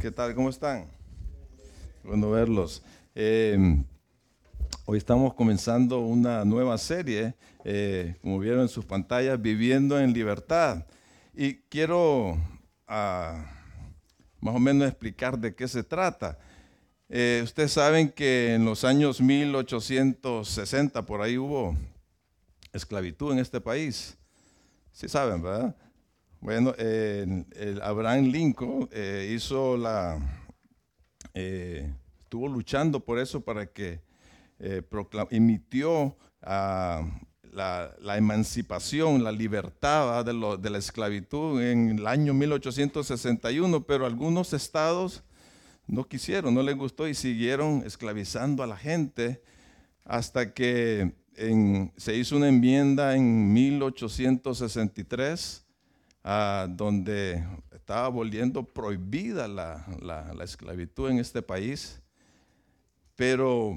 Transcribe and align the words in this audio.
¿Qué 0.00 0.10
tal? 0.10 0.34
¿Cómo 0.34 0.48
están? 0.48 0.86
Bueno 2.02 2.30
verlos. 2.30 2.82
Em, 3.14 3.84
hoy 4.86 4.96
estamos 4.96 5.34
comenzando 5.34 5.98
una 5.98 6.42
nueva 6.46 6.78
serie, 6.78 7.34
eh, 7.66 8.16
como 8.22 8.38
vieron 8.38 8.62
en 8.62 8.70
sus 8.70 8.86
pantallas, 8.86 9.42
Viviendo 9.42 10.00
en 10.00 10.14
Libertad. 10.14 10.86
Y 11.34 11.56
quiero 11.68 12.38
ah, 12.88 13.44
más 14.40 14.54
o 14.54 14.58
menos 14.58 14.88
explicar 14.88 15.38
de 15.38 15.54
qué 15.54 15.68
se 15.68 15.82
trata. 15.82 16.38
Eh, 17.10 17.42
ustedes 17.44 17.72
saben 17.72 18.08
que 18.08 18.54
en 18.54 18.64
los 18.64 18.84
años 18.84 19.20
1860 19.20 21.04
por 21.04 21.20
ahí 21.20 21.36
hubo 21.36 21.76
esclavitud 22.72 23.32
en 23.32 23.38
este 23.38 23.60
país. 23.60 24.16
Sí 24.92 25.10
saben, 25.10 25.42
¿verdad? 25.42 25.76
Bueno, 26.42 26.74
el 26.78 27.82
Abraham 27.82 28.28
Lincoln 28.28 28.88
eh, 28.92 29.30
hizo 29.36 29.76
la, 29.76 30.18
eh, 31.34 31.92
estuvo 32.22 32.48
luchando 32.48 33.00
por 33.00 33.18
eso 33.18 33.42
para 33.42 33.66
que 33.66 34.00
eh, 34.58 34.80
emitió 35.30 36.16
ah, 36.40 37.06
la, 37.52 38.16
emancipación, 38.16 39.22
la 39.22 39.32
libertad 39.32 40.24
de, 40.24 40.32
de, 40.58 40.70
la 40.70 40.78
esclavitud 40.78 41.60
en 41.60 41.98
el 41.98 42.06
año 42.06 42.32
1861, 42.32 43.84
pero 43.84 44.06
algunos 44.06 44.54
estados 44.54 45.22
no 45.86 46.04
quisieron, 46.04 46.54
no 46.54 46.62
les 46.62 46.74
gustó 46.74 47.06
y 47.06 47.12
siguieron 47.12 47.82
esclavizando 47.84 48.62
a 48.62 48.66
la 48.66 48.78
gente 48.78 49.42
hasta 50.06 50.54
que 50.54 51.12
se 51.98 52.16
hizo 52.16 52.38
una 52.38 52.48
enmienda 52.48 53.14
en 53.14 53.52
1863 53.52 55.66
donde 56.22 57.44
estaba 57.72 58.08
volviendo 58.08 58.62
prohibida 58.62 59.48
la, 59.48 60.34
esclavitud 60.42 61.10
en 61.10 61.18
este 61.18 61.42
país, 61.42 62.00
pero 63.16 63.76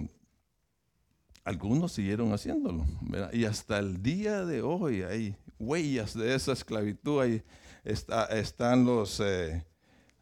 algunos 1.44 1.94
siguieron 1.94 2.32
haciéndolo. 2.34 2.86
Y 3.32 3.46
hasta 3.46 3.80
el 3.80 4.02
día 4.02 4.46
de 4.46 4.62
hoy 4.62 5.04
hay 5.04 5.36
huellas 5.60 6.14
de 6.14 6.36
esa 6.36 6.54
esclavitud, 6.54 7.22
ahí 7.22 7.44
está, 7.84 8.26
están 8.26 8.86
los... 8.86 9.20
Eh, 9.20 9.66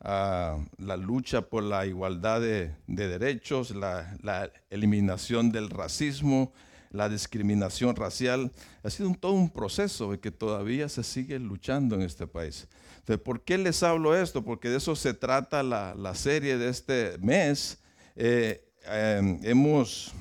la 0.03 0.97
lucha 0.97 1.42
por 1.44 1.61
la 1.61 1.86
igualdad 1.86 2.42
de, 2.42 2.73
derechos, 2.88 3.69
la, 3.69 4.17
la, 4.23 4.52
eliminación 4.72 5.52
del 5.52 5.69
racismo, 5.69 6.53
la 6.92 7.09
discriminación 7.09 7.95
racial. 7.95 8.52
Ha 8.84 8.89
sido 8.89 9.14
todo 9.20 9.34
un 9.34 9.50
proceso 9.50 10.20
que 10.20 10.31
todavía 10.31 10.89
se 10.89 11.03
sigue 11.03 11.39
luchando 11.39 11.95
en 11.95 12.02
este 12.02 12.28
país. 12.28 12.67
Entonces, 13.00 13.23
¿por 13.23 13.42
qué 13.42 13.58
les 13.58 13.81
hablo 13.81 14.16
esto? 14.16 14.44
Porque 14.44 14.70
de 14.70 14.78
eso 14.78 14.95
se 14.95 15.14
trata 15.14 15.64
la, 15.64 16.16
serie 16.16 16.58
de 16.58 16.70
este 16.70 17.17
mes. 17.20 17.80
Eh, 18.16 18.64
em, 18.86 19.39
hemos, 19.44 20.14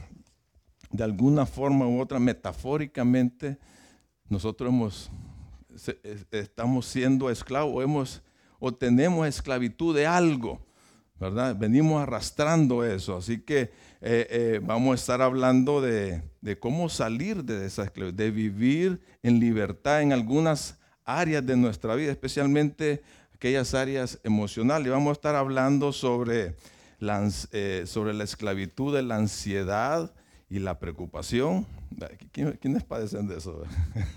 de 0.90 1.04
alguna 1.04 1.44
forma 1.44 1.86
u 1.86 2.00
otra, 2.00 2.18
metafóricamente, 2.18 3.58
nosotros 4.28 4.68
hemos, 4.68 5.10
estamos 6.30 6.86
siendo 6.86 7.28
esclavos 7.30 7.82
hemos, 7.82 8.22
o 8.60 8.72
tenemos 8.72 9.26
esclavitud 9.26 9.94
de 9.94 10.06
algo. 10.06 10.60
¿Verdad? 11.20 11.54
Venimos 11.54 12.02
arrastrando 12.02 12.82
eso, 12.82 13.18
así 13.18 13.42
que 13.42 13.70
eh, 14.00 14.26
eh, 14.30 14.60
vamos 14.62 14.92
a 14.92 14.94
estar 14.94 15.20
hablando 15.20 15.82
de, 15.82 16.22
cómo 16.58 16.88
salir 16.88 17.44
de 17.44 17.66
esa 17.66 17.84
esclavitud, 17.84 18.16
de 18.16 18.30
vivir 18.30 19.00
en 19.22 19.38
libertad 19.38 20.00
en 20.00 20.14
algunas 20.14 20.78
áreas 21.04 21.44
de 21.44 21.56
nuestra 21.56 21.94
vida, 21.94 22.10
especialmente 22.10 23.02
aquellas 23.34 23.74
áreas 23.74 24.18
emocionales. 24.24 24.90
Vamos 24.90 25.10
a 25.10 25.12
estar 25.12 25.34
hablando 25.34 25.92
sobre 25.92 26.56
la, 26.98 27.28
eh, 27.52 27.84
sobre 27.86 28.14
la 28.14 28.24
esclavitud 28.24 28.94
de 28.94 29.02
la 29.02 29.16
ansiedad 29.16 30.14
y 30.48 30.58
la 30.58 30.78
preocupación. 30.78 31.66
¿Quiénes 32.32 32.82
padecen 32.84 33.28
de 33.28 33.36
eso? 33.36 33.62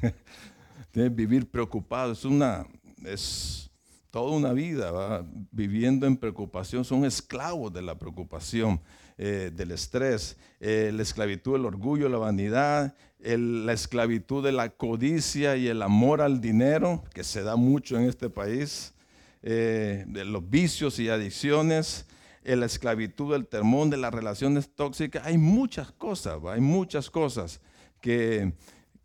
Tienen 0.92 1.14
vivir 1.14 1.52
preocupado, 1.52 2.14
es 2.14 2.24
una... 2.24 2.66
Es, 3.04 3.73
toda 4.14 4.30
una 4.38 4.54
vida 4.54 5.26
viviendo 5.50 6.06
en 6.06 6.18
preocupación, 6.18 6.86
son 6.86 7.04
esclavos 7.04 7.74
de 7.74 7.82
la 7.82 7.98
preocupación, 7.98 8.80
eh, 9.18 9.50
del 9.52 9.72
estrés, 9.72 10.38
eh, 10.60 10.92
la 10.94 11.02
esclavitud 11.02 11.54
del 11.54 11.66
orgullo, 11.66 12.08
la 12.10 12.20
vanidad, 12.20 12.94
la 13.18 13.74
esclavitud 13.74 14.46
de 14.46 14.52
la 14.52 14.70
codicia 14.70 15.58
y 15.58 15.68
el 15.68 15.82
amor 15.82 16.22
al 16.22 16.42
dinero, 16.42 17.04
que 17.12 17.24
se 17.24 17.42
da 17.42 17.56
mucho 17.56 17.98
en 17.98 18.04
este 18.04 18.30
país, 18.30 18.94
eh, 19.42 20.04
de 20.06 20.26
los 20.26 20.48
vicios 20.48 21.00
y 21.00 21.10
adicciones, 21.10 22.06
la 22.44 22.68
esclavitud 22.68 23.32
del 23.34 23.48
termón, 23.48 23.90
de 23.90 23.98
las 23.98 24.14
relaciones 24.14 24.70
tóxicas. 24.76 25.26
Hay 25.26 25.40
muchas 25.40 25.92
cosas, 25.92 26.38
hay 26.46 26.62
muchas 26.62 27.10
cosas 27.10 27.62
que, 28.00 28.54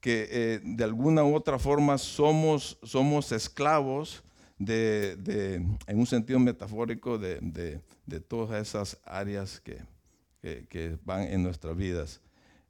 que 0.01 0.61
de 0.63 0.85
alguna 0.85 1.25
u 1.25 1.35
otra 1.35 1.59
forma 1.59 1.97
somos, 1.97 2.79
somos 2.83 3.33
esclavos 3.33 4.23
de, 4.59 5.55
en 5.87 5.99
un 5.99 6.07
sentido 6.07 6.39
metafórico 6.39 7.19
de, 7.19 7.81
todas 8.27 8.61
esas 8.61 8.99
áreas 9.05 9.61
que, 9.61 10.99
van 11.05 11.23
en 11.23 11.43
nuestras 11.43 11.77
vidas. 11.77 12.21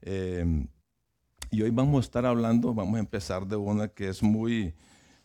Em, 0.01 0.69
y 1.51 1.63
hoy 1.63 1.71
vamos 1.71 1.99
a 1.99 2.07
estar 2.07 2.27
hablando, 2.27 2.75
vamos 2.75 2.97
a 2.97 3.01
empezar 3.01 3.47
de 3.47 3.57
una 3.57 3.89
que 3.89 4.09
es 4.09 4.23
muy, 4.23 4.75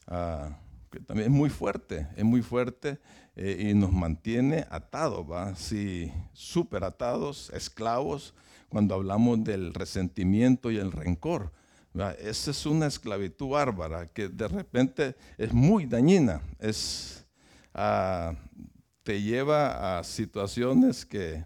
ah, 0.07 0.57
que 0.89 0.99
también 0.99 1.31
es 1.31 1.37
muy 1.37 1.49
fuerte, 1.49 2.07
es 2.15 2.23
muy 2.23 2.41
fuerte 2.41 2.99
eh, 3.35 3.69
y 3.69 3.73
nos 3.73 3.91
mantiene 3.91 4.65
atados, 4.69 5.29
¿va? 5.29 5.55
Sí, 5.55 6.11
súper 6.33 6.83
atados, 6.83 7.49
esclavos, 7.53 8.33
cuando 8.69 8.95
hablamos 8.95 9.43
del 9.43 9.73
resentimiento 9.73 10.71
y 10.71 10.77
el 10.77 10.91
rencor. 10.91 11.51
Esa 11.93 12.51
es 12.51 12.65
una 12.65 12.87
esclavitud 12.87 13.49
bárbara 13.49 14.07
que 14.07 14.27
de 14.27 14.47
repente 14.47 15.15
es 15.37 15.53
muy 15.53 15.85
dañina. 15.85 16.41
Es, 16.57 17.23
ah, 17.73 18.33
te 19.03 19.21
lleva 19.21 19.99
a 19.99 20.03
situaciones 20.03 21.05
que, 21.05 21.45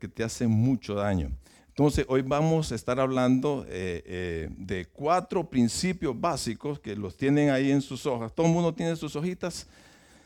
que 0.00 0.08
te 0.08 0.24
hacen 0.24 0.50
mucho 0.50 0.94
daño. 0.94 1.30
Entonces, 1.68 2.06
hoy 2.08 2.22
vamos 2.22 2.72
a 2.72 2.74
estar 2.74 2.98
hablando 2.98 3.64
eh, 3.68 4.02
eh, 4.06 4.48
de 4.56 4.86
cuatro 4.86 5.48
principios 5.48 6.18
básicos 6.18 6.80
que 6.80 6.96
los 6.96 7.16
tienen 7.16 7.50
ahí 7.50 7.70
en 7.70 7.82
sus 7.82 8.06
hojas. 8.06 8.34
¿Todo 8.34 8.46
el 8.46 8.52
mundo 8.52 8.74
tiene 8.74 8.96
sus 8.96 9.14
hojitas? 9.14 9.66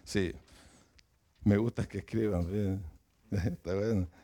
Sí. 0.04 0.32
Me 1.42 1.56
gusta 1.56 1.84
que 1.84 1.98
escriban. 1.98 2.80
Está 3.30 3.74
bueno 3.74 4.21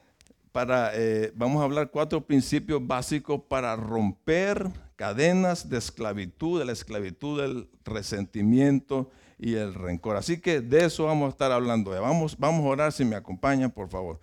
eh, 0.95 1.33
vamos 1.35 1.61
a 1.61 1.65
hablar 1.65 1.91
cuatro 1.91 2.27
principios 2.27 2.85
básicos 2.87 3.41
para 3.49 3.77
romper 3.77 4.71
cadenas 4.97 5.69
de 5.69 5.79
esclavitud, 5.79 6.59
de 6.59 6.65
la 6.65 6.73
esclavitud 6.73 7.41
del 7.41 7.69
resentimiento 7.85 9.11
y 9.39 9.55
el 9.55 9.75
rencor. 9.75 10.17
Así 10.17 10.41
que 10.41 10.61
de 10.61 10.87
eso 10.87 11.05
vamos 11.05 11.29
a 11.29 11.31
estar 11.31 11.53
hablando. 11.53 11.91
Vamos, 11.91 12.37
vamos 12.39 12.65
a 12.65 12.69
orar 12.69 12.93
si 12.93 13.05
me 13.05 13.17
acompañan, 13.17 13.71
por 13.71 13.89
favor. 13.89 14.21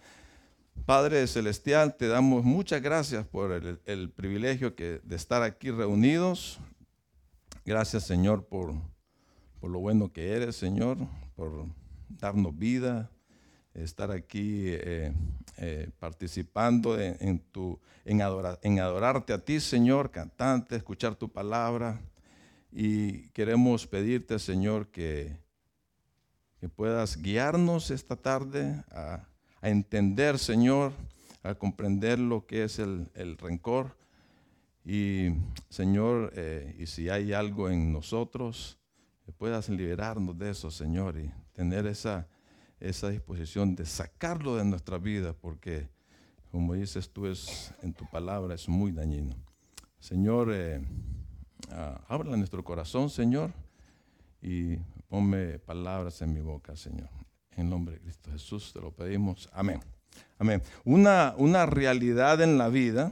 Padre 0.85 1.25
Celestial, 1.27 1.95
te 1.95 2.07
damos 2.07 2.43
muchas 2.43 2.81
gracias 2.81 3.25
por 3.25 3.51
el, 3.53 4.09
privilegio 4.09 4.75
de 4.75 5.15
estar 5.15 5.41
aquí 5.41 5.71
reunidos. 5.71 6.59
Gracias, 7.65 8.03
Señor, 8.03 8.45
por, 8.45 8.73
por 9.59 9.71
lo 9.71 9.79
bueno 9.79 10.11
que 10.11 10.33
eres, 10.33 10.55
Señor, 10.55 10.97
por 11.35 11.65
darnos 12.09 12.55
vida, 12.55 13.09
estar 13.75 14.11
aquí 14.11 14.63
eh, 14.67 15.13
eh, 15.57 15.89
participando 15.99 16.99
en, 16.99 17.39
tu, 17.51 17.79
en, 18.05 18.21
en 18.61 18.79
adorarte 18.79 19.33
a 19.33 19.43
ti, 19.43 19.59
Señor, 19.59 20.11
cantante, 20.11 20.75
escuchar 20.75 21.15
tu 21.15 21.29
palabra. 21.29 22.01
Y 22.71 23.29
queremos 23.29 23.87
pedirte, 23.87 24.39
Señor, 24.39 24.87
que, 24.87 25.37
que 26.59 26.69
puedas 26.69 27.21
guiarnos 27.21 27.91
esta 27.91 28.15
tarde 28.15 28.83
a, 28.91 29.27
entender, 29.61 30.37
Señor, 30.37 30.91
a 31.41 31.55
comprender 31.55 32.19
lo 32.19 32.45
que 32.45 32.63
es 32.63 32.79
el, 32.79 33.37
rencor. 33.39 33.97
Y, 34.83 35.29
Señor, 35.69 36.31
eh, 36.35 36.75
y 36.77 36.85
si 36.85 37.09
hay 37.09 37.33
algo 37.33 37.69
en 37.69 37.91
nosotros, 37.91 38.77
que 39.25 39.31
puedas 39.31 39.69
liberarnos 39.69 40.37
de 40.37 40.51
eso, 40.51 40.69
Señor, 40.69 41.17
y 41.17 41.31
tener 41.53 41.87
esa 41.87 42.27
esa 42.79 43.09
disposición 43.09 43.75
de 43.75 43.85
sacarlo 43.85 44.55
de 44.55 44.65
nuestra 44.65 44.97
vida, 44.97 45.33
porque, 45.33 45.89
como 46.51 46.73
dices 46.73 47.09
tú, 47.09 47.27
es, 47.27 47.73
en 47.81 47.93
tu 47.93 48.09
palabra 48.09 48.55
es 48.55 48.67
muy 48.67 48.91
dañino. 48.91 49.35
Señor, 49.99 50.51
eh, 50.53 50.81
ah, 51.71 52.01
habla 52.07 52.37
nuestro 52.37 52.63
corazón, 52.63 53.09
Señor, 53.09 53.51
y 54.41 54.77
ponme 55.07 55.59
palabras 55.59 56.21
en 56.21 56.33
mi 56.33 56.41
boca, 56.41 56.75
Señor. 56.75 57.09
En 57.55 57.69
nombre 57.69 57.95
de 57.95 58.01
Cristo 58.01 58.31
Jesús 58.31 58.71
te 58.73 58.81
lo 58.81 58.91
pedimos. 58.91 59.49
Amén. 59.53 59.79
Amén. 60.37 60.61
Una, 60.83 61.33
una 61.37 61.65
realidad 61.65 62.41
en 62.41 62.57
la 62.57 62.69
vida, 62.69 63.11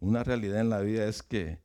una 0.00 0.22
realidad 0.22 0.60
en 0.60 0.70
la 0.70 0.80
vida 0.80 1.06
es 1.06 1.22
que 1.22 1.58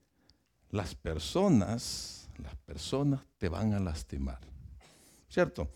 las 0.72 0.96
personas, 0.96 2.30
las 2.38 2.56
personas 2.56 3.22
te 3.38 3.50
van 3.50 3.74
a 3.74 3.80
lastimar. 3.80 4.40
¿Cierto? 5.30 5.70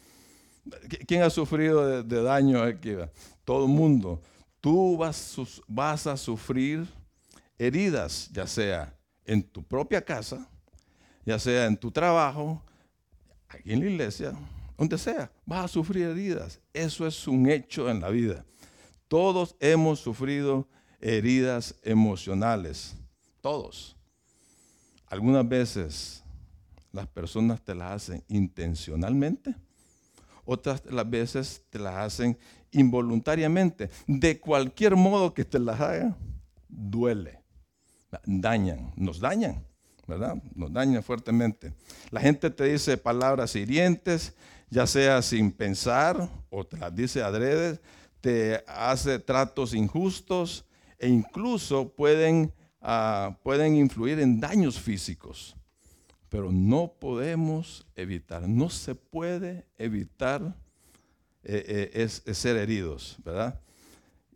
¿Quién 1.08 1.22
ha 1.24 1.30
sufrido 1.30 2.04
de, 2.04 2.24
daño 2.24 2.62
aquí? 2.62 2.96
Todo 3.44 3.66
el 3.66 3.72
mundo. 3.72 4.22
Tú 4.62 4.98
vas, 4.98 5.36
vas 5.68 6.08
a 6.08 6.16
sufrir 6.16 6.88
heridas, 7.58 8.30
ya 8.32 8.48
sea 8.48 8.98
en 9.26 9.44
tu 9.44 9.64
propia 9.64 10.04
casa, 10.04 10.48
ya 11.26 11.38
sea 11.38 11.66
en 11.66 11.78
tu 11.78 11.92
trabajo, 11.92 12.62
aquí 13.48 13.74
en 13.74 13.82
la 13.82 13.90
iglesia, 13.90 14.34
donde 14.78 14.98
sea, 14.98 15.32
vas 15.46 15.66
a 15.66 15.68
sufrir 15.68 16.08
heridas. 16.08 16.60
Eso 16.74 17.06
es 17.06 17.28
un 17.28 17.50
hecho 17.50 17.90
en 17.90 18.00
la 18.00 18.10
vida. 18.10 18.46
Todos 19.08 19.56
hemos 19.60 20.00
sufrido 20.00 20.68
heridas 21.00 21.76
emocionales. 21.84 22.96
Todos. 23.42 23.96
Algunas 25.08 25.48
veces 25.48 26.24
las 26.92 27.08
personas 27.08 27.62
te 27.62 27.76
las 27.76 27.92
hacen 27.92 28.24
intencionalmente, 28.28 29.56
otras 30.46 30.84
las 30.90 31.10
veces 31.10 31.64
te 31.70 31.80
las 31.80 31.96
hacen 31.96 32.38
involuntariamente. 32.72 33.90
De 34.08 34.40
cualquier 34.40 34.96
modo 34.96 35.34
que 35.34 35.46
te 35.46 35.60
las 35.60 35.80
hagan, 35.80 36.16
duele, 36.68 37.42
dañan, 38.26 38.92
nos 38.96 39.20
dañan. 39.20 39.64
¿verdad? 40.08 40.36
Nos 40.56 40.72
daña 40.72 41.02
fuertemente. 41.02 41.74
La 42.12 42.20
gente 42.20 42.50
te 42.50 42.66
dice 42.66 42.98
palabras 42.98 43.56
hirientes, 43.56 44.34
ya 44.70 44.88
sea 44.88 45.22
sin 45.22 45.52
pensar 45.52 46.30
o 46.50 46.66
te 46.66 46.78
las 46.78 46.94
dice 46.96 47.22
adrede, 47.22 47.80
te 48.22 48.64
hace 48.68 49.20
tratos 49.20 49.74
injustos 49.74 50.66
e 50.98 51.08
incluso 51.08 51.90
pueden, 51.90 52.54
ah, 52.82 53.38
pueden 53.44 53.76
influir 53.76 54.20
en 54.20 54.40
daños 54.40 54.80
físicos. 54.80 55.56
Pero 56.34 56.52
no 56.52 56.96
podemos 57.00 57.86
evitar, 57.96 58.50
no 58.50 58.72
se 58.72 58.96
puede 58.96 59.68
evitar 59.78 60.42
eh, 61.44 61.92
eh, 61.94 62.02
es, 62.02 62.24
ser 62.36 62.58
heridos, 62.58 63.18
¿verdad? 63.24 63.62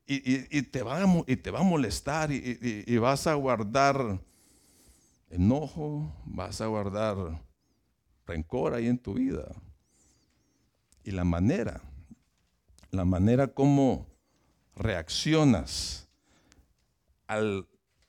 Y, 0.05 0.61
te 0.61 0.83
va 0.83 1.03
y, 1.25 1.35
te 1.37 1.49
va 1.49 1.61
a, 1.61 1.63
molestar 1.63 2.29
y 2.31 2.97
vas 2.99 3.25
a 3.25 3.33
guardar 3.33 4.21
enojo, 5.31 6.13
vas 6.23 6.61
a 6.61 6.67
guardar 6.67 7.17
rencor 8.27 8.75
ahí 8.75 8.85
en 8.85 8.99
tu 8.99 9.15
vida. 9.15 9.51
Y 11.03 11.09
la 11.09 11.23
manera, 11.23 11.81
la 12.91 13.05
manera 13.05 13.47
como 13.47 14.05
reaccionas 14.75 16.07
al 17.25 17.67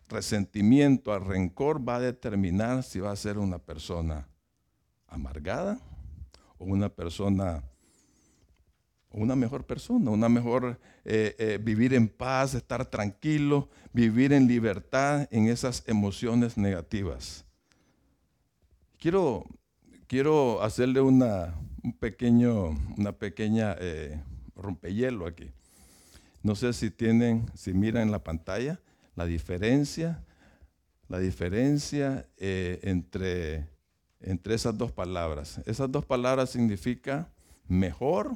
resentimiento, 0.08 1.12
al 1.12 1.24
rencor, 1.24 1.86
va 1.86 1.96
a 1.96 2.00
determinar 2.00 2.82
si 2.82 3.00
va 3.00 3.12
a 3.12 3.16
ser 3.16 3.38
una 3.38 3.58
persona 3.58 4.26
amargada 5.06 5.80
o 6.58 6.64
una 6.64 6.88
persona, 6.88 7.62
una 9.10 9.36
mejor 9.36 9.64
persona, 9.64 10.10
una 10.10 10.28
mejor 10.28 10.78
eh, 11.04 11.34
eh, 11.38 11.58
vivir 11.62 11.94
en 11.94 12.08
paz, 12.08 12.54
estar 12.54 12.84
tranquilo, 12.86 13.68
vivir 13.92 14.32
en 14.32 14.46
libertad 14.46 15.28
en 15.30 15.48
esas 15.48 15.82
emociones 15.86 16.56
negativas. 16.56 17.44
Quiero, 18.98 19.44
quiero 20.06 20.62
hacerle 20.62 21.00
una, 21.00 21.54
un 21.82 21.92
pequeño, 21.92 22.70
una 22.96 23.12
pequeña 23.12 23.76
eh, 23.78 24.20
rompehielo 24.56 25.26
aquí. 25.26 25.50
No 26.42 26.54
sé 26.54 26.72
si 26.72 26.90
tienen, 26.90 27.50
si 27.54 27.72
miran 27.72 28.04
en 28.04 28.10
la 28.10 28.22
pantalla 28.22 28.80
la 29.18 29.26
diferencia, 29.26 30.22
la 31.08 31.18
diferencia 31.18 32.28
entre, 32.36 33.68
entre 34.20 34.54
esas 34.54 34.78
dos 34.78 34.92
palabras. 34.92 35.60
Esas 35.66 35.90
dos 35.90 36.04
palabras 36.04 36.50
significan 36.50 37.26
mejor 37.66 38.30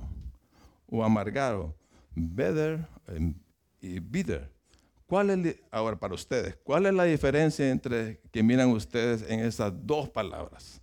o 0.89 1.05
amargado 1.05 1.73
better 2.17 2.85
y 3.81 4.01
bitter. 4.01 4.51
¿Cuál 5.07 5.31
es, 5.31 5.57
ahora 5.71 5.97
para 6.01 6.15
ustedes, 6.15 6.57
cuál 6.65 6.87
es 6.87 6.95
la 6.95 7.05
diferencia 7.05 7.71
entre 7.71 8.19
que 8.33 8.43
miran 8.43 8.71
ustedes 8.71 9.23
en 9.31 9.39
esas 9.39 9.73
dos 9.87 10.09
palabras? 10.09 10.81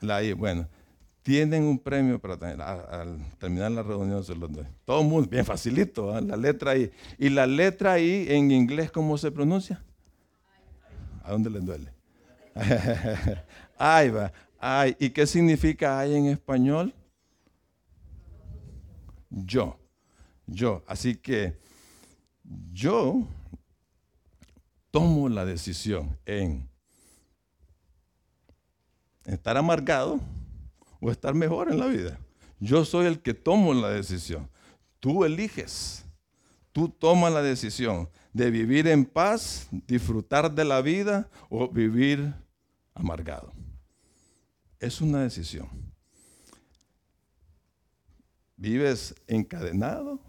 La 0.00 0.20
bueno, 0.36 0.68
tienen 1.30 1.62
un 1.62 1.78
premio 1.78 2.20
para 2.20 2.34
al 2.98 3.24
terminar 3.38 3.70
la 3.70 3.84
reunión 3.84 4.24
se 4.24 4.34
los 4.34 4.50
doy. 4.50 4.66
Todo 4.84 5.04
muy 5.04 5.28
bien 5.28 5.44
facilito, 5.44 6.12
¿ah? 6.12 6.20
la 6.20 6.36
letra 6.36 6.76
I. 6.76 6.90
¿Y 7.18 7.28
la 7.28 7.46
letra 7.46 8.00
I 8.00 8.26
en 8.30 8.50
inglés 8.50 8.90
cómo 8.90 9.16
se 9.16 9.30
pronuncia? 9.30 9.80
¿A 11.22 11.30
dónde 11.30 11.48
les 11.48 11.64
duele? 11.64 11.92
Ay, 13.78 14.10
va. 14.10 14.32
Ay. 14.58 14.96
¿Y 14.98 15.10
qué 15.10 15.24
significa 15.24 16.00
ay 16.00 16.16
en 16.16 16.26
español? 16.26 16.92
yo. 19.30 19.78
Yo. 20.48 20.82
Así 20.88 21.14
que 21.14 21.56
yo 22.72 23.22
tomo 24.90 25.28
la 25.28 25.44
decisión 25.44 26.18
en 26.26 26.68
estar 29.26 29.56
amargado 29.56 30.18
o 31.00 31.10
estar 31.10 31.34
mejor 31.34 31.70
en 31.70 31.78
la 31.78 31.86
vida. 31.86 32.18
Yo 32.58 32.84
soy 32.84 33.06
el 33.06 33.20
que 33.20 33.34
tomo 33.34 33.72
la 33.74 33.88
decisión. 33.88 34.48
Tú 35.00 35.24
eliges. 35.24 36.04
Tú 36.72 36.88
tomas 36.88 37.32
la 37.32 37.42
decisión 37.42 38.08
de 38.32 38.50
vivir 38.50 38.86
en 38.86 39.04
paz, 39.04 39.68
disfrutar 39.88 40.54
de 40.54 40.64
la 40.64 40.80
vida 40.82 41.28
o 41.48 41.68
vivir 41.68 42.32
amargado. 42.94 43.52
Es 44.78 45.00
una 45.00 45.22
decisión. 45.22 45.68
¿Vives 48.56 49.14
encadenado 49.26 50.20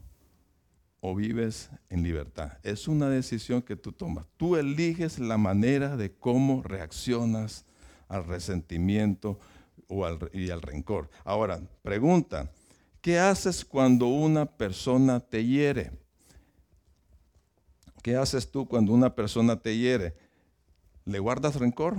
o 0.99 1.13
vives 1.13 1.69
en 1.89 2.01
libertad? 2.01 2.53
Es 2.63 2.87
una 2.87 3.09
decisión 3.09 3.61
que 3.61 3.75
tú 3.75 3.91
tomas. 3.91 4.25
Tú 4.37 4.55
eliges 4.55 5.19
la 5.19 5.37
manera 5.37 5.95
de 5.95 6.11
cómo 6.13 6.63
reaccionas 6.63 7.65
al 8.07 8.25
resentimiento 8.25 9.37
y 10.33 10.49
al 10.49 10.61
rencor. 10.61 11.09
Ahora, 11.23 11.61
pregunta, 11.81 12.51
¿qué 13.01 13.19
haces 13.19 13.65
cuando 13.65 14.07
una 14.07 14.45
persona 14.45 15.19
te 15.19 15.45
hiere? 15.45 15.91
¿Qué 18.01 18.15
haces 18.15 18.49
tú 18.49 18.67
cuando 18.67 18.93
una 18.93 19.13
persona 19.13 19.59
te 19.59 19.77
hiere? 19.77 20.15
¿Le 21.05 21.19
guardas 21.19 21.55
rencor? 21.55 21.97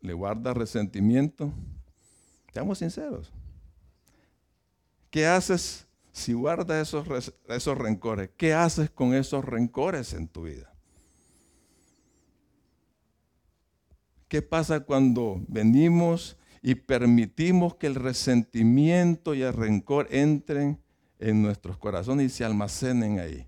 ¿Le 0.00 0.12
guardas 0.12 0.56
resentimiento? 0.56 1.52
Seamos 2.52 2.78
sinceros. 2.78 3.32
¿Qué 5.10 5.26
haces 5.26 5.86
si 6.12 6.34
guardas 6.34 6.88
esos, 6.88 7.32
esos 7.48 7.78
rencores? 7.78 8.30
¿Qué 8.36 8.52
haces 8.52 8.90
con 8.90 9.14
esos 9.14 9.44
rencores 9.44 10.12
en 10.12 10.28
tu 10.28 10.42
vida? 10.44 10.72
¿Qué 14.28 14.42
pasa 14.42 14.80
cuando 14.80 15.40
venimos 15.48 16.37
y 16.62 16.74
permitimos 16.74 17.76
que 17.76 17.86
el 17.86 17.94
resentimiento 17.94 19.34
y 19.34 19.42
el 19.42 19.52
rencor 19.52 20.08
entren 20.10 20.80
en 21.18 21.42
nuestros 21.42 21.76
corazones 21.78 22.26
y 22.26 22.36
se 22.36 22.44
almacenen 22.44 23.18
ahí? 23.18 23.46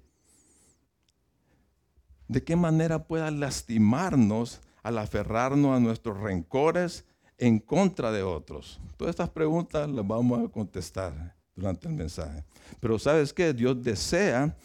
¿De 2.28 2.44
qué 2.44 2.54
manera 2.54 3.04
pueda 3.04 3.30
lastimarnos 3.30 4.60
al 4.82 4.98
aferrarnos 4.98 5.76
a 5.76 5.80
nuestros 5.80 6.20
rencores 6.20 7.04
en 7.38 7.58
contra 7.58 8.12
de 8.12 8.22
otros? 8.22 8.80
Todas 8.96 9.10
estas 9.10 9.30
preguntas 9.30 9.88
las 9.88 10.06
vamos 10.06 10.44
a 10.44 10.48
contestar 10.52 11.34
durante 11.56 11.88
el 11.88 11.94
mensaje. 11.94 12.44
Pero 12.78 12.98
sabes 12.98 13.32
qué? 13.32 13.52
Dios 13.52 13.82
desea 13.82 14.56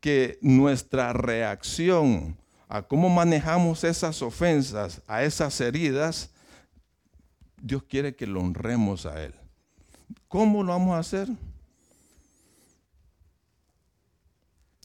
que 0.00 0.38
nuestra 0.42 1.12
reacción 1.12 2.36
a 2.68 2.82
cómo 2.82 3.08
manejamos 3.08 3.82
esas 3.84 4.20
ofensas, 4.20 5.00
a 5.06 5.22
esas 5.22 5.60
heridas, 5.60 6.30
Dios 7.62 7.82
quiere 7.84 8.14
que 8.14 8.26
lo 8.26 8.40
honremos 8.40 9.06
a 9.06 9.22
Él. 9.22 9.34
¿Cómo 10.28 10.62
lo 10.62 10.72
vamos 10.72 10.94
a 10.94 10.98
hacer? 10.98 11.28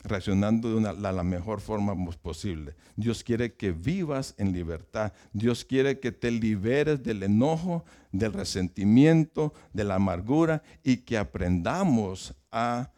reaccionando 0.03 0.75
de 0.75 0.93
la, 0.93 1.23
mejor 1.23 1.61
forma 1.61 1.95
posible. 2.21 2.75
Dios 2.95 3.23
quiere 3.23 3.53
que 3.53 3.71
vivas 3.71 4.35
en 4.37 4.51
libertad. 4.51 5.13
Dios 5.31 5.63
quiere 5.63 5.99
que 5.99 6.11
te 6.11 6.29
liberes 6.29 7.01
del 7.03 7.23
enojo, 7.23 7.85
del 8.11 8.33
resentimiento, 8.33 9.53
de 9.71 9.85
la 9.85 9.95
amargura 9.95 10.61
y 10.83 10.97
que 10.97 11.17
aprendamos 11.17 12.35
a, 12.51 12.89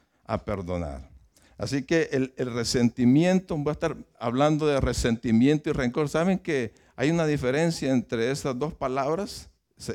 perdonar. 0.46 1.10
Así 1.58 1.84
que 1.84 2.10
el, 2.12 2.34
el, 2.38 2.54
resentimiento, 2.54 3.56
voy 3.56 3.70
a 3.70 3.74
estar 3.74 3.96
hablando 4.20 4.66
de 4.66 4.82
resentimiento 4.82 5.70
y 5.70 5.74
rencor. 5.74 6.10
¿Saben 6.10 6.40
que 6.40 6.74
hay 6.96 7.12
una 7.12 7.28
diferencia 7.28 7.92
entre 7.92 8.32
estas 8.32 8.58
dos 8.58 8.74
palabras 8.74 9.50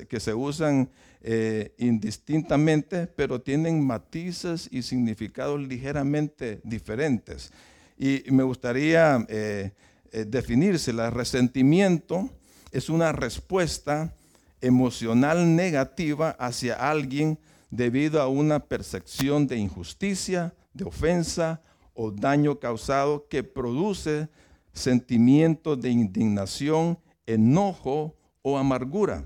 que 0.09 0.21
se 0.21 0.35
usan 0.35 0.91
eh, 1.23 1.75
indistintamente, 1.79 3.07
pero 3.07 3.41
tienen 3.41 3.85
matices 3.87 4.69
y 4.71 4.83
significados 4.83 5.61
ligeramente 5.61 6.61
diferentes. 6.65 7.53
Y 7.99 8.25
me 8.31 8.43
gustaría 8.43 9.25
eh, 9.29 9.73
eh, 10.13 10.25
definirse. 10.27 10.91
El 10.91 11.11
resentimiento 11.11 12.31
es 12.73 12.89
una 12.89 13.13
respuesta 13.13 14.15
emocional 14.61 15.55
negativa 15.57 16.31
hacia 16.39 16.75
alguien 16.75 17.39
debido 17.71 18.21
a 18.21 18.29
una 18.29 18.61
percepción 18.61 19.47
de 19.47 19.57
injusticia, 19.57 20.55
de 20.73 20.85
ofensa 20.85 21.63
o 21.95 22.11
daño 22.11 22.59
causado 22.59 23.27
que 23.29 23.43
produce 23.43 24.29
sentimientos 24.73 25.81
de 25.81 25.91
indignación, 25.91 26.99
enojo 27.27 28.17
o 28.43 28.57
amargura. 28.57 29.25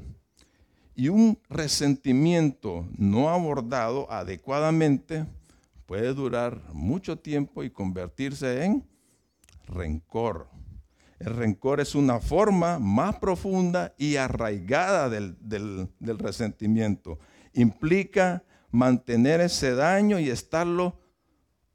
Y 0.97 1.09
un 1.09 1.39
resentimiento 1.49 2.87
no 2.97 3.29
abordado 3.29 4.11
adecuadamente 4.11 5.27
puede 5.87 6.15
durar 6.15 6.61
mucho 6.73 7.19
tiempo 7.19 7.65
y 7.65 7.71
convertirse 7.71 8.65
en 8.65 8.85
rencor. 9.67 10.49
El 11.19 11.35
rencor 11.35 11.81
es 11.81 11.95
una 11.95 12.21
forma 12.21 12.79
más 12.79 13.17
profunda 13.17 13.95
y 13.99 14.17
arraigada 14.17 15.09
del, 15.09 15.89
resentimiento. 16.01 17.19
Implica 17.55 18.45
mantener 18.71 19.41
ese 19.41 19.75
daño 19.75 20.19
y 20.19 20.31
estarlo 20.31 20.99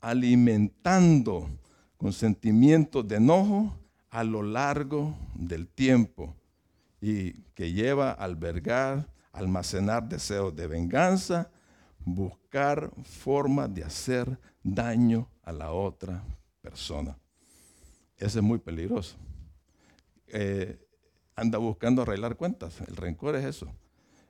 alimentando 0.02 1.50
con 1.98 2.14
sentimientos 2.14 3.08
de 3.08 3.18
enojo 3.18 3.76
a 4.10 4.24
lo 4.24 4.44
largo 4.44 5.14
del 5.36 5.68
tiempo 5.68 6.36
y 7.02 7.34
que 7.54 7.72
lleva 7.72 8.12
a 8.12 8.14
albergar, 8.14 9.08
almacenar 9.32 10.08
deseos 10.08 10.56
de 10.56 10.68
venganza, 10.68 11.50
buscar 12.00 12.92
formas 13.04 13.74
de 13.74 13.84
hacer 13.84 14.38
daño 14.64 15.30
a 15.44 15.52
la 15.52 15.72
otra 15.72 16.24
persona. 16.62 17.18
Eso 18.18 18.40
es 18.40 18.44
muy 18.44 18.60
peligroso. 18.60 19.18
Eh, 20.28 20.78
anda 21.36 21.58
buscando 21.58 22.02
arreglar 22.02 22.36
cuentas. 22.36 22.82
El 22.88 22.96
rencor 22.96 23.36
es 23.36 23.46
eso. 23.46 23.74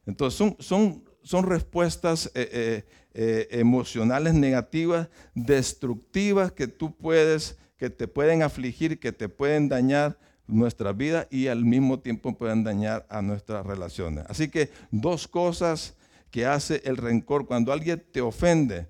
Entonces 0.05 0.38
son, 0.38 0.55
son, 0.59 1.03
son 1.23 1.45
respuestas 1.45 2.31
eh, 2.35 2.85
eh, 3.13 3.47
emocionales 3.51 4.33
negativas, 4.33 5.09
destructivas 5.33 6.51
que 6.51 6.67
tú 6.67 6.95
puedes, 6.95 7.57
que 7.77 7.89
te 7.89 8.07
pueden 8.07 8.43
afligir, 8.43 8.99
que 8.99 9.11
te 9.11 9.29
pueden 9.29 9.69
dañar 9.69 10.19
nuestra 10.49 10.91
vida 10.91 11.27
y 11.29 11.47
al 11.47 11.63
mismo 11.63 11.99
tiempo 11.99 12.37
pueden 12.37 12.63
dañar 12.63 13.05
a 13.09 13.21
nuestras 13.21 13.65
relaciones. 13.65 14.25
Así 14.27 14.49
que 14.49 14.71
dos 14.91 15.27
cosas 15.27 15.95
que 16.31 16.45
hace 16.45 16.81
el 16.85 16.97
rencor 16.97 17.45
cuando 17.45 17.71
alguien 17.71 18.03
te 18.11 18.21
ofende 18.21 18.87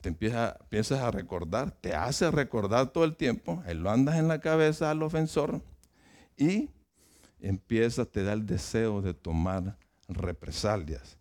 te 0.00 0.08
empieza, 0.08 0.56
empiezas 0.60 1.00
a 1.00 1.10
recordar, 1.10 1.72
te 1.72 1.94
hace 1.94 2.30
recordar 2.30 2.90
todo 2.90 3.04
el 3.04 3.16
tiempo, 3.16 3.62
él 3.66 3.82
lo 3.82 3.90
andas 3.90 4.16
en 4.16 4.28
la 4.28 4.40
cabeza 4.40 4.90
al 4.90 5.02
ofensor 5.02 5.62
y 6.36 6.70
empieza, 7.40 8.06
te 8.06 8.22
da 8.22 8.32
el 8.32 8.46
deseo 8.46 9.02
de 9.02 9.14
tomar 9.14 9.76
represalias. 10.08 11.18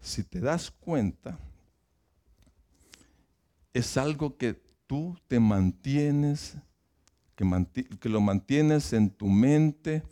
Si 0.00 0.22
te 0.22 0.40
das 0.40 0.70
cuenta, 0.70 1.38
es 3.72 3.96
algo 3.96 4.36
que 4.36 4.54
tú 4.86 5.18
te 5.28 5.40
mantienes, 5.40 6.56
que, 8.00 8.08
lo 8.08 8.20
mantienes 8.20 8.92
en 8.92 9.10
tu 9.10 9.26
mente, 9.26 10.02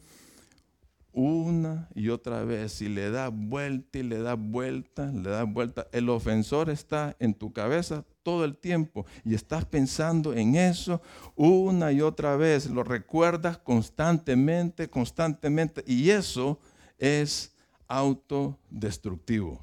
una 1.13 1.89
y 1.95 2.11
otra 2.11 2.45
vez 2.45 2.81
y 2.81 2.89
le 2.89 3.11
da 3.11 3.29
vuelta 3.29 3.99
y 3.99 4.03
le 4.03 4.21
da 4.21 4.35
vuelta, 4.35 5.07
le 5.07 5.31
da 5.31 5.43
vuelta. 5.43 5.89
El 5.93 6.09
ofensor 6.09 6.71
está 6.71 7.17
en 7.19 7.35
tu 7.35 7.53
cabeza 7.53 8.05
todo 8.23 8.45
el 8.45 8.57
tiempo 8.57 9.05
y 9.25 9.35
estás 9.35 9.65
pensando 9.65 10.33
en 10.33 10.55
eso 10.55 11.03
una 11.35 11.93
y 11.93 12.01
otra 12.01 12.37
vez. 12.37 12.71
Lo 12.71 12.85
recuerdas 12.85 13.59
constantemente, 13.59 14.89
constantemente 14.89 15.83
y 15.87 16.11
eso 16.11 16.61
es 16.99 17.53
autodestructivo. 17.89 19.61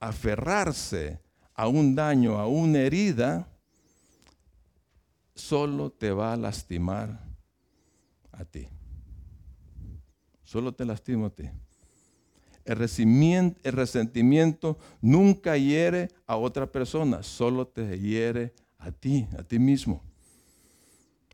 Aferrarse 0.00 1.20
a 1.54 1.68
un 1.68 1.94
daño, 1.94 2.38
a 2.38 2.46
una 2.46 2.80
herida, 2.80 3.48
solo 5.36 5.90
te 5.90 6.10
va 6.10 6.32
a 6.32 6.36
lastimar 6.36 7.20
a 8.32 8.44
ti 8.44 8.68
solo 10.46 10.72
te 10.72 10.86
lastimo 10.86 11.26
a 11.26 11.30
ti. 11.30 11.50
El 12.64 13.72
resentimiento, 13.72 14.78
nunca 15.00 15.56
hiere 15.56 16.08
a 16.26 16.36
otra 16.36 16.66
persona, 16.66 17.22
solo 17.22 17.66
te 17.66 17.98
hiere 17.98 18.54
a 18.78 18.90
ti, 18.90 19.26
a 19.38 19.42
ti 19.42 19.58
mismo. 19.58 20.02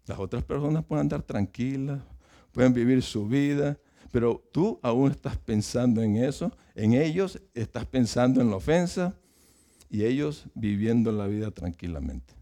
Las 0.07 0.19
otras 0.19 0.43
personas 0.43 0.85
pueden 0.85 1.03
andar 1.03 1.23
tranquilas, 1.23 2.03
pueden 2.53 2.75
vivir 2.75 3.03
su 3.03 3.29
vida, 3.29 3.79
pero 4.11 4.43
tú 4.53 4.79
aún 4.83 5.11
estás 5.11 5.39
pensando 5.39 6.03
en 6.03 6.17
eso, 6.17 6.53
en 6.75 6.95
ellos 6.95 7.41
estás 7.55 7.87
pensando 7.87 8.41
en 8.41 8.51
la 8.51 8.57
ofensa 8.57 9.15
y 9.89 10.05
ellos 10.05 10.47
viviendo 10.55 11.13
la 11.13 11.27
vida 11.27 11.51
tranquilamente. 11.51 12.42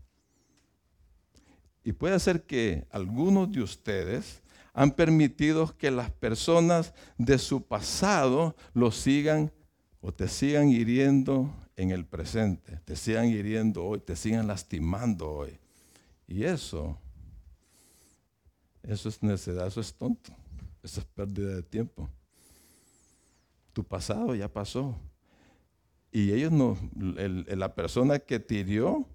Y 1.90 1.92
puede 1.92 2.20
ser 2.20 2.44
que 2.44 2.86
algunos 2.92 3.50
de 3.50 3.62
ustedes 3.62 4.42
han 4.72 4.92
permitido 4.92 5.76
que 5.76 5.90
las 5.90 6.08
personas 6.12 6.94
de 7.18 7.36
su 7.36 7.66
pasado 7.66 8.54
lo 8.74 8.92
sigan 8.92 9.50
o 10.00 10.14
te 10.14 10.28
sigan 10.28 10.68
hiriendo 10.68 11.52
en 11.74 11.90
el 11.90 12.06
presente, 12.06 12.78
te 12.84 12.94
sigan 12.94 13.26
hiriendo 13.26 13.84
hoy, 13.84 13.98
te 13.98 14.14
sigan 14.14 14.46
lastimando 14.46 15.32
hoy. 15.32 15.58
Y 16.28 16.44
eso, 16.44 16.96
eso 18.84 19.08
es 19.08 19.20
necedad, 19.24 19.66
eso 19.66 19.80
es 19.80 19.92
tonto, 19.92 20.32
eso 20.84 21.00
es 21.00 21.06
pérdida 21.06 21.56
de 21.56 21.64
tiempo. 21.64 22.08
Tu 23.72 23.82
pasado 23.82 24.36
ya 24.36 24.46
pasó. 24.48 24.96
Y 26.12 26.30
ellos 26.30 26.52
no, 26.52 26.78
la 26.94 27.74
persona 27.74 28.20
que 28.20 28.38
te 28.38 28.54
hirió, 28.54 29.08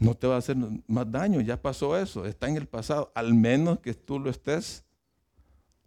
no 0.00 0.14
te 0.14 0.26
va 0.26 0.36
a 0.36 0.38
hacer 0.38 0.56
más 0.86 1.10
daño, 1.10 1.40
ya 1.40 1.60
pasó 1.60 1.96
eso, 1.96 2.26
está 2.26 2.48
en 2.48 2.56
el 2.56 2.66
pasado, 2.66 3.12
al 3.14 3.34
menos 3.34 3.80
que 3.80 3.94
tú 3.94 4.18
lo 4.18 4.30
estés 4.30 4.84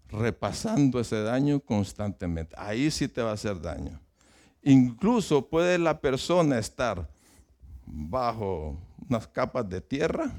repasando 0.09 0.99
ese 0.99 1.21
daño 1.21 1.59
constantemente. 1.59 2.55
Ahí 2.57 2.89
sí 2.91 3.07
te 3.07 3.21
va 3.21 3.31
a 3.31 3.33
hacer 3.33 3.61
daño. 3.61 3.99
Incluso 4.61 5.47
puede 5.49 5.77
la 5.77 5.99
persona 5.99 6.57
estar 6.57 7.09
bajo 7.85 8.77
unas 9.07 9.27
capas 9.27 9.67
de 9.69 9.81
tierra 9.81 10.33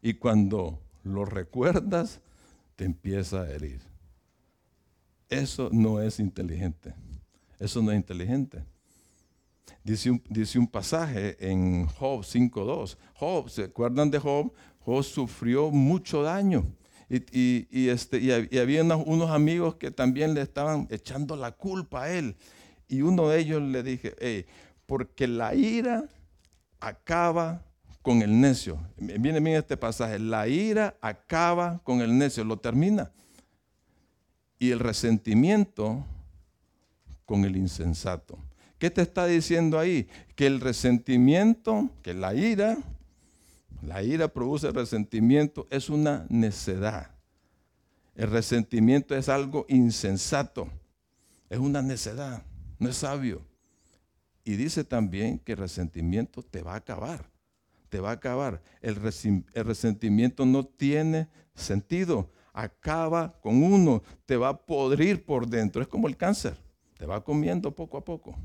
y 0.00 0.14
cuando 0.14 0.78
lo 1.04 1.24
recuerdas 1.24 2.20
te 2.76 2.84
empieza 2.84 3.42
a 3.42 3.50
herir. 3.50 3.80
Eso 5.28 5.70
no 5.72 6.00
es 6.00 6.20
inteligente. 6.20 6.94
Eso 7.58 7.80
no 7.80 7.90
es 7.90 7.96
inteligente. 7.96 8.64
Dice 9.84 10.10
un, 10.58 10.66
pasaje 10.66 11.36
en 11.40 11.86
Job 11.86 12.20
5.2. 12.20 12.96
Job, 13.14 13.48
¿se 13.48 13.64
acuerdan 13.64 14.10
de 14.10 14.18
Job? 14.18 14.52
Job 14.80 15.02
sufrió 15.02 15.70
mucho 15.70 16.22
daño. 16.22 16.66
Y, 17.08 17.88
este, 17.88 18.18
y 18.20 18.58
había 18.58 18.82
unos, 18.82 19.30
amigos 19.30 19.74
que 19.74 19.90
también 19.90 20.34
le 20.34 20.40
estaban 20.40 20.86
echando 20.90 21.36
la 21.36 21.52
culpa 21.52 22.04
a 22.04 22.12
él. 22.12 22.36
Y 22.88 23.02
uno 23.02 23.28
de 23.28 23.40
ellos 23.40 23.60
le 23.60 23.82
dije, 23.82 24.46
porque 24.86 25.26
la 25.26 25.54
ira 25.54 26.04
acaba 26.80 27.64
con 28.02 28.22
el 28.22 28.40
necio. 28.40 28.78
Viene 28.96 29.40
bien 29.40 29.56
este 29.56 29.76
pasaje, 29.76 30.18
la 30.18 30.46
ira 30.48 30.96
acaba 31.00 31.80
con 31.84 32.00
el 32.00 32.16
necio, 32.16 32.44
lo 32.44 32.58
termina. 32.58 33.10
Y 34.58 34.70
el 34.70 34.78
resentimiento 34.78 36.04
con 37.24 37.44
el 37.44 37.56
insensato. 37.56 38.38
¿Qué 38.82 38.90
te 38.90 39.02
está 39.02 39.26
diciendo 39.26 39.78
ahí? 39.78 40.08
Que 40.34 40.48
el 40.48 40.60
resentimiento, 40.60 41.88
que 42.02 42.14
la 42.14 42.34
ira, 42.34 42.78
la 43.80 44.02
ira 44.02 44.26
produce 44.26 44.72
resentimiento, 44.72 45.68
es 45.70 45.88
una 45.88 46.26
necedad. 46.28 47.12
El 48.16 48.32
resentimiento 48.32 49.14
es 49.14 49.28
algo 49.28 49.66
insensato, 49.68 50.66
es 51.48 51.60
una 51.60 51.80
necedad, 51.80 52.42
no 52.80 52.88
es 52.88 52.96
sabio. 52.96 53.46
Y 54.42 54.56
dice 54.56 54.82
también 54.82 55.38
que 55.38 55.52
el 55.52 55.58
resentimiento 55.58 56.42
te 56.42 56.60
va 56.60 56.72
a 56.72 56.78
acabar, 56.78 57.30
te 57.88 58.00
va 58.00 58.10
a 58.10 58.14
acabar. 58.14 58.64
El, 58.80 58.96
resentimiento 58.96 60.44
no 60.44 60.64
tiene 60.64 61.28
sentido, 61.54 62.32
acaba 62.52 63.38
con 63.42 63.62
uno, 63.62 64.02
te 64.26 64.36
va 64.36 64.48
a 64.48 64.58
podrir 64.58 65.24
por 65.24 65.46
dentro, 65.46 65.82
es 65.82 65.86
como 65.86 66.08
el 66.08 66.16
cáncer, 66.16 66.56
te 66.98 67.06
va 67.06 67.22
comiendo 67.22 67.70
poco 67.70 67.96
a 67.96 68.04
poco 68.04 68.36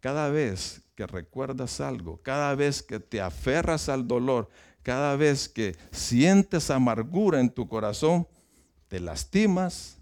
cada 0.00 0.30
vez 0.30 0.82
que 0.94 1.06
recuerdas 1.06 1.80
algo, 1.80 2.20
cada 2.22 2.54
vez 2.54 2.82
que 2.82 3.00
te 3.00 3.20
aferras 3.20 3.88
al 3.88 4.08
dolor, 4.08 4.48
cada 4.82 5.16
vez 5.16 5.48
que 5.48 5.76
sientes 5.90 6.70
amargura 6.70 7.40
en 7.40 7.50
tu 7.50 7.68
corazón, 7.68 8.26
te 8.88 9.00
lastimas 9.00 9.98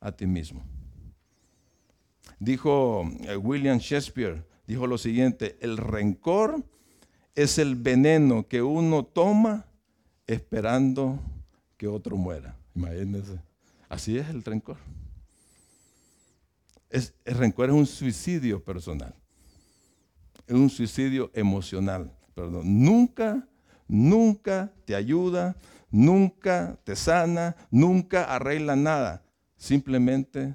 a 0.00 0.12
ti 0.12 0.26
mismo. 0.26 0.62
Dijo 2.38 3.10
eh, 3.22 3.36
William 3.36 3.78
Shakespeare, 3.78 4.44
dijo 4.66 4.86
lo 4.86 4.98
siguiente, 4.98 5.56
el 5.60 5.76
rencor 5.78 6.62
es 7.34 7.58
el 7.58 7.76
veneno 7.76 8.46
que 8.46 8.62
uno 8.62 9.04
toma 9.04 9.66
esperando 10.26 11.18
que 11.76 11.88
otro 11.88 12.16
muera. 12.16 12.56
Imagínense. 12.74 13.40
Así 13.88 14.18
es 14.18 14.28
el 14.28 14.42
rencor. 14.42 14.76
Es, 16.90 17.14
el 17.24 17.36
rencor 17.36 17.70
es 17.70 17.74
un 17.74 17.86
suicidio 17.86 18.62
personal. 18.62 19.14
Un 20.48 20.70
suicidio 20.70 21.30
emocional. 21.34 22.12
Perdón. 22.34 22.84
Nunca, 22.84 23.48
nunca 23.88 24.72
te 24.84 24.94
ayuda, 24.94 25.56
nunca 25.90 26.78
te 26.84 26.94
sana, 26.96 27.56
nunca 27.70 28.24
arregla 28.24 28.76
nada. 28.76 29.24
Simplemente 29.56 30.54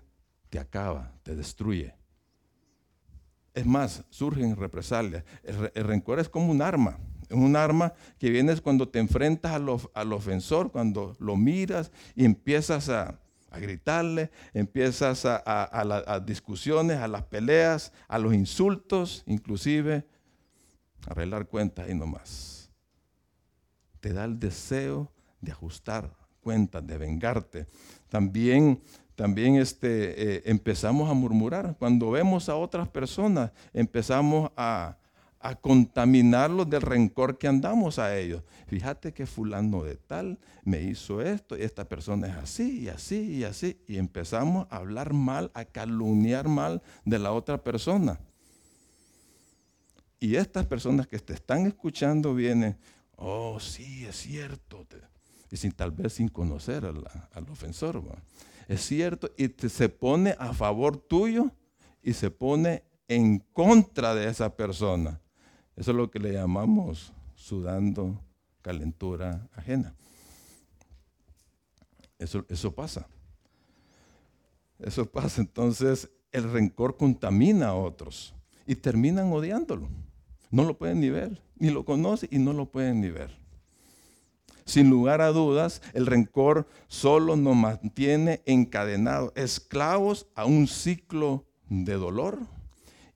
te 0.50 0.60
acaba, 0.60 1.12
te 1.24 1.36
destruye. 1.36 1.96
Es 3.54 3.66
más, 3.66 4.06
surgen 4.10 4.56
represalias. 4.56 5.24
El, 5.44 5.72
el 5.74 5.84
rencor 5.84 6.20
es 6.20 6.30
como 6.30 6.52
un 6.52 6.62
arma. 6.62 7.00
Es 7.32 7.38
un 7.38 7.56
arma 7.56 7.94
que 8.20 8.30
viene 8.30 8.54
cuando 8.58 8.90
te 8.90 9.00
enfrentas 9.00 9.54
al, 9.54 10.12
ofensor, 10.14 10.70
cuando 10.70 11.16
lo 11.18 11.38
miras 11.38 11.90
y 12.14 12.26
empiezas 12.26 12.90
a, 12.90 13.21
gritarle, 13.60 14.32
empiezas 14.54 15.26
a, 15.26 15.84
las 15.86 16.26
discusiones, 16.26 16.98
a 16.98 17.08
las 17.08 17.24
peleas, 17.24 17.92
a 18.08 18.18
los 18.18 18.34
insultos, 18.34 19.24
inclusive 19.26 20.06
a 21.08 21.12
arreglar 21.12 21.48
cuentas 21.48 21.90
y 21.90 21.96
no 21.96 22.08
más. 22.08 22.72
Te 24.00 24.14
da 24.14 24.26
el 24.26 24.40
deseo 24.40 25.12
de 25.42 25.52
ajustar 25.52 26.16
cuentas, 26.40 26.86
de 26.86 26.98
vengarte. 26.98 27.68
También 28.10 28.82
también 29.22 29.58
este, 29.58 30.38
eh, 30.38 30.42
empezamos 30.46 31.08
a 31.08 31.14
murmurar. 31.14 31.76
Cuando 31.78 32.10
vemos 32.10 32.50
a 32.50 32.56
otras 32.56 32.88
personas, 32.88 33.52
empezamos 33.72 34.50
a, 34.58 34.98
a 35.42 35.56
contaminarlos 35.56 36.70
del 36.70 36.82
rencor 36.82 37.38
que 37.38 37.48
andamos 37.48 38.00
a 38.00 38.18
ellos. 38.18 38.44
Fíjate 38.68 39.14
que 39.14 39.26
fulano 39.26 39.84
de 39.84 39.96
tal 39.96 40.40
me 40.64 40.82
hizo 40.82 41.22
esto 41.22 41.58
y 41.58 41.64
esta 41.64 41.86
persona 41.88 42.28
es 42.28 42.36
así 42.36 42.82
y 42.82 42.90
así 42.90 43.38
y 43.38 43.44
así. 43.44 43.82
Y 43.88 43.98
empezamos 43.98 44.68
a 44.70 44.78
hablar 44.78 45.14
mal, 45.14 45.52
a 45.54 45.66
calumniar 45.66 46.48
mal 46.48 46.82
de 47.06 47.20
la 47.20 47.32
otra 47.32 47.64
persona. 47.64 48.20
Y 50.20 50.36
estas 50.36 50.68
personas 50.68 51.08
que 51.08 51.18
te 51.18 51.34
están 51.34 51.66
escuchando 51.66 52.36
vienen, 52.36 52.78
oh 53.16 53.60
sí, 53.60 54.06
es 54.06 54.18
cierto. 54.18 54.86
Y 55.50 55.58
sin, 55.58 55.72
tal 55.72 55.92
vez 55.92 56.14
sin 56.14 56.28
conocer 56.28 56.86
al, 56.86 57.50
ofensor. 57.50 58.04
Es 58.68 58.82
cierto. 58.82 59.32
Y 59.38 59.50
se 59.68 59.90
pone 59.90 60.36
a 60.38 60.54
favor 60.54 60.98
tuyo 60.98 61.52
y 62.04 62.14
se 62.14 62.30
pone 62.30 62.84
en 63.08 63.40
contra 63.40 64.16
de 64.16 64.30
esa 64.30 64.56
persona. 64.56 65.21
Eso 65.82 65.90
es 65.90 65.98
lo 65.98 66.12
que 66.12 66.20
le 66.20 66.34
llamamos 66.34 67.12
sudando 67.34 68.22
calentura 68.62 69.50
ajena. 69.56 69.96
Eso, 72.20 72.46
eso 72.50 72.72
pasa. 72.76 73.08
Eso 74.78 75.08
pasa. 75.08 75.42
Entonces 75.42 76.08
el 76.32 76.52
rencor 76.52 76.98
contamina 76.98 77.70
a 77.70 77.74
otros 77.74 78.36
y 78.68 78.76
terminan 78.76 79.34
odiándolo. 79.34 79.90
No 80.52 80.66
lo 80.66 80.78
pueden 80.78 81.00
ni 81.00 81.10
ver, 81.10 81.42
ni 81.56 81.72
lo 81.72 81.84
conocen 81.84 82.30
y 82.32 82.38
no 82.38 82.54
lo 82.54 82.68
pueden 82.68 83.02
ni 83.02 83.10
ver. 83.10 83.36
Sin 84.66 84.88
lugar 84.88 85.20
a 85.22 85.30
dudas, 85.30 85.82
el 85.94 86.06
rencor 86.06 86.68
solo 86.90 87.36
nos 87.36 87.56
mantiene 87.56 88.44
encadenados, 88.46 89.32
esclavos 89.34 90.28
a 90.36 90.46
un 90.46 90.68
ciclo 90.68 91.48
de 91.70 91.96
dolor 91.96 92.38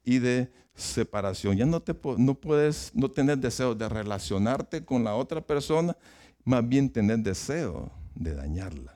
y 0.03 0.17
de 0.17 0.64
separación. 0.75 1.57
Ya 1.57 1.65
no, 1.65 1.81
te, 1.81 1.95
no 2.17 2.35
puedes 2.35 2.91
no 2.93 3.09
tener 3.09 3.37
deseo 3.37 3.73
de 3.73 3.87
relacionarte 3.89 4.83
con 4.83 5.03
la 5.03 5.15
otra 5.15 5.41
persona, 5.41 5.95
más 6.43 6.67
bien 6.67 6.89
tener 6.89 7.19
deseo 7.19 7.91
de 8.13 8.35
dañarlas, 8.35 8.95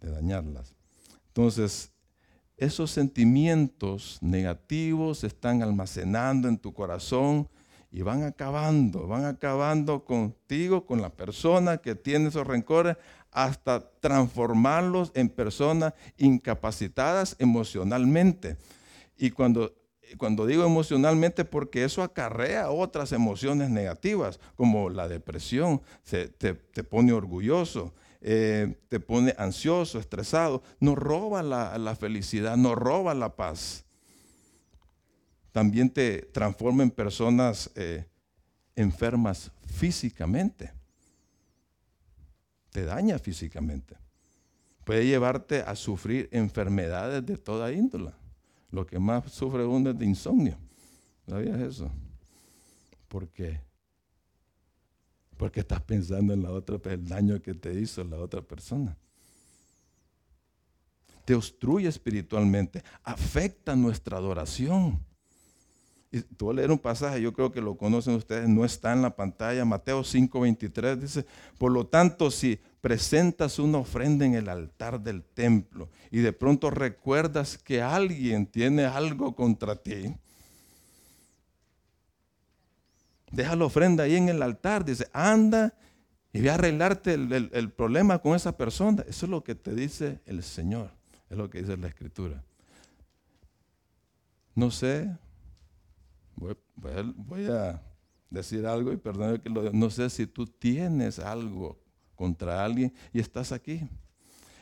de 0.00 0.10
dañarlas. 0.10 0.74
Entonces, 1.28 1.92
esos 2.56 2.90
sentimientos 2.90 4.18
negativos 4.20 5.18
se 5.18 5.26
están 5.26 5.62
almacenando 5.62 6.48
en 6.48 6.58
tu 6.58 6.72
corazón 6.72 7.48
y 7.90 8.02
van 8.02 8.22
acabando, 8.22 9.06
van 9.06 9.24
acabando 9.24 10.04
contigo, 10.04 10.86
con 10.86 11.02
la 11.02 11.10
persona 11.10 11.78
que 11.78 11.94
tiene 11.94 12.28
esos 12.28 12.46
rencores, 12.46 12.96
hasta 13.30 13.80
transformarlos 14.00 15.10
en 15.14 15.28
personas 15.28 15.94
incapacitadas 16.16 17.34
emocionalmente. 17.38 18.56
Y 19.16 19.30
cuando 19.30 19.74
cuando 20.18 20.46
digo 20.46 20.64
emocionalmente, 20.64 21.44
porque 21.44 21.84
eso 21.84 22.02
acarrea 22.02 22.70
otras 22.70 23.12
emociones 23.12 23.70
negativas, 23.70 24.40
como 24.56 24.90
la 24.90 25.08
depresión, 25.08 25.80
te, 26.04 26.54
pone 26.84 27.12
orgulloso, 27.12 27.94
eh, 28.20 28.76
te 28.88 29.00
pone 29.00 29.34
ansioso, 29.38 29.98
estresado, 29.98 30.62
nos 30.80 30.96
roba 30.96 31.42
la, 31.42 31.96
felicidad, 31.96 32.56
nos 32.56 32.74
roba 32.74 33.14
la 33.14 33.34
paz. 33.36 33.84
También 35.50 35.90
te 35.90 36.22
transforma 36.32 36.82
en 36.82 36.90
personas 36.90 37.70
eh, 37.74 38.06
enfermas 38.74 39.50
físicamente. 39.66 40.72
Te 42.70 42.84
daña 42.84 43.18
físicamente. 43.18 43.96
Puede 44.84 45.06
llevarte 45.06 45.60
a 45.60 45.76
sufrir 45.76 46.28
enfermedades 46.32 47.24
de 47.24 47.36
toda 47.36 47.70
índole. 47.70 48.12
Lo 48.72 48.86
que 48.86 48.98
más 48.98 49.30
sufre 49.30 49.64
uno 49.64 49.90
es 49.90 49.98
de 49.98 50.06
insomnio. 50.06 50.56
¿Sabías 51.28 51.60
eso? 51.60 51.90
¿Por 53.06 53.28
qué? 53.28 53.60
Porque 55.36 55.60
estás 55.60 55.82
pensando 55.82 56.32
en 56.32 56.42
la 56.42 56.50
otra, 56.50 56.80
el 56.90 57.06
daño 57.06 57.40
que 57.40 57.52
te 57.52 57.78
hizo 57.78 58.02
la 58.02 58.16
otra 58.16 58.40
persona. 58.40 58.96
Te 61.26 61.34
obstruye 61.34 61.86
espiritualmente, 61.86 62.82
afecta 63.04 63.76
nuestra 63.76 64.16
adoración. 64.16 65.04
Y 66.12 66.20
te 66.20 66.44
voy 66.44 66.52
a 66.52 66.56
leer 66.56 66.70
un 66.70 66.78
pasaje, 66.78 67.22
yo 67.22 67.32
creo 67.32 67.50
que 67.50 67.62
lo 67.62 67.74
conocen 67.76 68.14
ustedes, 68.14 68.46
no 68.46 68.66
está 68.66 68.92
en 68.92 69.00
la 69.00 69.16
pantalla, 69.16 69.64
Mateo 69.64 70.04
5:23 70.04 70.96
dice, 70.96 71.24
por 71.56 71.72
lo 71.72 71.86
tanto, 71.86 72.30
si 72.30 72.60
presentas 72.82 73.58
una 73.58 73.78
ofrenda 73.78 74.26
en 74.26 74.34
el 74.34 74.50
altar 74.50 75.00
del 75.00 75.22
templo 75.22 75.88
y 76.10 76.18
de 76.18 76.34
pronto 76.34 76.70
recuerdas 76.70 77.56
que 77.56 77.80
alguien 77.80 78.46
tiene 78.46 78.84
algo 78.84 79.34
contra 79.34 79.74
ti, 79.74 80.14
deja 83.30 83.56
la 83.56 83.64
ofrenda 83.64 84.04
ahí 84.04 84.16
en 84.16 84.28
el 84.28 84.42
altar, 84.42 84.84
dice, 84.84 85.08
anda 85.14 85.72
y 86.32 86.40
ve 86.40 86.50
a 86.50 86.54
arreglarte 86.54 87.14
el, 87.14 87.70
problema 87.70 88.18
con 88.18 88.34
esa 88.34 88.56
persona. 88.56 89.04
Eso 89.08 89.26
es 89.26 89.30
lo 89.30 89.42
que 89.42 89.54
te 89.54 89.74
dice 89.74 90.20
el 90.26 90.42
Señor, 90.42 90.90
es 91.30 91.36
lo 91.36 91.50
que 91.50 91.60
dice 91.60 91.76
la 91.76 91.88
Escritura. 91.88 92.42
No 94.54 94.70
sé, 94.70 95.10
voy, 96.76 97.46
a 97.46 97.82
decir 98.30 98.66
algo 98.66 98.92
y 98.92 98.96
perdón 98.96 99.38
que 99.38 99.48
lo 99.48 99.72
no 99.72 99.90
sé 99.90 100.08
si 100.10 100.26
tú 100.26 100.46
tienes 100.46 101.18
algo 101.18 101.78
contra 102.14 102.64
alguien 102.64 102.92
y 103.12 103.20
estás 103.20 103.52
aquí. 103.52 103.82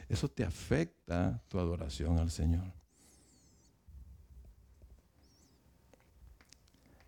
Eso 0.09 0.29
te 0.29 0.43
afecta 0.43 1.41
tu 1.49 1.59
adoración 1.59 2.19
al 2.19 2.31
Señor. 2.31 2.65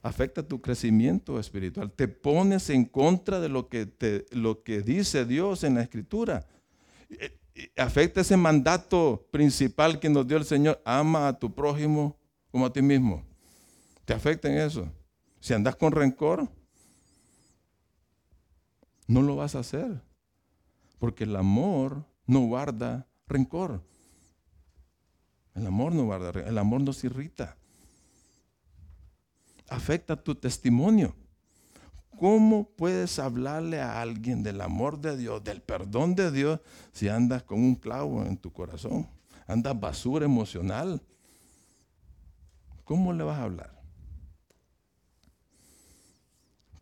Afecta 0.02 0.42
tu 0.42 0.61
crecimiento 0.61 1.38
espiritual. 1.38 1.90
Te 1.90 2.08
pones 2.08 2.70
en 2.70 2.85
contra 2.85 3.40
de 3.40 3.48
lo 3.48 3.68
que, 3.68 4.26
lo 4.32 4.62
que 4.62 4.82
dice 4.82 5.24
Dios 5.24 5.62
en 5.64 5.76
la 5.76 5.82
Escritura. 5.82 6.46
Afecta 7.76 8.20
ese 8.20 8.37
mandato 8.37 9.26
principal 9.30 10.00
que 10.00 10.08
nos 10.08 10.26
dio 10.26 10.37
el 10.37 10.44
Señor. 10.44 10.80
Ama 10.85 11.28
a 11.28 11.38
tu 11.38 11.54
prójimo 11.54 12.16
como 12.50 12.66
a 12.66 12.72
ti 12.72 12.82
mismo. 12.82 13.24
Te 14.04 14.14
afecta 14.14 14.48
en 14.48 14.58
eso. 14.58 14.90
Si 15.40 15.54
andas 15.54 15.76
con 15.76 15.92
rencor, 15.92 16.48
no 19.06 19.22
lo 19.22 19.36
vas 19.36 19.54
a 19.54 19.60
hacer. 19.60 20.02
Porque 20.98 21.24
el 21.24 21.36
amor 21.36 22.06
no 22.26 22.40
guarda 22.46 23.08
rencor. 23.26 23.82
El 25.54 25.66
amor 25.66 25.92
no 25.92 26.04
guarda 26.04 26.32
rencor. 26.32 26.50
El 26.50 26.58
amor 26.58 26.80
nos 26.80 27.02
irrita. 27.04 27.56
Afecta 29.68 30.16
tu 30.16 30.34
testimonio. 30.34 31.14
¿Cómo 32.18 32.68
puedes 32.76 33.18
hablarle 33.18 33.80
a 33.80 34.00
alguien 34.00 34.44
del 34.44 34.60
amor 34.60 35.00
de 35.00 35.16
Dios, 35.16 35.42
del 35.42 35.60
perdón 35.60 36.14
de 36.14 36.30
Dios, 36.30 36.60
si 36.92 37.08
andas 37.08 37.42
con 37.42 37.58
un 37.58 37.74
clavo 37.74 38.22
en 38.22 38.36
tu 38.36 38.52
corazón? 38.52 39.08
Andas 39.46 39.78
basura 39.78 40.24
emocional. 40.24 41.02
¿Cómo 42.84 43.12
le 43.12 43.24
vas 43.24 43.38
a 43.38 43.42
hablar? 43.42 43.81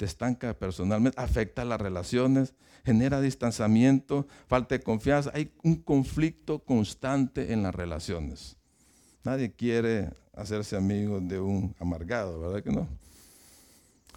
Te 0.01 0.07
estanca 0.07 0.55
personalmente, 0.55 1.21
afecta 1.21 1.63
las 1.63 1.79
relaciones, 1.79 2.55
genera 2.87 3.21
distanciamiento, 3.21 4.27
falta 4.47 4.75
de 4.75 4.83
confianza. 4.83 5.31
Hay 5.35 5.53
un 5.63 5.77
conflicto 5.77 6.61
constante 6.61 7.53
en 7.53 7.63
las 7.63 7.75
relaciones. 7.75 8.57
Nadie 9.25 9.53
quiere 9.53 10.09
hacerse 10.33 10.75
amigo 10.75 11.21
de 11.21 11.39
un 11.39 11.77
amargado, 11.79 12.41
¿verdad 12.41 12.63
que 12.63 12.71
no? 12.71 12.89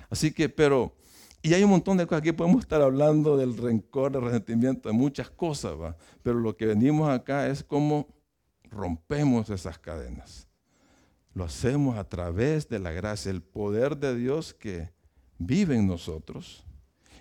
Así 0.09 0.31
que, 0.31 0.47
pero 0.47 0.95
Y 1.41 1.53
hay 1.53 1.65
un 1.65 1.71
montón 1.71 1.97
de 1.97 2.07
cosas. 2.07 2.21
Aquí 2.21 2.31
podemos 2.31 2.61
estar 2.61 2.81
hablando 2.81 3.35
del 3.35 3.57
rencor, 3.57 4.13
del 4.13 4.21
resentimiento, 4.21 4.87
de 4.87 4.95
muchas 4.95 5.29
cosas, 5.29 5.73
¿va? 5.73 5.97
Pero 6.21 6.39
lo 6.39 6.55
que 6.55 6.65
venimos 6.65 7.09
acá 7.09 7.49
es 7.49 7.61
cómo 7.61 8.07
rompemos 8.69 9.49
esas 9.49 9.77
cadenas. 9.79 10.47
Lo 11.33 11.43
hacemos 11.43 11.97
a 11.97 12.05
través 12.05 12.69
de 12.69 12.79
la 12.79 12.93
gracia, 12.93 13.31
el 13.31 13.41
poder 13.41 13.97
de 13.97 14.15
Dios 14.15 14.53
que 14.53 14.93
vive 15.37 15.75
en 15.75 15.87
nosotros 15.87 16.63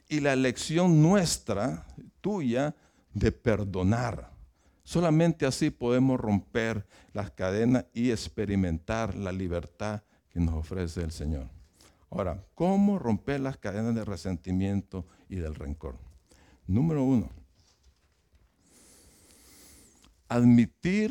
y 0.09 0.21
la 0.21 0.33
elección 0.33 1.03
nuestra, 1.03 1.87
tuya, 2.21 2.75
de 3.15 3.33
perdonar. 3.33 4.31
Solamente 4.85 5.47
así 5.47 5.71
podemos 5.71 6.21
romper 6.21 6.87
las 7.13 7.31
cadenas 7.31 7.87
y 7.95 8.11
experimentar 8.11 9.15
la 9.15 9.33
libertad 9.33 10.03
que 10.31 10.41
nos 10.41 10.55
ofrece 10.55 11.03
el 11.03 11.13
Señor. 11.13 11.49
Ahora, 12.11 12.45
¿cómo 12.55 12.99
romper 12.99 13.41
las 13.41 13.57
cadenas 13.57 13.95
de 13.95 14.05
resentimiento 14.05 15.07
y 15.29 15.37
del 15.37 15.55
rencor? 15.55 15.97
Número 16.67 17.03
uno, 17.05 17.31
admitir 20.29 21.11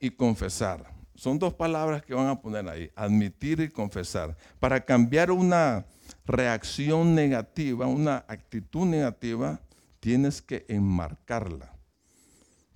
y 0.00 0.10
confesar. 0.10 0.90
Son 1.14 1.38
dos 1.38 1.54
palabras 1.54 2.02
que 2.02 2.14
van 2.14 2.28
a 2.28 2.40
poner 2.40 2.68
ahí, 2.68 2.90
admitir 2.96 3.60
y 3.60 3.68
confesar. 3.68 4.36
Para 4.58 4.84
cambiar 4.84 5.30
una 5.30 5.84
reacción 6.26 7.14
negativa, 7.14 7.86
una 7.86 8.24
actitud 8.28 8.86
negativa, 8.86 9.60
tienes 10.00 10.42
que 10.42 10.64
enmarcarla. 10.68 11.72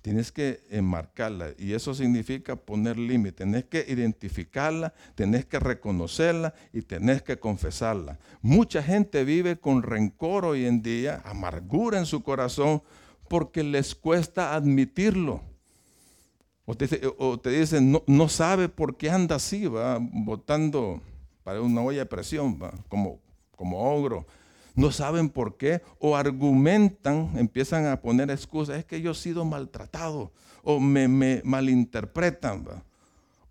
Tienes 0.01 0.31
que 0.31 0.63
enmarcarla 0.69 1.49
y 1.57 1.73
eso 1.73 1.93
significa 1.93 2.55
poner 2.55 2.97
límite. 2.97 3.43
Tienes 3.43 3.65
que 3.65 3.85
identificarla, 3.85 4.93
tienes 5.15 5.45
que 5.45 5.59
reconocerla 5.59 6.53
y 6.71 6.81
tienes 6.81 7.23
que 7.23 7.37
confesarla. 7.39 8.17
Mucha 8.41 8.81
gente 8.81 9.25
vive 9.25 9.59
con 9.59 9.83
rencor 9.83 10.45
hoy 10.45 10.65
en 10.65 10.81
día, 10.81 11.21
amargura 11.25 11.99
en 11.99 12.05
su 12.05 12.23
corazón, 12.23 12.81
porque 13.27 13.63
les 13.63 13.95
cuesta 13.95 14.55
admitirlo. 14.55 15.41
O 16.65 16.75
te, 16.75 17.49
dicen, 17.49 17.91
no, 17.91 18.03
no, 18.07 18.29
sabe 18.29 18.69
por 18.69 18.95
qué 18.97 19.09
anda 19.09 19.35
así, 19.35 19.67
va 19.67 19.99
votando 20.01 21.01
para 21.43 21.61
una 21.61 21.81
olla 21.81 21.99
de 21.99 22.05
presión, 22.05 22.59
va, 22.61 22.73
como, 22.89 23.19
como 23.57 23.93
ogro 23.93 24.25
no 24.77 24.91
saben 24.91 25.29
por 25.29 25.57
qué, 25.57 25.81
o 25.99 26.15
argumentan, 26.15 27.31
empiezan 27.35 27.87
a 27.87 27.99
poner 27.99 28.29
excusas, 28.29 28.77
es 28.77 28.85
que 28.85 29.01
yo 29.01 29.11
he 29.11 29.15
sido 29.15 29.43
maltratado, 29.43 30.31
o 30.63 30.79
me, 30.79 31.41
malinterpretan, 31.43 32.63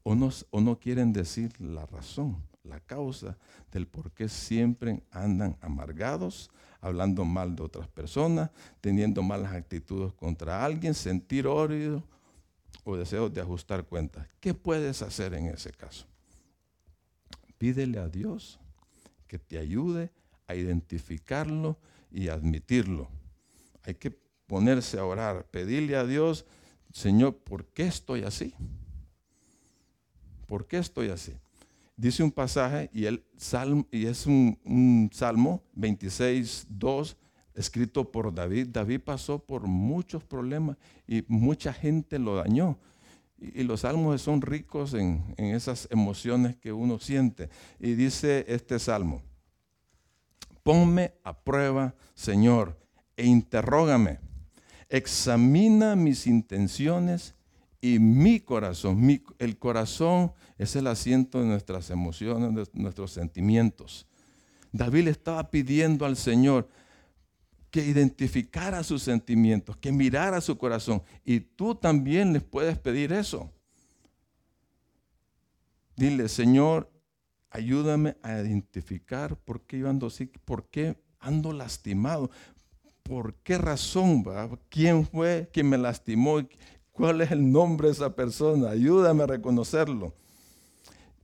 O, 0.05 0.15
no, 0.15 0.31
o 0.51 0.61
no 0.61 0.79
quieren 0.79 1.13
decir 1.13 1.53
la 1.61 1.85
razón, 1.85 2.37
la 2.63 2.79
causa 2.79 3.37
del 3.73 3.89
por 3.89 4.13
qué 4.13 4.29
siempre 4.29 5.03
andan 5.11 5.57
amargados, 5.61 6.49
hablando 6.81 7.25
mal 7.25 7.57
de 7.57 7.65
otras 7.65 7.89
personas, 7.89 8.51
teniendo 8.81 9.21
malas 9.21 9.53
actitudes 9.53 10.13
contra 10.13 10.65
alguien, 10.65 10.95
sentir 10.95 11.49
odio 11.49 12.05
o 12.85 12.97
deseos 12.97 13.35
de 13.35 13.41
ajustar 13.41 13.85
cuentas. 13.85 14.29
¿Qué 14.39 14.55
puedes 14.55 15.03
hacer 15.03 15.35
en 15.35 15.47
ese 15.47 15.73
caso? 15.73 16.07
Pídele 17.59 17.99
a 17.99 18.07
Dios 18.07 18.61
que 19.27 19.39
te 19.39 19.59
ayude 19.59 20.11
a 20.47 20.55
identificarlo 20.55 21.79
y 22.11 22.29
admitirlo. 22.29 23.09
Hay 23.83 23.95
que 23.95 24.11
ponerse 24.47 24.99
a 24.99 25.05
orar, 25.05 25.47
pedirle 25.51 25.97
a 25.97 26.05
Dios, 26.05 26.47
Señor, 26.93 27.37
¿por 27.37 27.67
qué 27.67 27.87
estoy 27.87 28.23
así? 28.23 28.55
¿Por 30.47 30.67
qué 30.67 30.79
estoy 30.79 31.09
así? 31.09 31.35
Dice 31.97 32.23
un 32.23 32.31
pasaje 32.31 32.91
y, 32.93 33.07
es 33.07 34.27
un, 34.27 35.11
salmo 35.13 35.63
26, 35.75 36.67
2, 36.69 37.17
escrito 37.55 38.11
por 38.11 38.35
David. 38.35 38.69
David 38.69 39.01
pasó 39.01 39.39
por 39.39 39.67
muchos 39.67 40.23
problemas 40.25 40.77
y 41.07 41.25
mucha 41.29 41.73
gente 41.73 42.19
lo 42.19 42.37
dañó. 42.37 42.79
Y, 43.39 43.65
los 43.65 43.81
salmos 43.81 44.23
son 44.23 44.41
ricos 44.41 44.95
en, 44.95 45.35
esas 45.37 45.89
emociones 45.91 46.57
que 46.57 46.73
uno 46.73 46.99
siente. 46.99 47.51
Y 47.79 47.95
dice 47.95 48.45
este 48.49 48.79
salmo, 48.79 49.23
Ponme 50.63 51.15
a 51.23 51.39
prueba, 51.39 51.95
Señor, 52.15 52.77
e 53.17 53.25
interrógame. 53.25 54.19
Examina 54.89 55.95
mis 55.95 56.27
intenciones 56.27 57.37
y 57.81 58.01
mi 58.01 58.41
corazón. 58.41 59.23
el 59.39 59.59
corazón 59.59 60.33
es 60.59 60.75
el 60.75 60.89
asiento 60.89 61.41
de 61.41 61.47
nuestras 61.47 61.91
emociones, 61.91 62.55
de 62.55 62.81
nuestros 62.81 63.13
sentimientos. 63.13 64.07
David 64.73 65.09
estaba 65.09 65.51
pidiendo 65.51 66.05
al 66.05 66.17
Señor 66.17 66.69
que 67.71 67.85
identificara 67.85 68.83
sus 68.83 69.03
sentimientos, 69.03 69.77
que 69.77 69.93
mirara 69.93 70.41
su 70.41 70.57
corazón. 70.57 71.03
Y 71.25 71.41
tú 71.41 71.75
también 71.75 72.33
les 72.33 72.43
puedes 72.43 72.79
pedir 72.79 73.13
eso. 73.13 73.51
Dile, 75.97 76.29
Señor, 76.29 76.91
ayúdame 77.51 78.17
a 78.23 78.39
identificar 78.39 79.37
por 79.37 79.63
qué 79.63 79.79
yo 79.79 79.89
ando 79.89 80.09
así, 80.09 80.27
por 80.45 80.69
qué 80.69 80.97
ando 81.19 81.53
lastimado, 81.53 82.31
por 83.03 83.35
qué 83.37 83.59
razón, 83.59 84.25
quién 84.69 85.07
fue 85.07 85.49
quien 85.53 85.69
me 85.69 85.79
lastimó, 85.79 86.41
cuál 86.93 87.21
es 87.21 87.31
el 87.31 87.51
nombre 87.51 87.89
de 87.89 87.95
esa 87.95 88.15
persona, 88.15 88.71
ayúdame 88.71 89.23
a 89.23 89.27
reconocerlo. 89.27 90.15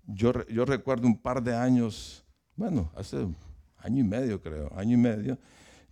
Yo, 0.06 0.46
yo 0.48 0.64
recuerdo 0.64 1.06
un 1.06 1.18
par 1.18 1.42
de 1.42 1.54
años, 1.54 2.24
bueno, 2.56 2.90
hace 2.96 3.26
año 3.78 4.00
y 4.00 4.04
medio 4.04 4.40
creo, 4.40 4.72
año 4.76 4.94
y 4.94 5.00
medio, 5.00 5.38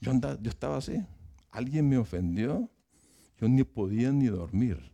yo, 0.01 0.11
andaba, 0.11 0.39
yo 0.41 0.51
estaba 0.51 0.77
así, 0.77 1.05
alguien 1.51 1.89
me 1.89 1.99
ofendió, 1.99 2.69
yo 3.39 3.49
ni 3.49 3.65
podía 3.65 4.13
ni 4.13 4.27
dormir, 4.27 4.93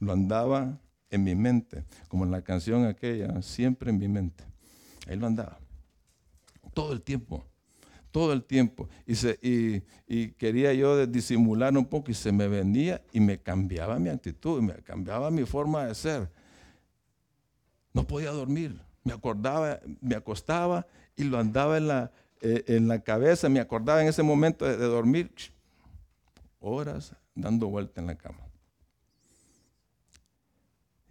lo 0.00 0.12
andaba 0.12 0.78
en 1.10 1.24
mi 1.24 1.34
mente, 1.34 1.84
como 2.08 2.24
en 2.24 2.30
la 2.30 2.42
canción 2.42 2.84
aquella, 2.84 3.40
siempre 3.42 3.90
en 3.90 3.98
mi 3.98 4.08
mente. 4.08 4.44
Ahí 5.06 5.16
lo 5.16 5.26
andaba. 5.26 5.58
Todo 6.74 6.92
el 6.92 7.02
tiempo. 7.02 7.44
Todo 8.10 8.32
el 8.32 8.44
tiempo. 8.44 8.88
Y, 9.06 9.82
y, 10.06 10.28
quería 10.32 10.72
yo 10.74 11.06
disimular 11.06 11.76
un 11.76 11.86
poco 11.86 12.10
y 12.10 12.14
se 12.14 12.32
me 12.32 12.48
venía 12.48 13.02
y 13.12 13.20
me 13.20 13.38
cambiaba 13.38 13.98
mi 13.98 14.08
actitud, 14.08 14.62
me 14.62 14.74
cambiaba 14.74 15.30
mi 15.30 15.44
forma 15.44 15.86
de 15.86 15.94
ser. 15.94 16.30
No 17.92 18.06
podía 18.06 18.30
dormir. 18.30 18.80
Me 19.04 19.12
acordaba, 19.12 19.80
me 20.00 20.14
acostaba 20.14 20.86
y 21.16 21.24
lo 21.24 21.38
andaba 21.38 21.78
en 21.78 21.88
la, 21.88 22.12
eh, 22.40 22.64
en 22.68 22.88
la 22.88 23.00
cabeza. 23.00 23.48
Me 23.48 23.60
acordaba 23.60 24.02
en 24.02 24.08
ese 24.08 24.22
momento 24.22 24.64
de, 24.64 24.76
de 24.76 24.86
dormir. 24.86 25.30
Horas 26.60 27.14
dando 27.34 27.68
vuelta 27.68 28.00
en 28.00 28.08
la 28.08 28.16
cama. 28.16 28.40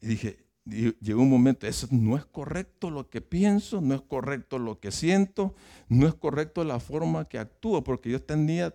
Y 0.01 0.07
dije, 0.07 0.47
llegó 0.65 1.21
un 1.21 1.29
momento, 1.29 1.65
eso 1.67 1.87
no 1.91 2.17
es 2.17 2.25
correcto 2.25 2.89
lo 2.89 3.09
que 3.09 3.21
pienso, 3.21 3.81
no 3.81 3.95
es 3.95 4.01
correcto 4.01 4.59
lo 4.59 4.79
que 4.79 4.91
siento, 4.91 5.55
no 5.87 6.07
es 6.07 6.13
correcto 6.13 6.63
la 6.63 6.79
forma 6.79 7.25
que 7.25 7.39
actúo, 7.39 7.83
porque 7.83 8.09
yo 8.09 8.21
tenía 8.21 8.73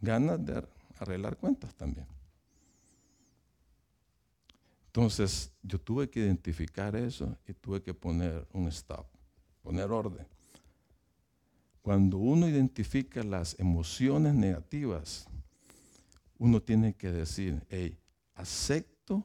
ganas 0.00 0.44
de 0.44 0.64
arreglar 0.98 1.36
cuentas 1.36 1.74
también. 1.74 2.06
Entonces 4.86 5.52
yo 5.62 5.78
tuve 5.78 6.08
que 6.08 6.20
identificar 6.20 6.96
eso 6.96 7.36
y 7.46 7.52
tuve 7.52 7.82
que 7.82 7.94
poner 7.94 8.46
un 8.52 8.66
stop, 8.68 9.06
poner 9.62 9.90
orden. 9.90 10.26
Cuando 11.88 12.18
uno 12.18 12.46
identifica 12.46 13.22
las 13.22 13.58
emociones 13.58 14.34
negativas, 14.34 15.26
uno 16.36 16.60
tiene 16.60 16.92
que 16.92 17.10
decir, 17.10 17.64
hey, 17.70 17.96
acepto 18.34 19.24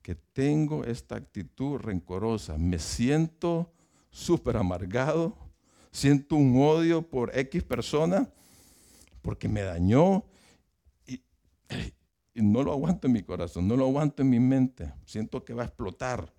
que 0.00 0.14
tengo 0.14 0.84
esta 0.84 1.16
actitud 1.16 1.78
rencorosa, 1.78 2.56
me 2.56 2.78
siento 2.78 3.72
súper 4.12 4.58
amargado, 4.58 5.36
siento 5.90 6.36
un 6.36 6.62
odio 6.62 7.02
por 7.02 7.36
X 7.36 7.64
persona 7.64 8.30
porque 9.20 9.48
me 9.48 9.62
dañó 9.62 10.22
y, 11.04 11.14
y, 12.32 12.42
no 12.42 12.62
lo 12.62 12.70
aguanto 12.70 13.08
en 13.08 13.14
mi 13.14 13.24
corazón, 13.24 13.66
no 13.66 13.74
lo 13.74 13.86
aguanto 13.86 14.22
en 14.22 14.30
mi 14.30 14.38
mente, 14.38 14.94
siento 15.04 15.44
que 15.44 15.52
va 15.52 15.64
a 15.64 15.66
explotar. 15.66 16.32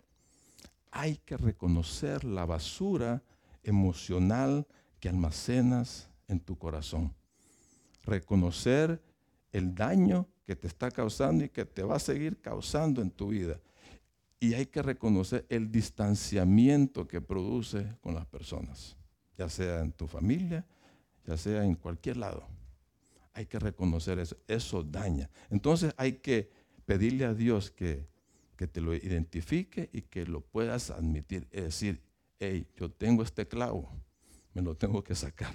Hay 0.89 1.17
que 1.17 1.35
reconocer 1.35 2.23
la 2.23 2.45
basura 2.45 3.21
emocional 3.61 4.65
que 4.99 5.09
almacenas 5.09 6.09
en 6.27 6.39
tu 6.39 6.57
corazón. 6.57 7.13
Reconocer 8.03 9.01
el 9.51 9.73
daño 9.73 10.27
que 10.45 10.55
te 10.55 10.67
está 10.67 10.91
causando 10.91 11.43
y 11.43 11.49
que 11.49 11.65
te 11.65 11.83
va 11.83 11.95
a 11.95 11.99
seguir 11.99 12.39
causando 12.41 13.01
en 13.01 13.11
tu 13.11 13.29
vida. 13.29 13.59
Y 14.39 14.53
hay 14.53 14.67
que 14.67 14.81
reconocer 14.81 15.45
el 15.49 15.71
distanciamiento 15.71 17.07
que 17.07 17.21
produce 17.21 17.95
con 18.01 18.15
las 18.15 18.25
personas, 18.25 18.95
ya 19.37 19.49
sea 19.49 19.81
en 19.81 19.91
tu 19.91 20.07
familia, 20.07 20.65
ya 21.25 21.37
sea 21.37 21.63
en 21.65 21.75
cualquier 21.75 22.17
lado. 22.17 22.47
Hay 23.33 23.45
que 23.45 23.59
reconocer 23.59 24.17
eso. 24.19 24.37
Eso 24.47 24.83
daña. 24.83 25.29
Entonces 25.49 25.93
hay 25.97 26.13
que 26.13 26.49
pedirle 26.85 27.25
a 27.25 27.33
Dios 27.33 27.69
que, 27.69 28.07
que 28.55 28.67
te 28.67 28.81
lo 28.81 28.95
identifique 28.95 29.89
y 29.93 30.01
que 30.01 30.25
lo 30.25 30.41
puedas 30.41 30.89
admitir. 30.89 31.47
Es 31.51 31.63
decir, 31.63 32.01
hey, 32.39 32.67
yo 32.75 32.89
tengo 32.89 33.23
este 33.23 33.47
clavo, 33.47 33.91
me 34.53 34.61
lo 34.61 34.75
tengo 34.75 35.03
que 35.03 35.15
sacar. 35.15 35.53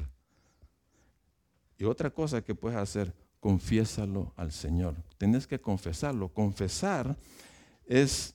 Y 1.78 1.84
otra 1.84 2.10
cosa 2.10 2.42
que 2.42 2.54
puedes 2.54 2.78
hacer, 2.78 3.12
confiésalo 3.40 4.32
al 4.36 4.52
Señor. 4.52 4.94
Tienes 5.18 5.46
que 5.46 5.60
confesarlo. 5.60 6.28
Confesar 6.28 7.16
es, 7.86 8.34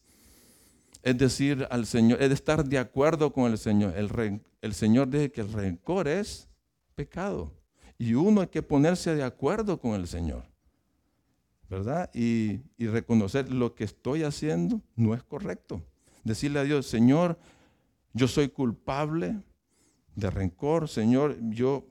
es 1.02 1.18
decir 1.18 1.68
al 1.72 1.86
Señor, 1.86 2.22
es 2.22 2.32
estar 2.32 2.64
de 2.64 2.78
acuerdo 2.78 3.32
con 3.32 3.52
el 3.52 3.58
Señor. 3.58 3.98
El, 3.98 4.42
el 4.62 4.74
Señor 4.74 5.10
dice 5.10 5.32
que 5.32 5.42
el 5.42 5.52
rencor 5.52 6.08
es 6.08 6.48
pecado. 6.96 7.52
Y 7.98 8.14
uno 8.14 8.42
hay 8.42 8.48
que 8.48 8.62
ponerse 8.62 9.16
de 9.16 9.24
acuerdo 9.24 9.80
con 9.80 9.94
el 9.94 10.08
Señor. 10.08 10.44
¿Verdad? 11.70 12.10
Y, 12.14 12.62
y 12.78 12.88
reconocer 12.88 13.52
lo 13.52 13.76
que 13.76 13.84
estoy 13.84 14.24
haciendo 14.24 14.82
no 14.96 15.14
es 15.14 15.24
correcto. 15.24 15.82
Decirle 16.24 16.60
a 16.60 16.64
Dios, 16.64 16.88
Señor, 16.88 17.38
yo 18.14 18.28
soy 18.28 18.50
culpable 18.50 19.40
de 20.20 20.30
rencor, 20.30 20.90
Señor, 20.90 21.38
yo 21.50 21.86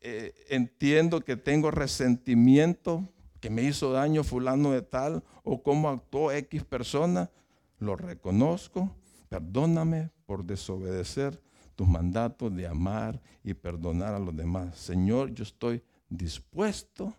eh, 0.00 0.34
entiendo 0.48 1.20
que 1.20 1.36
tengo 1.36 1.70
resentimiento, 1.70 3.08
que 3.40 3.50
me 3.50 3.62
hizo 3.62 3.92
daño 3.92 4.24
fulano 4.24 4.72
de 4.72 4.82
tal, 4.82 5.22
o 5.42 5.62
cómo 5.62 5.88
actuó 5.88 6.32
X 6.32 6.64
persona, 6.64 7.30
lo 7.78 7.96
reconozco, 7.96 8.94
perdóname 9.28 10.10
por 10.26 10.44
desobedecer 10.44 11.40
tus 11.74 11.88
mandatos 11.88 12.54
de 12.54 12.66
amar 12.66 13.20
y 13.42 13.54
perdonar 13.54 14.14
a 14.14 14.18
los 14.18 14.36
demás. 14.36 14.78
Señor, 14.78 15.32
yo 15.32 15.42
estoy 15.42 15.82
dispuesto 16.08 17.14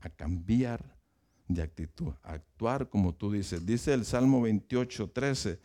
a 0.00 0.08
cambiar 0.08 0.94
de 1.48 1.62
actitud, 1.62 2.12
a 2.22 2.34
actuar 2.34 2.88
como 2.88 3.14
tú 3.14 3.32
dices. 3.32 3.64
Dice 3.64 3.92
el 3.94 4.04
Salmo 4.04 4.42
28, 4.42 5.10
13, 5.10 5.58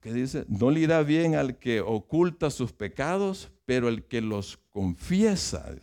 que 0.00 0.12
dice, 0.12 0.44
no 0.48 0.70
le 0.70 0.80
irá 0.80 1.02
bien 1.02 1.34
al 1.34 1.58
que 1.58 1.80
oculta 1.80 2.50
sus 2.50 2.72
pecados, 2.72 3.50
pero 3.66 3.88
el 3.88 4.04
que 4.04 4.20
los 4.20 4.58
confiesa, 4.70 5.74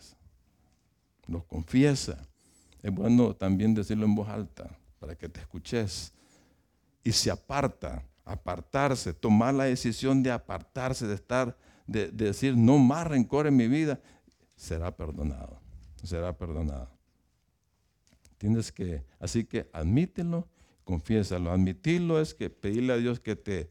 los 1.26 1.44
confiesa. 1.44 2.26
Es 2.82 2.92
bueno 2.92 3.34
también 3.34 3.74
decirlo 3.74 4.06
en 4.06 4.14
voz 4.14 4.28
alta 4.28 4.78
para 4.98 5.14
que 5.14 5.28
te 5.28 5.40
escuches. 5.40 6.12
Y 7.04 7.12
se 7.12 7.30
aparta, 7.30 8.02
apartarse, 8.24 9.12
tomar 9.12 9.54
la 9.54 9.64
decisión 9.64 10.22
de 10.22 10.30
apartarse, 10.30 11.06
de 11.06 11.14
estar, 11.14 11.56
de, 11.86 12.10
de 12.10 12.26
decir, 12.26 12.56
no 12.56 12.78
más 12.78 13.06
rencor 13.06 13.46
en 13.46 13.56
mi 13.56 13.68
vida, 13.68 14.00
será 14.56 14.96
perdonado, 14.96 15.60
será 16.02 16.36
perdonado. 16.36 16.90
Tienes 18.38 18.72
que, 18.72 19.04
así 19.20 19.44
que 19.44 19.68
admítelo, 19.72 20.48
confiésalo. 20.84 21.50
Admitirlo 21.50 22.20
es 22.20 22.34
que 22.34 22.50
pedirle 22.50 22.92
a 22.92 22.96
Dios 22.96 23.20
que 23.20 23.36
te 23.36 23.70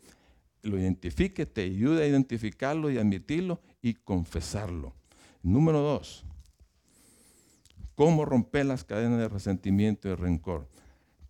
lo 0.65 0.80
identifique, 0.80 1.45
te 1.45 1.63
ayude 1.63 2.04
a 2.04 2.08
identificarlo 2.08 2.89
y 2.89 2.97
admitirlo 2.97 3.62
y 3.82 3.93
confesarlo. 3.93 4.93
Número 5.43 5.80
dos, 5.80 6.25
¿cómo 7.93 8.25
romper 8.25 8.65
las 8.65 8.84
cadenas 8.84 9.19
de 9.19 9.30
resentimiento 9.30 10.10
y 10.10 10.15
rencor? 10.15 10.67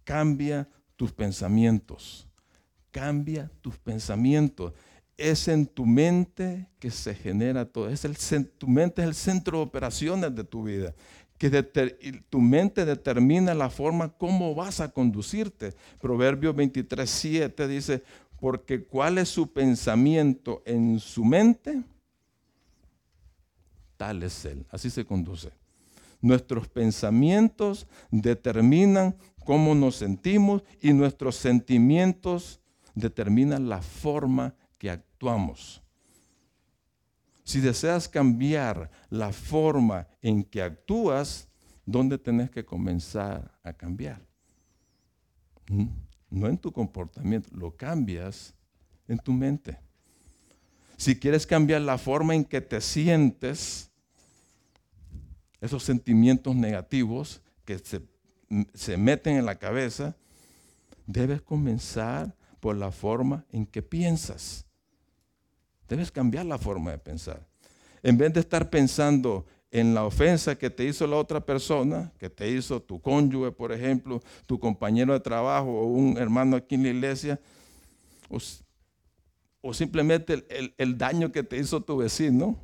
Cambia 0.05 0.69
tus 0.95 1.11
pensamientos. 1.11 2.27
Cambia 2.91 3.51
tus 3.61 3.77
pensamientos. 3.77 4.73
Es 5.17 5.47
en 5.47 5.65
tu 5.65 5.85
mente 5.85 6.69
que 6.79 6.91
se 6.91 7.13
genera 7.13 7.65
todo. 7.65 7.89
Es 7.89 8.05
el, 8.05 8.17
tu 8.57 8.67
mente 8.67 9.01
es 9.01 9.07
el 9.07 9.15
centro 9.15 9.57
de 9.57 9.63
operaciones 9.65 10.33
de 10.33 10.43
tu 10.43 10.63
vida. 10.63 10.93
Que 11.37 11.49
tu 12.29 12.39
mente 12.39 12.85
determina 12.85 13.53
la 13.53 13.69
forma 13.69 14.09
como 14.09 14.55
vas 14.55 14.79
a 14.79 14.89
conducirte. 14.89 15.73
Proverbio 15.99 16.53
23, 16.53 17.09
7 17.09 17.67
dice, 17.67 18.03
porque 18.39 18.83
cuál 18.83 19.17
es 19.17 19.29
su 19.29 19.51
pensamiento 19.51 20.61
en 20.65 20.99
su 20.99 21.23
mente, 21.23 21.83
tal 23.97 24.23
es 24.23 24.45
él. 24.45 24.65
Así 24.69 24.89
se 24.89 25.05
conduce. 25.05 25.51
Nuestros 26.21 26.67
pensamientos 26.67 27.87
determinan 28.11 29.15
cómo 29.43 29.75
nos 29.75 29.95
sentimos 29.95 30.63
y 30.81 30.91
nuestros 30.93 31.35
sentimientos 31.35 32.59
determinan 32.95 33.69
la 33.69 33.81
forma 33.81 34.55
que 34.77 34.89
actuamos. 34.89 35.81
Si 37.43 37.59
deseas 37.59 38.09
cambiar 38.09 38.89
la 39.09 39.31
forma 39.31 40.07
en 40.21 40.43
que 40.43 40.63
actúas, 40.63 41.47
¿dónde 41.85 42.17
tenés 42.17 42.49
que 42.49 42.65
comenzar 42.65 43.51
a 43.63 43.71
cambiar? 43.71 44.25
¿Mm? 45.69 46.04
No 46.29 46.47
en 46.47 46.57
tu 46.57 46.71
comportamiento, 46.71 47.49
lo 47.53 47.75
cambias 47.75 48.53
en 49.07 49.17
tu 49.19 49.31
mente. 49.31 49.77
Si 50.97 51.19
quieres 51.19 51.45
cambiar 51.45 51.81
la 51.81 51.97
forma 51.97 52.35
en 52.35 52.45
que 52.45 52.61
te 52.61 52.79
sientes, 52.81 53.89
esos 55.61 55.83
sentimientos 55.83 56.55
negativos 56.55 57.41
que 57.65 57.79
se, 57.79 58.97
meten 58.97 59.37
en 59.37 59.45
la 59.45 59.55
cabeza, 59.55 60.15
debes 61.05 61.41
comenzar 61.41 62.35
por 62.59 62.77
la 62.77 62.91
forma 62.91 63.45
en 63.51 63.65
que 63.65 63.81
piensas. 63.81 64.65
Debes 65.89 66.11
cambiar 66.11 66.45
la 66.45 66.57
forma 66.57 66.91
de 66.91 66.97
pensar. 66.97 67.45
En 68.01 68.17
vez 68.17 68.33
de 68.33 68.39
estar 68.39 68.69
pensando 68.69 69.45
en 69.75 69.93
la 69.93 70.05
ofensa 70.05 70.57
que 70.57 70.69
te 70.69 70.85
hizo 70.85 71.05
la 71.05 71.17
otra 71.17 71.45
persona, 71.45 72.09
que 72.17 72.29
te 72.29 72.49
hizo 72.49 72.81
tu 72.81 73.01
cónyuge, 73.01 73.51
por 73.51 73.73
ejemplo, 73.73 74.21
tu 74.45 74.57
compañero 74.57 75.11
de 75.11 75.19
trabajo 75.19 75.69
o 75.69 75.85
un 75.87 76.17
hermano 76.17 76.55
aquí 76.55 76.75
en 76.75 76.83
la 76.83 76.89
iglesia, 76.89 77.41
o, 79.61 79.73
simplemente 79.73 80.45
el, 80.77 80.97
daño 80.97 81.29
que 81.33 81.43
te 81.43 81.57
hizo 81.57 81.81
tu 81.81 81.97
vecino, 81.97 82.57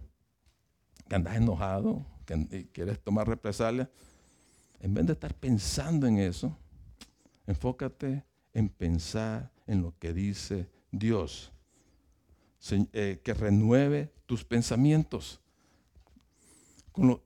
que 1.10 1.16
andas 1.16 1.36
enojado, 1.36 2.06
que 2.26 2.70
quieres 2.72 2.98
tomar 3.02 3.28
represalias, 3.28 3.90
en 4.80 4.94
vez 4.94 5.06
de 5.06 5.12
estar 5.12 5.34
pensando 5.34 6.08
en 6.08 6.18
eso, 6.18 6.58
enfócate 7.46 8.24
en 8.54 8.70
pensar 8.70 9.52
en 9.68 9.82
lo 9.82 9.94
que 10.00 10.14
dice 10.14 10.70
Dios, 10.92 11.52
eh, 12.94 13.20
que 13.22 13.34
renueve 13.34 14.14
tus 14.26 14.46
pensamientos 14.46 15.41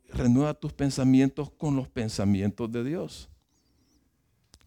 renueva 0.10 0.54
tus 0.54 0.74
pensamientos 0.74 1.50
con 1.52 1.76
los 1.76 1.88
pensamientos 1.88 2.72
de 2.72 2.84
Dios. 2.84 3.30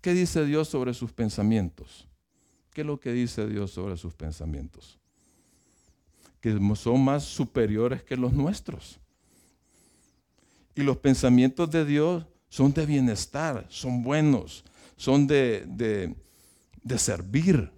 ¿Qué 0.00 0.14
dice 0.14 0.44
Dios 0.44 0.68
sobre 0.68 0.94
sus 0.94 1.12
pensamientos? 1.12 2.06
¿Qué 2.72 2.82
es 2.82 2.86
lo 2.86 3.00
que 3.00 3.12
dice 3.12 3.46
Dios 3.46 3.72
sobre 3.72 3.96
sus 3.96 4.14
pensamientos? 4.14 4.98
Que 6.40 6.58
son 6.76 7.04
más 7.04 7.24
superiores 7.24 8.02
que 8.02 8.16
los 8.16 8.32
nuestros. 8.32 9.00
Y 10.74 10.82
los 10.82 10.96
pensamientos 10.96 11.68
de 11.70 11.84
Dios 11.84 12.24
son 12.48 12.72
de 12.72 12.86
bienestar, 12.86 13.66
son 13.68 14.02
buenos, 14.02 14.64
son 14.96 15.26
de, 15.26 15.64
de, 15.66 16.98
servir, 16.98 17.70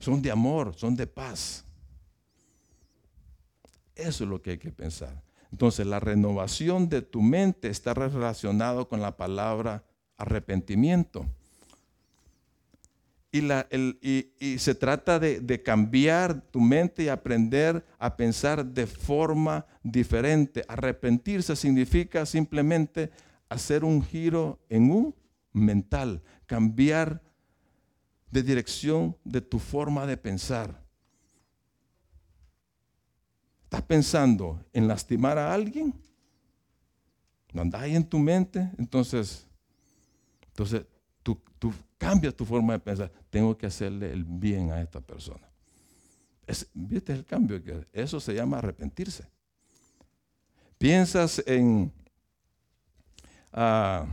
son 0.00 0.20
de 0.20 0.30
amor, 0.30 0.74
son 0.76 0.96
de 0.96 1.06
paz. 1.06 1.64
Eso 3.96 4.24
es 4.24 4.30
lo 4.30 4.42
que 4.42 4.50
hay 4.52 4.58
que 4.58 4.70
pensar. 4.70 5.22
Entonces, 5.50 5.86
la 5.86 6.00
renovación 6.00 6.88
de 6.88 7.02
tu 7.02 7.22
mente 7.22 7.68
está 7.68 7.94
relacionado 7.94 8.88
con 8.88 9.00
la 9.00 9.16
palabra 9.16 9.84
arrepentimiento. 10.18 11.26
Y, 13.32 14.58
se 14.58 14.74
trata 14.74 15.18
de, 15.18 15.40
de, 15.40 15.62
cambiar 15.62 16.40
tu 16.50 16.60
mente 16.60 17.04
y 17.04 17.08
aprender 17.08 17.84
a 17.98 18.16
pensar 18.16 18.64
de 18.64 18.86
forma 18.86 19.66
diferente. 19.82 20.64
Arrepentirse 20.68 21.54
significa 21.54 22.24
simplemente 22.24 23.10
hacer 23.48 23.84
un 23.84 24.02
giro 24.02 24.58
en 24.70 24.90
un 24.90 25.14
mental, 25.52 26.22
cambiar 26.46 27.22
de 28.30 28.42
dirección 28.42 29.16
de 29.24 29.40
tu 29.40 29.58
forma 29.58 30.06
de 30.06 30.16
pensar. 30.16 30.85
¿Estás 33.66 33.82
pensando 33.82 34.64
en 34.72 34.86
lastimar 34.86 35.36
a 35.38 35.52
alguien? 35.52 35.92
¿No 37.52 37.62
andas 37.62 37.82
ahí 37.82 37.96
en 37.96 38.08
tu 38.08 38.16
mente? 38.16 38.70
Entonces, 38.78 39.44
entonces 40.46 40.86
tú, 41.24 41.36
cambias 41.98 42.32
tu 42.36 42.44
forma 42.44 42.74
de 42.74 42.78
pensar. 42.78 43.10
Tengo 43.28 43.58
que 43.58 43.66
hacerle 43.66 44.12
el 44.12 44.22
bien 44.22 44.70
a 44.70 44.80
esta 44.80 45.00
persona. 45.00 45.50
¿Viste 46.74 47.12
el 47.12 47.24
cambio? 47.24 47.60
Eso 47.92 48.20
se 48.20 48.34
llama 48.34 48.58
arrepentirse. 48.58 49.28
Piensas 50.78 51.42
en, 51.44 51.92
ah, 53.52 54.06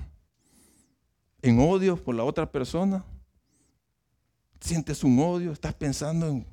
en 1.43 1.59
odio 1.59 1.95
por 2.03 2.15
la 2.15 2.23
otra 2.23 2.51
persona. 2.51 3.05
Sientes 4.59 5.03
un 5.03 5.19
odio, 5.19 5.51
estás 5.51 5.75
pensando 5.75 6.27
en 6.27 6.52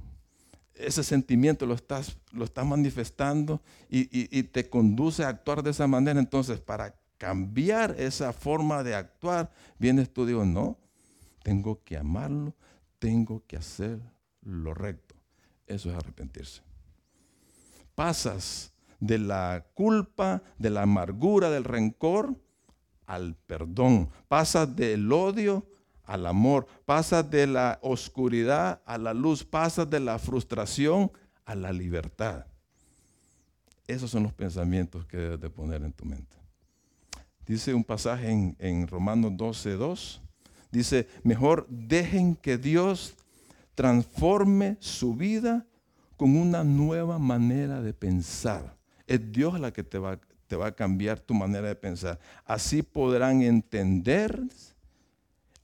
ese 0.80 1.04
sentimiento 1.04 1.66
lo 1.66 1.74
estás, 1.74 2.16
lo 2.32 2.44
estás 2.44 2.66
manifestando 2.66 3.60
y, 3.88 4.42
te 4.44 4.68
conduce 4.68 5.24
a 5.24 5.28
actuar 5.28 5.62
de 5.62 5.70
esa 5.70 5.86
manera. 5.86 6.18
Entonces, 6.18 6.60
para 6.60 6.94
cambiar 7.18 7.94
esa 7.98 8.32
forma 8.32 8.82
de 8.82 8.94
actuar, 8.94 9.50
vienes 9.78 10.12
tú 10.12 10.24
y 10.24 10.28
digo, 10.28 10.44
no, 10.44 10.78
tengo 11.42 11.82
que 11.84 11.96
amarlo, 11.96 12.54
tengo 12.98 13.44
que 13.46 13.56
hacer 13.56 14.00
lo 14.42 14.74
recto. 14.74 15.14
Eso 15.66 15.90
es 15.90 15.96
arrepentirse. 15.96 16.62
pasas 17.94 18.72
de 18.98 19.18
la 19.18 19.66
culpa, 19.74 20.42
de 20.58 20.70
la 20.70 20.82
amargura, 20.82 21.50
del 21.50 21.64
rencor, 21.64 22.36
al 23.06 23.34
perdón. 23.34 24.10
Pasas 24.28 24.74
del 24.76 25.10
odio 25.12 25.66
al 26.10 26.26
amor. 26.26 26.66
Pasas 26.84 27.30
de 27.30 27.46
la 27.46 27.78
oscuridad 27.82 28.82
a 28.84 28.98
la 28.98 29.14
luz. 29.14 29.44
Pasas 29.44 29.88
de 29.88 30.00
la 30.00 30.18
frustración 30.18 31.10
a 31.44 31.54
la 31.54 31.72
libertad. 31.72 32.46
Esos 33.86 34.10
son 34.10 34.24
los 34.24 34.32
pensamientos 34.32 35.06
que 35.06 35.16
debes 35.16 35.40
de 35.40 35.50
poner 35.50 35.82
en 35.82 35.92
tu 35.92 36.04
mente. 36.04 36.36
Dice 37.46 37.74
un 37.74 37.84
pasaje 37.84 38.30
en, 38.30 38.56
en 38.58 38.86
Romanos 38.86 39.32
12, 39.36 39.70
2. 39.72 40.22
Dice, 40.72 41.08
mejor 41.22 41.66
dejen 41.68 42.34
que 42.36 42.58
Dios 42.58 43.14
transforme 43.74 44.76
su 44.80 45.14
vida 45.14 45.66
con 46.16 46.36
una 46.36 46.64
nueva 46.64 47.18
manera 47.18 47.80
de 47.80 47.92
pensar. 47.92 48.76
Es 49.06 49.32
Dios 49.32 49.58
la 49.58 49.72
que 49.72 49.82
te 49.82 49.98
va, 49.98 50.20
te 50.46 50.56
va 50.56 50.66
a 50.66 50.72
cambiar 50.72 51.20
tu 51.20 51.34
manera 51.34 51.68
de 51.68 51.76
pensar. 51.76 52.18
Así 52.44 52.82
podrán 52.82 53.42
entender, 53.42 54.40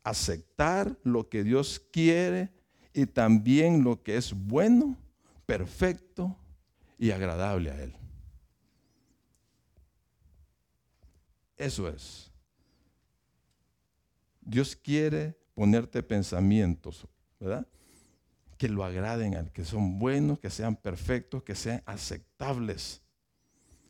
aceptar 0.06 0.96
lo 1.02 1.28
que 1.28 1.42
Dios 1.42 1.82
quiere 1.92 2.52
y 2.94 3.06
también 3.06 3.82
lo 3.82 4.04
que 4.04 4.16
es 4.16 4.32
bueno, 4.32 4.96
perfecto 5.46 6.36
y 6.96 7.10
agradable 7.10 7.72
a 7.72 7.82
Él. 7.82 7.92
Eso 11.56 11.88
es. 11.88 12.30
Dios 14.40 14.76
quiere 14.76 15.36
ponerte 15.54 16.04
pensamientos, 16.04 17.04
¿verdad? 17.40 17.66
Que 18.58 18.68
lo 18.68 18.84
agraden, 18.84 19.50
que 19.50 19.64
son 19.64 19.98
buenos, 19.98 20.38
que 20.38 20.50
sean 20.50 20.76
perfectos, 20.76 21.42
que 21.42 21.56
sean 21.56 21.82
aceptables. 21.84 23.02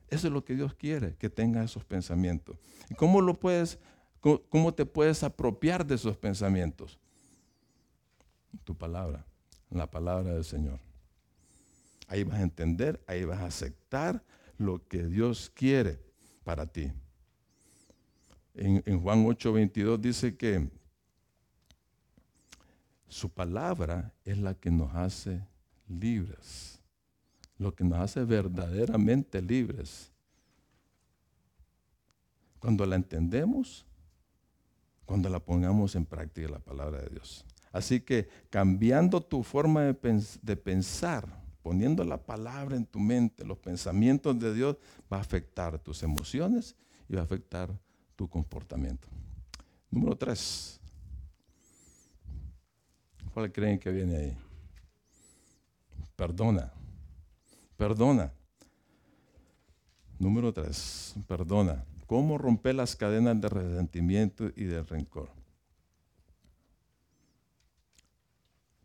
Eso 0.09 0.29
es 0.29 0.33
lo 0.33 0.47
que 0.47 0.55
Dios 0.55 0.73
quiere, 0.75 1.15
que 1.17 1.29
tengas 1.29 1.67
esos 1.67 1.85
pensamientos. 1.85 2.57
¿Y 2.89 2.95
cómo 2.95 3.21
lo 3.21 3.35
puedes, 3.35 3.79
cómo 4.49 4.75
te 4.75 4.87
puedes 4.87 5.23
apropiar 5.23 5.87
de 5.87 5.95
esos 5.95 6.17
pensamientos? 6.17 6.99
Tu 8.65 8.75
palabra, 8.75 9.25
la 9.71 9.91
palabra 9.91 10.35
del 10.35 10.45
Señor. 10.45 10.79
Ahí 12.09 12.25
vas 12.25 12.39
a 12.39 12.43
entender, 12.43 13.03
ahí 13.07 13.25
vas 13.25 13.41
a 13.41 13.47
aceptar 13.47 14.23
lo 14.59 14.87
que 14.87 15.05
Dios 15.05 15.51
quiere 15.55 16.01
para 16.45 16.67
ti 16.67 16.93
en, 18.57 19.01
Juan 19.01 19.25
8:22 19.25 19.99
dice 19.99 20.37
que 20.37 20.69
su 23.09 23.29
palabra 23.29 24.13
es 24.25 24.39
la 24.39 24.55
que 24.55 24.71
nos 24.71 24.95
hace 24.95 25.47
libres, 25.89 26.81
lo 27.59 27.75
que 27.75 27.85
nos 27.85 27.99
hace 27.99 28.25
verdaderamente 28.25 29.41
libres. 29.43 30.11
Cuando 32.59 32.85
la 32.87 32.97
entendemos, 32.97 33.87
cuando 35.07 35.29
la 35.29 35.41
pongamos 35.41 35.95
en 35.95 36.05
práctica 36.05 36.49
la 36.49 36.59
palabra 36.59 37.01
de 37.01 37.09
Dios. 37.09 37.45
Así 37.73 38.01
que 38.01 38.29
cambiando 38.51 39.21
tu 39.21 39.43
forma 39.43 39.83
de, 39.83 40.57
pensar, 40.57 41.29
poniendo 41.63 42.05
la 42.05 42.19
palabra 42.19 42.77
en 42.77 42.85
tu 42.85 42.99
mente, 42.99 43.45
los 43.45 43.59
pensamientos 43.59 44.39
de 44.39 44.53
Dios, 44.53 44.77
va 45.13 45.19
a 45.19 45.21
afectar 45.21 45.79
tus 45.79 46.03
emociones 46.03 46.75
y 47.09 47.15
va 47.15 47.21
a 47.21 47.25
afectar 47.25 47.71
tu 48.17 48.29
comportamiento. 48.29 49.09
Número 49.91 50.17
tres. 50.17 50.81
¿Cuál 53.33 53.53
creen 53.53 53.79
que 53.79 53.91
viene 53.91 54.17
ahí? 54.17 54.39
Perdona. 56.17 56.73
Perdona. 57.77 58.33
Número 60.19 60.53
tres. 60.53 61.15
Perdona. 61.29 61.85
¿Cómo 62.07 62.39
romper 62.39 62.77
las 62.77 62.95
cadenas 62.95 63.41
de 63.41 63.49
resentimiento 63.49 64.51
y 64.55 64.65
de 64.65 64.83
rencor? 64.83 65.31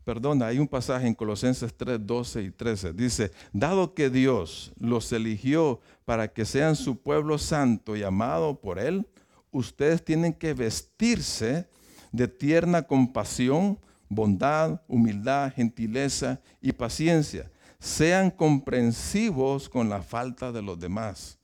Perdona, 0.04 0.46
hay 0.46 0.58
un 0.58 0.66
pasaje 0.66 1.06
en 1.06 1.14
Colosenses 1.14 1.72
3, 1.76 2.04
12 2.04 2.42
y 2.42 2.50
13. 2.50 2.92
Dice, 2.92 3.30
dado 3.52 3.94
que 3.94 4.10
Dios 4.10 4.72
los 4.76 5.12
eligió 5.12 5.80
para 6.04 6.32
que 6.32 6.44
sean 6.44 6.74
su 6.74 7.00
pueblo 7.00 7.38
santo 7.38 7.94
y 7.94 8.02
amado 8.02 8.60
por 8.60 8.80
Él, 8.80 9.06
ustedes 9.52 10.04
tienen 10.04 10.32
que 10.32 10.54
vestirse 10.54 11.68
de 12.10 12.26
tierna 12.26 12.82
compasión, 12.82 13.78
bondad, 14.08 14.82
humildad, 14.88 15.52
gentileza 15.54 16.40
y 16.60 16.72
paciencia. 16.72 17.48
Sean 17.78 18.32
comprensivos 18.32 19.68
con 19.68 19.88
la 19.88 20.02
falta 20.02 20.50
de 20.50 20.62
los 20.62 20.80
demás 20.80 21.38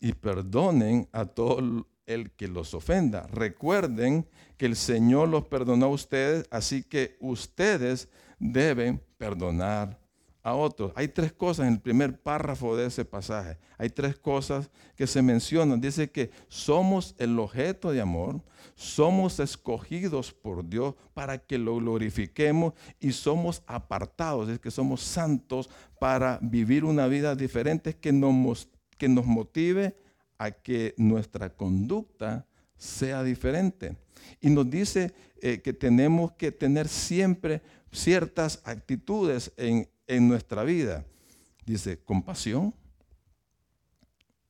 y 0.00 0.12
perdonen 0.12 1.08
a 1.12 1.24
todo 1.24 1.86
el 2.06 2.30
que 2.32 2.48
los 2.48 2.74
ofenda. 2.74 3.26
Recuerden 3.28 4.26
que 4.56 4.66
el 4.66 4.76
Señor 4.76 5.28
los 5.28 5.46
perdonó 5.46 5.86
a 5.86 5.90
ustedes, 5.90 6.46
así 6.50 6.82
que 6.82 7.16
ustedes 7.20 8.08
deben 8.38 9.02
perdonar 9.18 9.98
a 10.42 10.54
otros. 10.54 10.92
Hay 10.94 11.08
tres 11.08 11.32
cosas 11.32 11.66
en 11.66 11.74
el 11.74 11.80
primer 11.80 12.20
párrafo 12.20 12.76
de 12.76 12.86
ese 12.86 13.04
pasaje. 13.04 13.58
Hay 13.76 13.90
tres 13.90 14.18
cosas 14.18 14.70
que 14.96 15.06
se 15.06 15.20
mencionan. 15.20 15.80
Dice 15.80 16.10
que 16.10 16.30
somos 16.48 17.14
el 17.18 17.38
objeto 17.38 17.92
de 17.92 18.00
amor, 18.00 18.42
somos 18.74 19.40
escogidos 19.40 20.32
por 20.32 20.66
Dios 20.68 20.94
para 21.12 21.38
que 21.38 21.58
lo 21.58 21.76
glorifiquemos 21.76 22.74
y 23.00 23.12
somos 23.12 23.62
apartados, 23.66 24.48
es 24.48 24.58
que 24.58 24.70
somos 24.70 25.02
santos 25.02 25.68
para 26.00 26.38
vivir 26.40 26.84
una 26.84 27.06
vida 27.06 27.34
diferente 27.34 27.96
que 27.96 28.12
nos, 28.12 28.68
que 28.98 29.08
nos 29.08 29.24
motive 29.24 29.96
a 30.36 30.50
que 30.50 30.94
nuestra 30.98 31.48
conducta 31.48 32.46
sea 32.76 33.22
diferente. 33.22 33.96
Y 34.40 34.50
nos 34.50 34.68
dice 34.68 35.14
eh, 35.40 35.60
que 35.60 35.72
tenemos 35.72 36.32
que 36.32 36.52
tener 36.52 36.88
siempre 36.88 37.62
ciertas 37.90 38.60
actitudes 38.64 39.52
en, 39.56 39.88
en 40.06 40.28
nuestra 40.28 40.64
vida. 40.64 41.04
Dice, 41.64 41.98
compasión. 41.98 42.74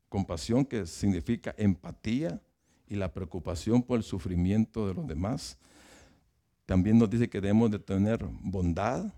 Compasión 0.09 0.65
que 0.65 0.87
significa 0.87 1.55
empatía 1.59 2.41
y 2.87 2.97
la 2.97 3.13
preocupación 3.13 3.83
por 3.83 3.99
el 3.99 4.03
sufrimiento 4.03 4.89
de 4.89 4.95
los 4.95 5.07
demás. 5.07 5.59
También 6.65 6.99
nos 6.99 7.11
dice 7.11 7.29
que 7.29 7.41
debemos 7.41 7.71
de 7.71 7.79
tener 7.79 8.25
bondad, 8.25 9.13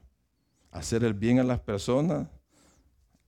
hacer 0.70 1.04
el 1.04 1.14
bien 1.14 1.38
a 1.38 1.44
las 1.44 1.60
personas, 1.60 2.28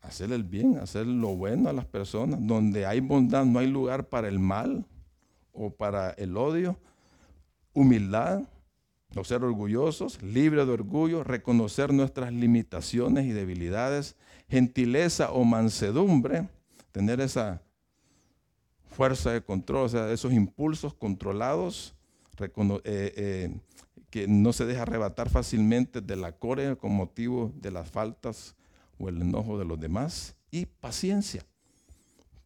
hacer 0.03 0.33
el 0.33 0.45
bien, 0.45 0.79
hacer 0.79 1.07
lo 1.07 1.35
bueno 1.37 1.69
a 1.69 1.73
las 1.73 1.87
personas. 1.87 2.45
Donde 2.47 2.87
hay 2.87 3.01
bondad 3.01 3.45
no 3.45 3.59
hay 3.59 3.69
lugar 3.69 4.09
para 4.09 4.29
el 4.29 4.39
mal 4.39 4.85
o 5.53 5.71
para 5.71 6.11
el 6.11 6.37
odio. 6.37 6.79
Humildad, 7.73 8.43
no 9.15 9.25
ser 9.25 9.45
orgullosos, 9.45 10.23
libre 10.23 10.67
de 10.67 10.73
orgullo, 10.73 11.25
reconocer 11.25 11.93
nuestras 11.93 12.33
limitaciones 12.33 13.27
y 13.27 13.33
debilidades, 13.33 14.17
gentileza 14.49 15.33
o 15.33 15.45
mansedumbre, 15.45 16.49
tener 16.93 17.21
esa 17.21 17.63
fuerza 18.91 19.31
de 19.33 19.43
control, 19.43 19.87
o 19.87 19.89
sea, 19.89 20.13
esos 20.13 20.33
impulsos 20.33 20.93
controlados, 20.93 21.95
eh, 22.39 22.51
eh, 22.85 23.55
que 24.11 24.29
no 24.29 24.53
se 24.53 24.67
deja 24.67 24.83
arrebatar 24.83 25.31
fácilmente 25.31 26.03
de 26.03 26.17
la 26.17 26.33
corea 26.33 26.77
con 26.77 26.93
motivo 26.93 27.53
de 27.55 27.71
las 27.71 27.91
faltas 27.91 28.55
o 29.03 29.09
el 29.09 29.21
enojo 29.21 29.59
de 29.59 29.65
los 29.65 29.81
demás, 29.81 30.37
y 30.51 30.65
paciencia. 30.65 31.45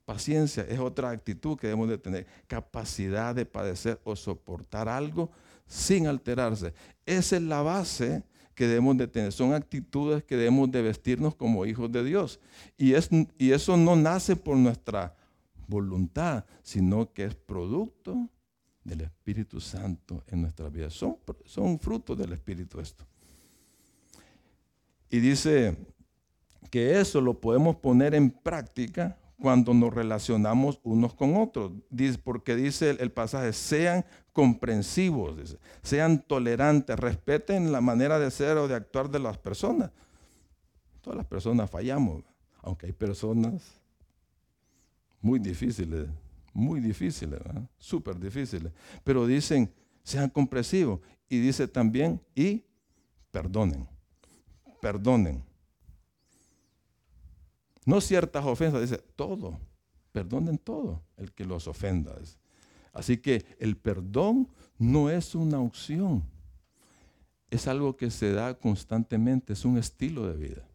Paciencia 0.06 0.64
es 0.68 0.78
otra 0.78 1.10
actitud 1.10 1.58
que 1.58 1.66
debemos 1.66 1.88
de 1.88 1.98
tener, 1.98 2.26
capacidad 2.46 3.34
de 3.34 3.44
padecer 3.44 4.00
o 4.04 4.16
soportar 4.16 4.88
algo 4.88 5.30
sin 5.66 6.06
alterarse. 6.06 6.72
Esa 7.04 7.36
es 7.36 7.42
la 7.42 7.60
base 7.60 8.22
que 8.54 8.66
debemos 8.66 8.96
de 8.96 9.06
tener. 9.06 9.32
Son 9.32 9.52
actitudes 9.52 10.24
que 10.24 10.36
debemos 10.36 10.70
de 10.70 10.80
vestirnos 10.80 11.34
como 11.34 11.66
hijos 11.66 11.92
de 11.92 12.02
Dios. 12.04 12.40
Y, 12.78 12.94
es, 12.94 13.10
y 13.36 13.50
eso 13.50 13.76
no 13.76 13.94
nace 13.94 14.34
por 14.34 14.56
nuestra 14.56 15.14
voluntad, 15.66 16.46
sino 16.62 17.12
que 17.12 17.24
es 17.24 17.34
producto 17.34 18.30
del 18.82 19.02
Espíritu 19.02 19.60
Santo 19.60 20.22
en 20.28 20.40
nuestra 20.40 20.70
vida. 20.70 20.88
Son, 20.88 21.18
son 21.44 21.78
frutos 21.78 22.16
del 22.16 22.32
Espíritu 22.32 22.80
esto. 22.80 23.04
Y 25.10 25.18
dice 25.18 25.76
que 26.66 27.00
eso 27.00 27.20
lo 27.20 27.40
podemos 27.40 27.76
poner 27.76 28.14
en 28.14 28.30
práctica 28.30 29.18
cuando 29.38 29.74
nos 29.74 29.92
relacionamos 29.92 30.80
unos 30.82 31.14
con 31.14 31.36
otros. 31.36 31.72
Porque 32.24 32.56
dice 32.56 32.90
el, 32.90 33.12
pasaje, 33.12 33.52
sean 33.52 34.04
comprensivos, 34.32 35.56
sean 35.82 36.22
tolerantes, 36.22 36.98
respeten 36.98 37.72
la 37.72 37.80
manera 37.80 38.18
de 38.18 38.30
ser 38.30 38.56
o 38.56 38.68
de 38.68 38.74
actuar 38.74 39.10
de 39.10 39.18
las 39.18 39.38
personas. 39.38 39.90
Todas 41.00 41.16
las 41.16 41.26
personas 41.26 41.70
fallamos, 41.70 42.24
aunque 42.62 42.86
hay 42.86 42.92
personas 42.92 43.62
muy 45.20 45.38
difíciles, 45.38 46.08
muy 46.52 46.80
difíciles, 46.80 47.40
súper 47.78 48.18
difíciles. 48.18 48.72
Pero 49.04 49.26
dicen, 49.26 49.72
sean 50.02 50.30
comprensivos. 50.30 51.00
Y 51.28 51.38
dice 51.40 51.66
también, 51.66 52.20
y 52.34 52.64
perdonen, 53.30 53.88
perdonen. 54.80 55.42
No 57.86 58.00
ciertas 58.00 58.44
ofensas, 58.44 58.82
dice 58.82 58.98
todo. 59.14 59.58
Perdonen 60.12 60.58
todo 60.58 61.02
el 61.16 61.32
que 61.32 61.44
los 61.44 61.68
ofenda. 61.68 62.14
Así 62.92 63.18
que 63.18 63.46
el 63.58 63.76
perdón 63.76 64.48
no 64.76 65.08
es 65.08 65.34
una 65.34 65.60
opción. 65.60 66.24
Es 67.48 67.68
algo 67.68 67.96
que 67.96 68.10
se 68.10 68.32
da 68.32 68.58
constantemente, 68.58 69.52
es 69.52 69.64
un 69.64 69.78
estilo 69.78 70.26
de 70.26 70.36
vida. 70.36 70.68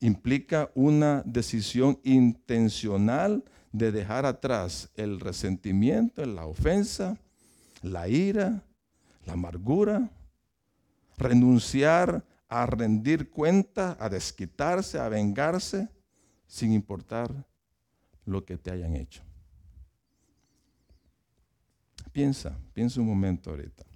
Implica 0.00 0.70
una 0.74 1.22
decisión 1.26 2.00
intencional 2.02 3.44
de 3.70 3.92
dejar 3.92 4.24
atrás 4.24 4.90
el 4.94 5.20
resentimiento, 5.20 6.24
la 6.24 6.46
ofensa, 6.46 7.18
la 7.82 8.08
ira, 8.08 8.64
la 9.26 9.34
amargura, 9.34 10.10
renunciar 11.18 12.24
a 12.52 12.66
rendir 12.66 13.30
cuenta, 13.30 13.96
a 13.98 14.10
desquitarse, 14.10 14.98
a 14.98 15.08
vengarse, 15.08 15.88
sin 16.46 16.72
importar 16.72 17.46
lo 18.26 18.44
que 18.44 18.58
te 18.58 18.70
hayan 18.70 18.94
hecho. 18.94 19.22
Piensa, 22.12 22.58
piensa 22.74 23.00
un 23.00 23.06
momento 23.06 23.48
ahorita. 23.48 23.86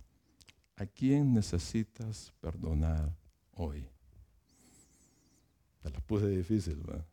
¿A 0.77 0.87
quién 0.87 1.35
necesitas 1.35 2.33
perdonar 2.41 3.15
hoy? 3.53 3.87
Te 5.83 5.91
la 5.91 6.01
puse 6.01 6.27
difícil, 6.27 6.77
¿verdad? 6.77 7.05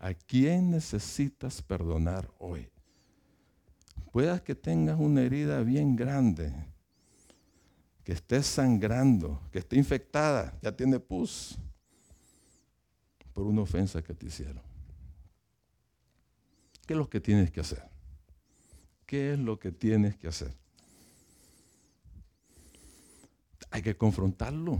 ¿A 0.00 0.12
quién 0.14 0.72
necesitas 0.72 1.62
perdonar 1.62 2.28
hoy? 2.40 2.68
Puedas 4.10 4.40
que 4.40 4.56
tengas 4.56 4.98
una 4.98 5.22
herida 5.22 5.62
bien 5.62 5.94
grande, 5.94 6.52
que 8.04 8.12
esté 8.12 8.42
sangrando, 8.42 9.40
que 9.52 9.60
esté 9.60 9.76
infectada, 9.76 10.58
ya 10.60 10.74
tiene 10.76 10.98
pus, 10.98 11.58
por 13.32 13.46
una 13.46 13.62
ofensa 13.62 14.02
que 14.02 14.14
te 14.14 14.26
hicieron. 14.26 14.62
¿Qué 16.86 16.94
es 16.94 16.98
lo 16.98 17.08
que 17.08 17.20
tienes 17.20 17.50
que 17.50 17.60
hacer? 17.60 17.82
¿Qué 19.06 19.34
es 19.34 19.38
lo 19.38 19.58
que 19.58 19.70
tienes 19.70 20.16
que 20.16 20.28
hacer? 20.28 20.52
Hay 23.70 23.82
que 23.82 23.96
confrontarlo, 23.96 24.78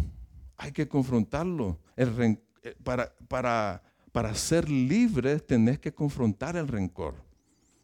hay 0.57 0.73
que 0.73 0.89
confrontarlo. 0.89 1.79
Eh, 1.97 2.37
para, 2.83 3.15
para, 3.29 3.83
para 4.11 4.35
ser 4.35 4.69
libre 4.69 5.39
tenés 5.39 5.79
que 5.79 5.95
confrontar 5.95 6.57
el 6.57 6.69
rencor. 6.69 7.15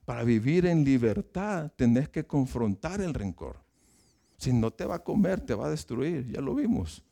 Para 0.05 0.25
vivir 0.25 0.67
en 0.67 0.85
libertad 0.85 1.71
tenés 1.77 2.09
que 2.09 2.27
confrontar 2.27 3.01
el 3.01 3.15
rencor. 3.15 3.68
Si 4.39 4.53
no 4.53 4.71
te 4.71 4.85
va 4.85 4.97
a 4.97 5.05
comer, 5.05 5.41
te 5.41 5.55
va 5.55 5.67
a 5.67 5.71
destruir, 5.71 6.31
ya 6.31 6.41
lo 6.41 6.55
vimos. 6.55 7.03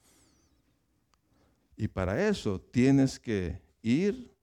Y 1.77 1.89
para 1.89 2.29
eso 2.29 2.61
tienes 2.61 3.19
que 3.19 3.61
ir 3.83 4.35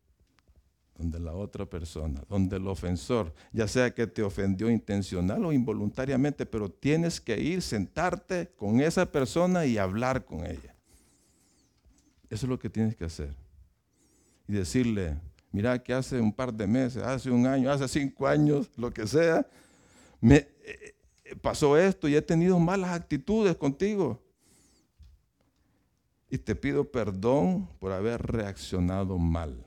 donde 0.98 1.20
la 1.20 1.34
otra 1.34 1.66
persona, 1.66 2.24
donde 2.30 2.58
el 2.58 2.68
ofensor, 2.68 3.34
ya 3.52 3.68
sea 3.68 3.94
que 3.94 4.06
te 4.06 4.22
ofendió 4.22 4.70
intencional 4.70 5.44
o 5.46 5.52
involuntariamente, 5.52 6.46
pero 6.46 6.70
tienes 6.70 7.20
que 7.20 7.40
ir, 7.40 7.62
sentarte 7.62 8.52
con 8.56 8.80
esa 8.80 9.12
persona 9.12 9.66
y 9.66 9.78
hablar 9.78 10.24
con 10.24 10.46
ella. 10.46 10.76
Eso 12.30 12.46
es 12.46 12.50
lo 12.50 12.60
que 12.60 12.70
tienes 12.70 12.96
que 12.96 13.06
hacer. 13.06 13.36
Y 14.48 14.54
decirle, 14.54 15.18
mira 15.52 15.82
que 15.82 15.94
hace 15.94 16.20
un 16.20 16.32
par 16.32 16.54
de 16.54 16.68
meses, 16.68 17.02
hace 17.02 17.32
un 17.32 17.48
año, 17.48 17.72
hace 17.72 17.88
cinco 17.88 18.28
años, 18.28 18.70
lo 18.78 18.92
que 18.92 19.08
sea, 19.08 19.46
me, 20.22 20.48
pasó 21.42 21.78
esto 21.78 22.08
y 22.08 22.16
he 22.16 22.22
tenido 22.22 22.60
malas 22.60 22.92
actitudes 22.92 23.56
contigo. 23.56 24.22
Y 26.30 26.38
te 26.38 26.56
pido 26.56 26.90
perdón 26.90 27.70
por 27.80 27.92
haber 27.92 28.22
reaccionado 28.22 29.18
mal. 29.18 29.64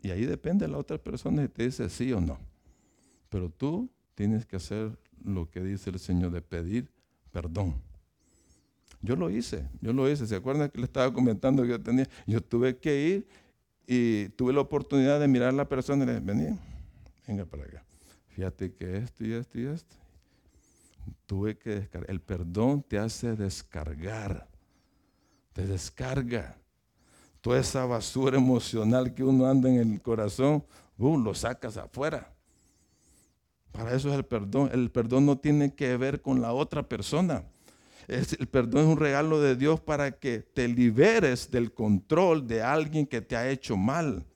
Y 0.00 0.10
ahí 0.10 0.26
depende 0.26 0.66
de 0.66 0.72
la 0.72 0.78
otra 0.78 0.98
persona 0.98 1.42
si 1.42 1.48
te 1.48 1.64
dice 1.64 1.88
sí 1.88 2.12
o 2.12 2.20
no. 2.20 2.38
Pero 3.30 3.48
tú 3.48 3.90
tienes 4.14 4.46
que 4.46 4.56
hacer 4.56 4.96
lo 5.24 5.50
que 5.50 5.60
dice 5.62 5.90
el 5.90 5.98
Señor 5.98 6.30
de 6.30 6.42
pedir 6.42 6.88
perdón. 7.32 7.74
Yo 9.00 9.16
lo 9.16 9.28
hice, 9.28 9.68
yo 9.80 9.92
lo 9.92 10.08
hice. 10.08 10.26
¿Se 10.26 10.36
acuerdan 10.36 10.70
que 10.70 10.78
le 10.78 10.84
estaba 10.84 11.12
comentando 11.12 11.62
que 11.62 11.70
yo 11.70 11.82
tenía? 11.82 12.08
Yo 12.26 12.40
tuve 12.40 12.76
que 12.76 13.06
ir 13.06 13.26
y 13.86 14.28
tuve 14.30 14.52
la 14.52 14.60
oportunidad 14.60 15.20
de 15.20 15.28
mirar 15.28 15.48
a 15.48 15.52
la 15.52 15.68
persona 15.68 16.04
y 16.04 16.06
le 16.06 16.20
dije, 16.20 16.56
venga 17.26 17.44
para 17.44 17.64
acá. 17.64 17.84
Fíjate 18.28 18.72
que 18.72 18.96
esto 18.96 19.24
y 19.24 19.32
esto 19.32 19.58
y 19.58 19.66
esto. 19.66 19.96
Tuve 21.26 21.56
que 21.56 21.70
descargar. 21.70 22.10
El 22.10 22.20
perdón 22.20 22.82
te 22.82 22.98
hace 22.98 23.36
descargar. 23.36 24.48
Te 25.52 25.66
descarga. 25.66 26.56
Toda 27.40 27.60
esa 27.60 27.84
basura 27.84 28.38
emocional 28.38 29.14
que 29.14 29.22
uno 29.22 29.46
anda 29.46 29.68
en 29.68 29.92
el 29.92 30.02
corazón, 30.02 30.64
uh, 30.98 31.18
lo 31.18 31.34
sacas 31.34 31.76
afuera. 31.76 32.32
Para 33.70 33.94
eso 33.94 34.08
es 34.08 34.14
el 34.14 34.24
perdón. 34.24 34.70
El 34.72 34.90
perdón 34.90 35.26
no 35.26 35.38
tiene 35.38 35.74
que 35.74 35.96
ver 35.96 36.22
con 36.22 36.40
la 36.40 36.52
otra 36.52 36.88
persona. 36.88 37.44
el 38.08 38.48
perdón 38.48 38.84
es 38.84 38.88
un 38.88 38.98
regalo 38.98 39.40
de 39.40 39.56
Dios 39.56 39.80
para 39.80 40.12
que 40.12 40.40
te 40.40 40.68
liberes 40.68 41.50
del 41.50 41.72
control 41.72 42.46
de 42.46 42.62
alguien 42.62 43.06
que 43.06 43.20
te 43.20 43.36
ha 43.36 43.48
hecho 43.48 43.76
mal 43.76 44.26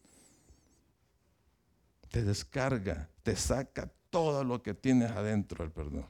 te 2.19 2.25
descarga, 2.25 3.09
te 3.23 3.37
saca 3.37 3.93
todo 4.11 4.43
lo 4.43 4.61
que 4.61 4.75
tienes 4.75 5.12
adentro 5.12 5.62
del 5.62 5.71
perdón. 5.71 6.07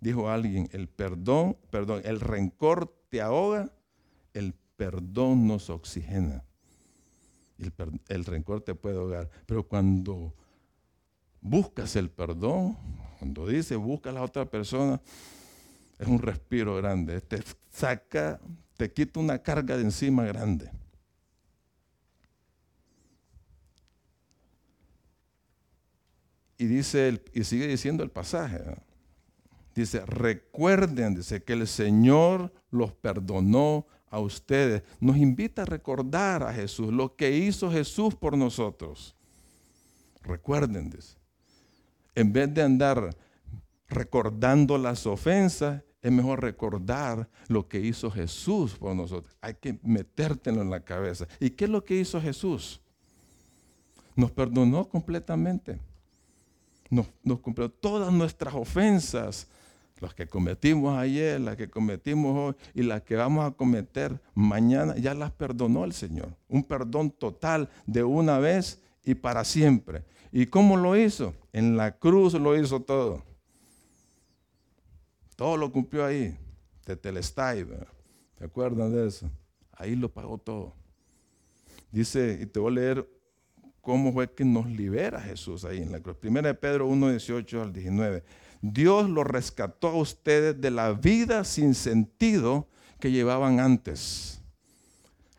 Dijo 0.00 0.30
alguien, 0.30 0.70
el 0.72 0.88
perdón, 0.88 1.58
perdón, 1.68 2.00
el 2.02 2.18
rencor 2.18 2.90
te 3.10 3.20
ahoga, 3.20 3.70
el 4.32 4.54
perdón 4.78 5.46
nos 5.46 5.68
oxigena. 5.68 6.44
El, 7.58 7.74
el 8.08 8.24
rencor 8.24 8.62
te 8.62 8.74
puede 8.74 8.96
ahogar, 8.96 9.28
pero 9.44 9.68
cuando 9.68 10.32
buscas 11.42 11.94
el 11.96 12.08
perdón, 12.08 12.78
cuando 13.18 13.46
dice 13.46 13.76
busca 13.76 14.08
a 14.08 14.14
la 14.14 14.22
otra 14.22 14.46
persona, 14.46 14.98
es 15.98 16.08
un 16.08 16.20
respiro 16.20 16.76
grande, 16.76 17.20
te 17.20 17.42
saca, 17.70 18.40
te 18.78 18.90
quita 18.90 19.20
una 19.20 19.40
carga 19.40 19.76
de 19.76 19.82
encima 19.82 20.24
grande. 20.24 20.70
Y, 26.58 26.66
dice 26.66 27.22
y 27.32 27.44
sigue 27.44 27.66
diciendo 27.66 28.02
el 28.02 28.10
pasaje. 28.10 28.60
Dice, 29.74 30.06
recuerden, 30.06 31.16
dice, 31.16 31.42
que 31.42 31.54
el 31.54 31.66
Señor 31.66 32.52
los 32.70 32.92
perdonó 32.92 33.86
a 34.08 34.20
ustedes. 34.20 34.82
Nos 35.00 35.16
invita 35.16 35.62
a 35.62 35.64
recordar 35.64 36.44
a 36.44 36.52
Jesús, 36.52 36.92
lo 36.92 37.16
que 37.16 37.36
hizo 37.36 37.70
Jesús 37.70 38.14
por 38.14 38.38
nosotros. 38.38 39.16
Recuerden, 40.22 40.90
dice. 40.90 41.16
En 42.14 42.32
vez 42.32 42.54
de 42.54 42.62
andar 42.62 43.16
recordando 43.88 44.78
las 44.78 45.06
ofensas, 45.06 45.82
es 46.00 46.12
mejor 46.12 46.42
recordar 46.42 47.28
lo 47.48 47.66
que 47.66 47.80
hizo 47.80 48.10
Jesús 48.10 48.74
por 48.74 48.94
nosotros. 48.94 49.36
Hay 49.40 49.54
que 49.54 49.78
metértelo 49.82 50.62
en 50.62 50.70
la 50.70 50.80
cabeza. 50.80 51.26
¿Y 51.40 51.50
qué 51.50 51.64
es 51.64 51.70
lo 51.70 51.82
que 51.82 51.96
hizo 51.96 52.20
Jesús? 52.20 52.80
Nos 54.14 54.30
perdonó 54.30 54.88
completamente 54.88 55.80
nos, 56.90 57.06
cumplió 57.40 57.70
todas 57.70 58.12
nuestras 58.12 58.54
ofensas, 58.54 59.48
las 60.00 60.14
que 60.14 60.26
cometimos 60.26 60.98
ayer, 60.98 61.40
las 61.40 61.56
que 61.56 61.68
cometimos 61.68 62.36
hoy 62.36 62.54
y 62.74 62.82
las 62.82 63.02
que 63.02 63.16
vamos 63.16 63.46
a 63.46 63.52
cometer 63.52 64.20
mañana, 64.34 64.96
ya 64.96 65.14
las 65.14 65.30
perdonó 65.30 65.84
el 65.84 65.92
Señor. 65.92 66.36
Un 66.48 66.64
perdón 66.64 67.10
total 67.10 67.70
de 67.86 68.02
una 68.02 68.38
vez 68.38 68.82
y 69.04 69.14
para 69.14 69.44
siempre. 69.44 70.04
¿Y 70.32 70.46
cómo 70.46 70.76
lo 70.76 70.96
hizo? 70.96 71.34
En 71.52 71.76
la 71.76 71.96
cruz 71.96 72.34
lo 72.34 72.58
hizo 72.58 72.80
todo. 72.80 73.22
Todo 75.36 75.56
lo 75.56 75.70
cumplió 75.72 76.04
ahí. 76.04 76.36
De 76.84 76.96
Telestai, 76.96 77.66
¿se 78.38 78.44
acuerdan 78.44 78.92
de 78.92 79.06
eso? 79.06 79.30
Ahí 79.72 79.96
lo 79.96 80.12
pagó 80.12 80.36
todo. 80.36 80.74
Dice, 81.90 82.40
y 82.42 82.46
te 82.46 82.60
voy 82.60 82.72
a 82.72 82.74
leer 82.74 83.13
cómo 83.84 84.12
fue 84.12 84.32
que 84.32 84.44
nos 84.44 84.66
libera 84.66 85.20
Jesús 85.20 85.64
ahí 85.64 85.82
en 85.82 85.92
la 85.92 86.00
cruz. 86.00 86.16
Primera 86.16 86.48
de 86.48 86.54
Pedro 86.54 86.88
1, 86.88 87.10
18 87.10 87.62
al 87.62 87.72
19. 87.72 88.24
Dios 88.62 89.10
lo 89.10 89.22
rescató 89.22 89.88
a 89.88 89.96
ustedes 89.96 90.58
de 90.58 90.70
la 90.70 90.92
vida 90.92 91.44
sin 91.44 91.74
sentido 91.74 92.66
que 92.98 93.12
llevaban 93.12 93.60
antes. 93.60 94.40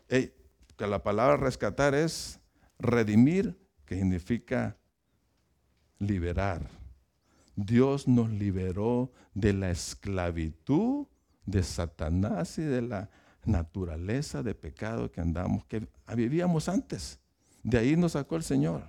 que 0.08 0.86
la 0.86 1.02
palabra 1.02 1.38
rescatar 1.38 1.94
es 1.94 2.38
redimir, 2.78 3.58
que 3.86 3.96
significa 3.96 4.76
liberar. 5.98 6.68
Dios 7.56 8.06
nos 8.06 8.30
liberó 8.30 9.10
de 9.32 9.54
la 9.54 9.70
esclavitud 9.70 11.06
de 11.46 11.62
Satanás 11.62 12.58
y 12.58 12.62
de 12.62 12.82
la 12.82 13.10
naturaleza 13.44 14.42
de 14.42 14.54
pecado 14.54 15.10
que 15.10 15.22
andamos, 15.22 15.64
que 15.64 15.88
vivíamos 16.14 16.68
antes. 16.68 17.18
De 17.66 17.78
ahí 17.78 17.96
nos 17.96 18.12
sacó 18.12 18.36
el 18.36 18.44
Señor. 18.44 18.84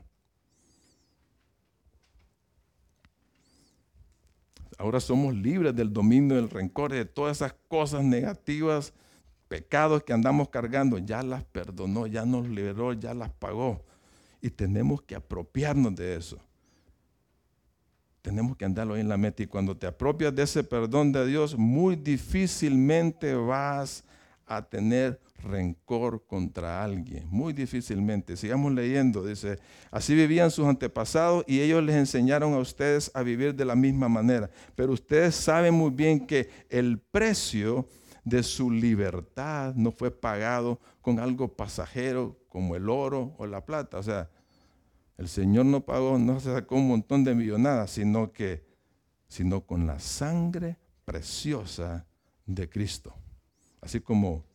Ahora 4.77 4.99
somos 4.99 5.33
libres 5.33 5.75
del 5.75 5.91
dominio 5.91 6.35
del 6.35 6.47
rencor, 6.47 6.91
de 6.91 7.03
todas 7.03 7.37
esas 7.37 7.55
cosas 7.67 8.03
negativas 8.03 8.93
pecados 9.47 10.03
que 10.03 10.13
andamos 10.13 10.49
cargando, 10.49 10.99
ya 10.99 11.23
las 11.23 11.43
perdonó, 11.43 12.05
ya 12.05 12.23
nos 12.23 12.47
liberó, 12.47 12.93
ya 12.93 13.15
las 13.15 13.31
pagó. 13.31 13.83
Y 14.41 14.51
tenemos 14.51 15.01
que 15.01 15.15
apropiarnos 15.15 15.95
de 15.95 16.15
eso. 16.15 16.37
Tenemos 18.21 18.55
que 18.57 18.65
andarlo 18.65 18.93
ahí 18.93 19.01
en 19.01 19.09
la 19.09 19.17
mente. 19.17 19.41
Y 19.41 19.47
cuando 19.47 19.75
te 19.75 19.87
apropias 19.87 20.35
de 20.35 20.43
ese 20.43 20.63
perdón 20.63 21.11
de 21.11 21.25
Dios, 21.25 21.57
muy 21.57 21.95
difícilmente 21.95 23.33
vas 23.33 24.03
a 24.45 24.61
tener 24.61 25.19
rencor 25.37 26.25
contra 26.25 26.83
alguien, 26.83 27.27
muy 27.29 27.53
difícilmente. 27.53 28.35
Sigamos 28.35 28.73
leyendo, 28.73 29.25
dice, 29.25 29.59
así 29.91 30.15
vivían 30.15 30.51
sus 30.51 30.65
antepasados 30.65 31.43
y 31.47 31.61
ellos 31.61 31.83
les 31.83 31.95
enseñaron 31.95 32.53
a 32.53 32.59
ustedes 32.59 33.11
a 33.13 33.23
vivir 33.23 33.55
de 33.55 33.65
la 33.65 33.75
misma 33.75 34.09
manera. 34.09 34.49
Pero 34.75 34.93
ustedes 34.93 35.35
saben 35.35 35.73
muy 35.73 35.91
bien 35.91 36.25
que 36.25 36.49
el 36.69 36.99
precio 36.99 37.87
de 38.23 38.43
su 38.43 38.69
libertad 38.69 39.73
no 39.75 39.91
fue 39.91 40.11
pagado 40.11 40.79
con 41.01 41.19
algo 41.19 41.55
pasajero 41.55 42.37
como 42.49 42.75
el 42.75 42.89
oro 42.89 43.33
o 43.37 43.45
la 43.45 43.65
plata. 43.65 43.99
O 43.99 44.03
sea, 44.03 44.29
el 45.17 45.29
Señor 45.29 45.65
no 45.65 45.85
pagó, 45.85 46.17
no 46.19 46.39
se 46.39 46.53
sacó 46.53 46.75
un 46.75 46.89
montón 46.89 47.23
de 47.23 47.33
millonadas, 47.33 47.91
sino 47.91 48.33
que, 48.33 48.65
sino 49.27 49.61
con 49.61 49.87
la 49.87 49.99
sangre 49.99 50.77
preciosa 51.05 52.05
de 52.45 52.69
Cristo. 52.69 53.15
Así 53.79 54.01
como 54.01 54.45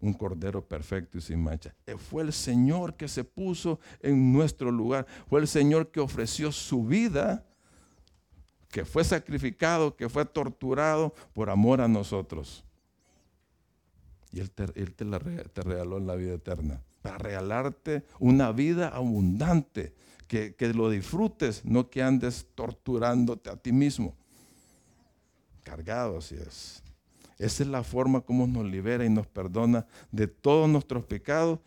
un 0.00 0.12
cordero 0.14 0.66
perfecto 0.66 1.18
y 1.18 1.20
sin 1.20 1.42
mancha. 1.42 1.74
Eh, 1.86 1.96
fue 1.96 2.22
el 2.22 2.32
Señor 2.32 2.94
que 2.94 3.08
se 3.08 3.24
puso 3.24 3.80
en 4.00 4.32
nuestro 4.32 4.70
lugar. 4.70 5.06
Fue 5.28 5.40
el 5.40 5.48
Señor 5.48 5.90
que 5.90 6.00
ofreció 6.00 6.52
su 6.52 6.84
vida, 6.84 7.44
que 8.68 8.84
fue 8.84 9.04
sacrificado, 9.04 9.96
que 9.96 10.08
fue 10.08 10.24
torturado 10.24 11.14
por 11.32 11.50
amor 11.50 11.80
a 11.80 11.88
nosotros. 11.88 12.64
Y 14.32 14.40
Él 14.40 14.50
te, 14.50 14.66
te, 14.66 15.62
regaló 15.62 15.98
la 15.98 16.14
vida 16.14 16.34
eterna. 16.34 16.80
Para 17.02 17.18
regalarte 17.18 18.04
una 18.18 18.52
vida 18.52 18.88
abundante. 18.88 19.94
Que, 20.28 20.54
que 20.54 20.72
lo 20.72 20.88
disfrutes, 20.88 21.64
no 21.64 21.90
que 21.90 22.04
andes 22.04 22.46
torturándote 22.54 23.50
a 23.50 23.56
ti 23.56 23.72
mismo. 23.72 24.14
Cargado 25.64 26.18
así 26.18 26.36
es. 26.36 26.84
Esa 27.40 27.62
es 27.62 27.70
la 27.70 27.82
forma 27.82 28.20
como 28.20 28.46
nos 28.46 28.66
libera 28.66 29.02
y 29.02 29.08
nos 29.08 29.26
perdona 29.26 29.86
de 30.12 30.26
todos 30.26 30.68
nuestros 30.68 31.06
pecados. 31.06 31.58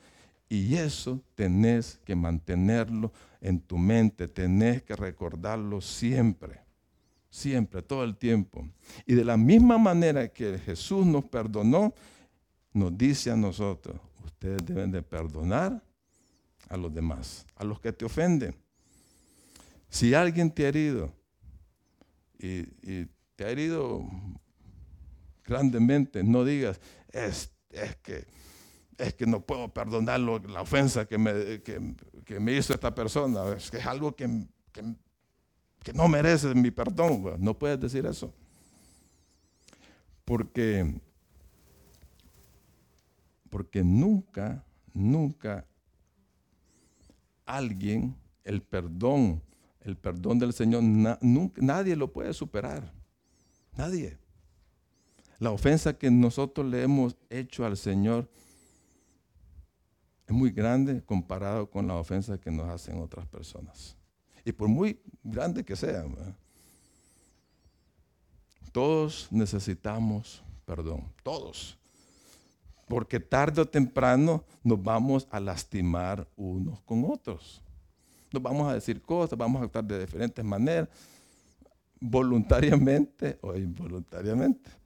Y 0.48 0.76
eso 0.76 1.20
tenés 1.34 2.00
que 2.06 2.16
mantenerlo 2.16 3.12
en 3.42 3.60
tu 3.60 3.80
mente, 3.80 4.28
tenés 4.28 4.84
que 4.84 4.96
recordarlo 4.96 5.82
siempre, 5.82 6.60
siempre, 7.32 7.82
todo 7.82 8.04
el 8.04 8.16
tiempo. 8.16 8.70
Y 9.08 9.16
de 9.16 9.26
la 9.26 9.36
misma 9.36 9.80
manera 9.80 10.28
que 10.28 10.60
Jesús 10.60 11.08
nos 11.08 11.26
perdonó, 11.26 11.92
nos 12.72 12.96
dice 12.96 13.32
a 13.32 13.36
nosotros, 13.36 14.00
ustedes 14.24 14.64
deben 14.64 14.92
de 14.92 15.02
perdonar 15.02 15.84
a 16.70 16.78
los 16.78 16.94
demás, 16.94 17.48
a 17.56 17.64
los 17.64 17.80
que 17.80 17.92
te 17.92 18.06
ofenden. 18.06 18.56
Si 19.90 20.14
alguien 20.14 20.52
te 20.52 20.66
ha 20.66 20.70
herido 20.70 21.12
y, 22.38 22.60
y 22.84 23.08
te 23.36 23.46
ha 23.46 23.50
herido 23.50 24.08
grandemente. 25.46 26.24
No 26.24 26.46
digas, 26.46 26.80
es, 27.12 27.52
que, 28.02 28.26
es 28.98 29.14
que 29.14 29.26
no 29.26 29.42
puedo 29.42 29.74
perdonar 29.74 30.20
la 30.20 30.62
ofensa 30.62 31.06
que 31.06 31.18
me, 31.18 31.62
que, 31.62 32.40
me, 32.40 32.54
hizo 32.54 32.74
esta 32.74 32.94
persona. 32.94 33.54
Es 33.56 33.70
que 33.70 33.78
es 33.78 33.86
algo 33.86 34.16
que, 34.16 34.48
que 35.84 35.94
no 35.94 36.08
merece 36.08 36.56
mi 36.56 36.72
perdón. 36.72 37.36
No 37.40 37.58
puedes 37.58 37.80
decir 37.80 38.06
eso. 38.06 38.34
Porque, 40.26 41.02
porque 43.50 43.84
nunca, 43.84 44.64
nunca 44.94 45.68
alguien, 47.46 48.16
el 48.46 48.62
perdón, 48.62 49.42
el 49.82 49.98
perdón 49.98 50.40
del 50.40 50.54
Señor, 50.54 50.82
nadie 50.82 51.96
lo 51.96 52.12
puede 52.12 52.34
superar. 52.34 52.94
Nadie. 53.76 54.18
La 55.44 55.52
ofensa 55.52 55.98
que 55.98 56.10
nosotros 56.10 56.66
le 56.66 56.84
hemos 56.84 57.18
hecho 57.30 57.66
al 57.66 57.76
Señor 57.76 58.30
es 60.26 60.34
muy 60.34 60.52
grande 60.52 61.04
comparado 61.04 61.70
con 61.70 61.86
la 61.86 61.96
ofensa 61.96 62.40
que 62.40 62.50
nos 62.50 62.70
hacen 62.70 63.02
otras 63.02 63.28
personas. 63.28 63.98
Y 64.46 64.54
por 64.54 64.70
muy 64.70 65.02
grande 65.22 65.66
que 65.66 65.76
sea, 65.76 66.06
todos 68.72 69.28
necesitamos 69.32 70.42
perdón, 70.64 71.12
todos. 71.24 71.78
Porque 72.88 73.20
tarde 73.20 73.64
o 73.64 73.68
temprano 73.68 74.46
nos 74.64 74.82
vamos 74.82 75.28
a 75.30 75.42
lastimar 75.42 76.26
unos 76.38 76.80
con 76.84 77.04
otros. 77.04 77.62
Nos 78.32 78.42
vamos 78.42 78.72
a 78.72 78.76
decir 78.76 79.02
cosas, 79.02 79.38
vamos 79.38 79.62
a 79.62 79.66
actuar 79.66 79.84
de 79.84 80.00
diferentes 80.00 80.46
maneras, 80.46 80.88
voluntariamente 82.00 83.40
o 83.42 83.54
involuntariamente 83.58 84.83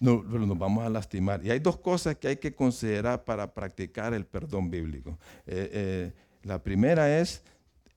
no, 0.00 0.22
nos 0.22 0.58
vamos 0.58 0.84
a 0.84 0.88
lastimar. 0.88 1.44
Y 1.44 1.50
hay 1.50 1.60
dos 1.60 1.76
cosas 1.78 2.16
que 2.16 2.28
hay 2.28 2.36
que 2.38 2.54
considerar 2.54 3.24
para 3.24 3.52
practicar 3.52 4.14
el 4.14 4.24
perdón 4.24 4.70
bíblico. 4.70 5.18
Eh, 5.46 5.70
eh, 5.72 6.12
la 6.42 6.62
primera 6.62 7.20
es, 7.20 7.44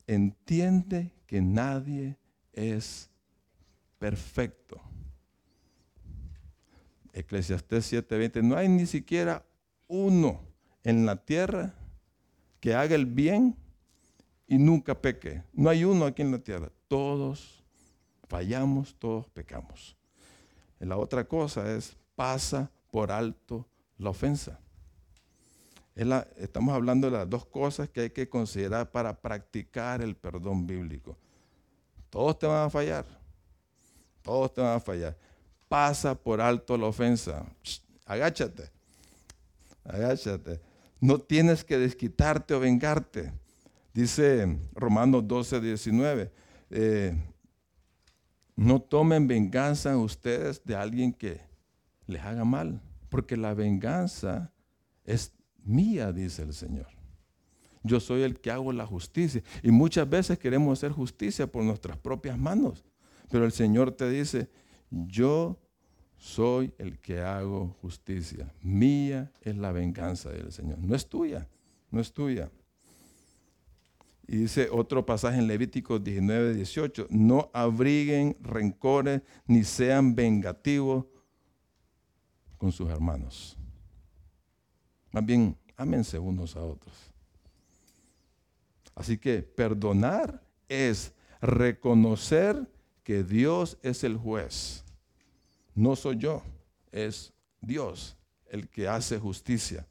entiende 0.06 1.14
que 1.26 1.42
nadie 1.42 2.18
es 2.52 3.10
perfecto. 3.98 4.82
Eclesiastés 7.14 7.94
7:20, 7.94 8.44
no 8.44 8.58
hay 8.58 8.68
ni 8.68 8.86
siquiera 8.86 9.46
uno 9.88 10.42
en 10.84 11.06
la 11.06 11.16
tierra 11.16 11.74
que 12.60 12.74
haga 12.74 12.96
el 12.96 13.06
bien 13.06 13.56
y 14.46 14.58
nunca 14.58 15.00
peque. 15.00 15.44
No 15.54 15.70
hay 15.70 15.86
uno 15.86 16.06
aquí 16.06 16.22
en 16.22 16.32
la 16.32 16.40
tierra. 16.40 16.70
Todos 16.90 17.64
fallamos, 18.28 18.96
todos 19.00 19.30
pecamos. 19.30 19.96
La 20.86 20.98
otra 20.98 21.24
cosa 21.24 21.74
es, 21.76 21.96
pasa 22.16 22.70
por 22.92 23.12
alto 23.12 23.66
la 23.98 24.10
ofensa. 24.10 24.60
estamos 26.38 26.74
hablando 26.74 27.10
de 27.10 27.18
las 27.18 27.30
dos 27.30 27.46
cosas 27.46 27.90
que 27.90 28.02
hay 28.02 28.10
que 28.10 28.28
considerar 28.28 28.92
para 28.92 29.20
practicar 29.20 30.02
el 30.02 30.16
perdón 30.16 30.68
bíblico. 30.68 31.18
Todos 32.10 32.38
te 32.38 32.48
van 32.48 32.68
a 32.68 32.70
fallar. 32.70 33.06
Todos 34.22 34.54
te 34.54 34.62
van 34.62 34.76
a 34.76 34.80
fallar. 34.80 35.18
Pasa 35.68 36.16
por 36.16 36.42
alto 36.42 36.78
la 36.78 36.88
ofensa. 36.88 37.46
agáchate. 38.06 38.70
Agáchate. 39.86 40.60
No 41.00 41.18
tienes 41.18 41.64
que 41.64 41.78
desquitarte 41.78 42.54
o 42.54 42.60
vengarte. 42.60 43.32
Dice 43.94 44.58
Romanos 44.74 45.28
12, 45.28 45.62
19. 45.62 46.32
No 48.56 48.82
tomen 48.82 49.28
venganza 49.28 49.98
ustedes 49.98 50.64
de 50.64 50.76
alguien 50.76 51.14
que 51.14 51.42
les 52.06 52.22
haga 52.22 52.46
mal, 52.46 52.82
porque 53.10 53.38
la 53.38 53.54
venganza 53.54 54.52
es 55.06 55.34
mía, 55.64 56.12
dice 56.12 56.44
el 56.44 56.54
Señor. 56.54 56.88
Yo 57.84 58.00
soy 58.00 58.22
el 58.22 58.40
que 58.40 58.52
hago 58.52 58.72
la 58.72 58.86
justicia. 58.86 59.44
Y 59.62 59.72
muchas 59.72 60.10
veces 60.10 60.40
queremos 60.40 60.80
hacer 60.80 60.92
justicia 60.92 61.48
por 61.48 61.64
nuestras 61.64 61.98
propias 61.98 62.38
manos. 62.38 62.86
Pero 63.30 63.46
el 63.46 63.52
Señor 63.52 63.92
te 63.92 64.10
dice, 64.10 64.50
yo 64.90 65.60
soy 66.16 66.74
el 66.78 67.00
que 67.00 67.22
hago 67.22 67.76
justicia. 67.82 68.54
Mía 68.62 69.32
es 69.42 69.58
la 69.58 69.72
venganza 69.72 70.30
del 70.30 70.52
Señor. 70.52 70.80
No 70.80 70.96
es 70.96 71.10
tuya, 71.10 71.50
no 71.92 72.00
es 72.00 72.14
tuya. 72.14 72.50
Y 74.34 74.36
dice 74.36 74.68
otro 74.72 75.06
pasaje 75.06 75.38
en 75.38 75.46
Levítico 75.46 76.00
19, 76.00 76.56
18, 76.56 77.06
no 77.12 77.52
abriguen 77.54 78.36
rencores 78.42 79.22
ni 79.46 79.64
sean 79.64 80.16
vengativos 80.16 81.06
con 82.58 82.72
sus 82.72 82.90
hermanos. 82.90 83.56
Más 85.12 85.24
bien, 85.24 85.56
ámense 85.78 86.18
unos 86.18 86.56
a 86.56 86.64
otros. 86.64 86.96
Así 88.96 89.20
que 89.20 89.44
perdonar 89.44 90.44
es 90.68 91.14
reconocer 91.40 92.68
que 93.04 93.24
Dios 93.24 93.78
es 93.84 94.04
el 94.04 94.18
juez. 94.18 94.84
No 95.76 95.96
soy 95.96 96.18
yo, 96.18 96.42
es 96.92 97.32
Dios 97.62 98.18
el 98.48 98.68
que 98.68 98.88
hace 98.88 99.20
justicia 99.20 99.88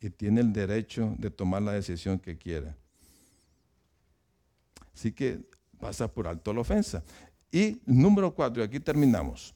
y 0.00 0.10
tiene 0.10 0.40
el 0.40 0.52
derecho 0.52 1.14
de 1.18 1.30
tomar 1.30 1.62
la 1.62 1.72
decisión 1.72 2.18
que 2.18 2.36
quiera. 2.36 2.76
Así 4.94 5.12
que 5.12 5.40
pasa 5.78 6.12
por 6.12 6.26
alto 6.26 6.52
la 6.52 6.60
ofensa. 6.60 7.02
Y 7.50 7.80
número 7.86 8.34
cuatro, 8.34 8.62
y 8.62 8.66
aquí 8.66 8.80
terminamos. 8.80 9.54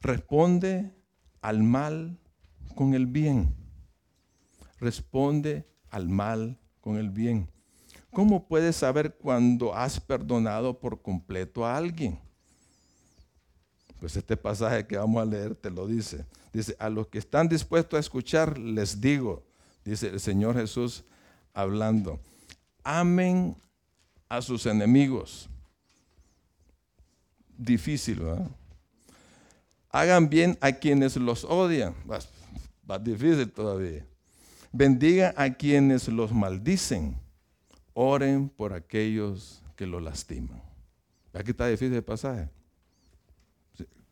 Responde 0.00 0.94
al 1.40 1.62
mal 1.62 2.18
con 2.74 2.94
el 2.94 3.06
bien. 3.06 3.54
Responde 4.78 5.66
al 5.90 6.08
mal 6.08 6.58
con 6.80 6.96
el 6.96 7.10
bien. 7.10 7.48
¿Cómo 8.12 8.46
puedes 8.46 8.76
saber 8.76 9.16
cuando 9.16 9.74
has 9.74 10.00
perdonado 10.00 10.78
por 10.78 11.00
completo 11.02 11.64
a 11.64 11.76
alguien? 11.76 12.18
Pues 14.00 14.16
este 14.16 14.36
pasaje 14.36 14.86
que 14.86 14.96
vamos 14.96 15.22
a 15.22 15.26
leer 15.26 15.54
te 15.54 15.70
lo 15.70 15.86
dice. 15.86 16.24
Dice, 16.52 16.74
a 16.78 16.88
los 16.88 17.06
que 17.08 17.18
están 17.18 17.48
dispuestos 17.48 17.98
a 17.98 18.00
escuchar, 18.00 18.58
les 18.58 19.00
digo, 19.00 19.44
dice 19.84 20.08
el 20.08 20.20
Señor 20.20 20.56
Jesús 20.56 21.04
hablando, 21.52 22.18
amen 22.82 23.54
a 24.28 24.40
sus 24.40 24.64
enemigos. 24.64 25.50
Difícil, 27.58 28.20
¿verdad? 28.20 28.50
Hagan 29.90 30.30
bien 30.30 30.56
a 30.62 30.72
quienes 30.72 31.16
los 31.16 31.44
odian. 31.44 31.94
Más, 32.06 32.28
difícil 33.02 33.52
todavía. 33.52 34.06
Bendiga 34.72 35.34
a 35.36 35.52
quienes 35.52 36.08
los 36.08 36.32
maldicen. 36.32 37.16
Oren 37.92 38.48
por 38.48 38.72
aquellos 38.72 39.62
que 39.76 39.86
lo 39.86 40.00
lastiman. 40.00 40.62
Aquí 41.34 41.50
está 41.50 41.66
difícil 41.66 41.92
el 41.94 42.04
pasaje. 42.04 42.48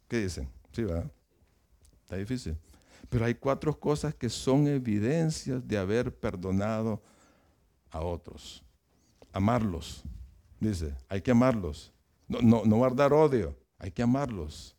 ¿Qué 0.08 0.18
dicen? 0.18 0.48
Sí, 0.72 0.82
¿verdad? 0.82 1.10
Está 2.02 2.16
difícil. 2.16 2.56
Pero 3.08 3.24
hay 3.24 3.34
cuatro 3.34 3.78
cosas 3.78 4.14
que 4.14 4.28
son 4.28 4.66
evidencias 4.66 5.66
de 5.66 5.78
haber 5.78 6.14
perdonado 6.14 7.02
a 7.90 8.00
otros. 8.00 8.64
Amarlos. 9.32 10.02
Dice, 10.60 10.94
hay 11.08 11.20
que 11.22 11.30
amarlos. 11.30 11.92
No, 12.26 12.64
no, 12.64 12.76
guardar 12.76 13.12
odio, 13.12 13.56
hay 13.78 13.90
que 13.90 14.02
amarlos. 14.02 14.74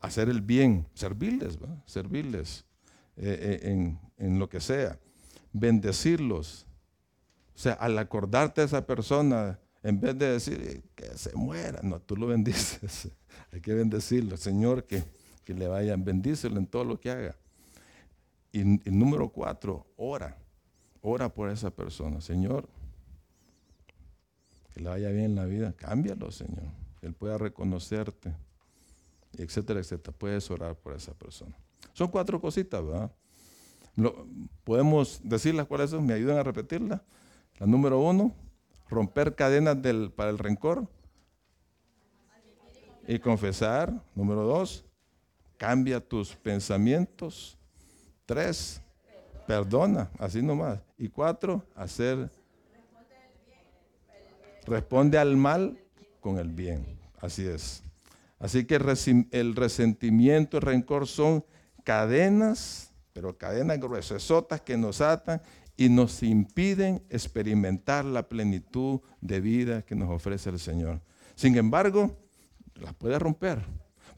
Hacer 0.00 0.28
el 0.28 0.40
bien, 0.40 0.86
servirles, 0.94 1.58
¿verdad? 1.58 1.82
servirles 1.86 2.64
eh, 3.16 3.60
eh, 3.62 3.70
en, 3.70 4.00
en 4.16 4.38
lo 4.38 4.48
que 4.48 4.60
sea. 4.60 4.98
Bendecirlos. 5.52 6.66
O 7.54 7.58
sea, 7.58 7.74
al 7.74 7.98
acordarte 7.98 8.62
a 8.62 8.64
esa 8.64 8.84
persona, 8.86 9.60
en 9.82 10.00
vez 10.00 10.16
de 10.16 10.32
decir 10.32 10.84
que 10.94 11.06
se 11.18 11.34
muera, 11.34 11.80
no, 11.82 12.00
tú 12.00 12.16
lo 12.16 12.28
bendices. 12.28 13.10
Hay 13.52 13.60
que 13.60 13.74
bendecirlo. 13.74 14.36
Señor, 14.36 14.84
que, 14.84 15.02
que 15.44 15.54
le 15.54 15.66
vayan, 15.66 16.04
bendícelo 16.04 16.58
en 16.58 16.66
todo 16.66 16.84
lo 16.84 17.00
que 17.00 17.10
haga. 17.10 17.36
Y, 18.52 18.60
y, 18.60 18.90
número 18.90 19.28
cuatro, 19.30 19.86
ora. 19.96 20.36
Ora 21.00 21.28
por 21.28 21.50
esa 21.50 21.70
persona. 21.70 22.20
Señor, 22.20 22.68
que 24.72 24.80
le 24.80 24.88
vaya 24.88 25.10
bien 25.10 25.24
en 25.24 25.34
la 25.34 25.46
vida. 25.46 25.72
Cámbialo, 25.72 26.30
Señor. 26.30 26.64
Que 27.00 27.06
Él 27.06 27.14
pueda 27.14 27.38
reconocerte. 27.38 28.32
Etcétera, 29.36 29.80
etcétera. 29.80 30.16
Puedes 30.16 30.48
orar 30.50 30.76
por 30.76 30.94
esa 30.94 31.12
persona. 31.14 31.56
Son 31.92 32.08
cuatro 32.08 32.40
cositas, 32.40 32.84
¿verdad? 32.84 33.10
¿Podemos 34.64 35.20
decirlas 35.24 35.66
cuáles 35.66 35.90
son? 35.90 36.06
¿Me 36.06 36.14
ayudan 36.14 36.38
a 36.38 36.42
repetirlas? 36.42 37.00
La 37.58 37.66
número 37.66 37.98
uno, 38.00 38.32
romper 38.92 39.34
cadenas 39.34 39.78
para 40.14 40.30
el 40.30 40.38
rencor 40.38 40.86
y 43.08 43.18
confesar. 43.18 43.92
Número 44.14 44.42
dos, 44.42 44.84
cambia 45.56 45.98
tus 46.00 46.36
pensamientos. 46.36 47.58
Tres, 48.26 48.80
perdona, 49.46 50.10
así 50.18 50.42
nomás. 50.42 50.78
Y 50.98 51.08
cuatro, 51.08 51.64
hacer, 51.74 52.30
responde 54.66 55.18
al 55.18 55.36
mal 55.36 55.78
con 56.20 56.38
el 56.38 56.50
bien. 56.50 56.86
Así 57.20 57.46
es. 57.46 57.82
Así 58.38 58.64
que 58.64 58.74
el 59.30 59.56
resentimiento 59.56 60.58
el 60.58 60.62
rencor 60.62 61.06
son 61.06 61.44
cadenas, 61.84 62.92
pero 63.12 63.36
cadenas 63.36 63.78
gruesotas 63.78 64.60
que 64.60 64.76
nos 64.76 65.00
atan 65.00 65.40
y 65.82 65.88
nos 65.88 66.22
impiden 66.22 67.02
experimentar 67.10 68.04
la 68.04 68.28
plenitud 68.28 69.00
de 69.20 69.40
vida 69.40 69.82
que 69.82 69.96
nos 69.96 70.10
ofrece 70.10 70.48
el 70.48 70.60
Señor. 70.60 71.00
Sin 71.34 71.56
embargo, 71.56 72.16
las 72.76 72.94
puedes 72.94 73.20
romper. 73.20 73.64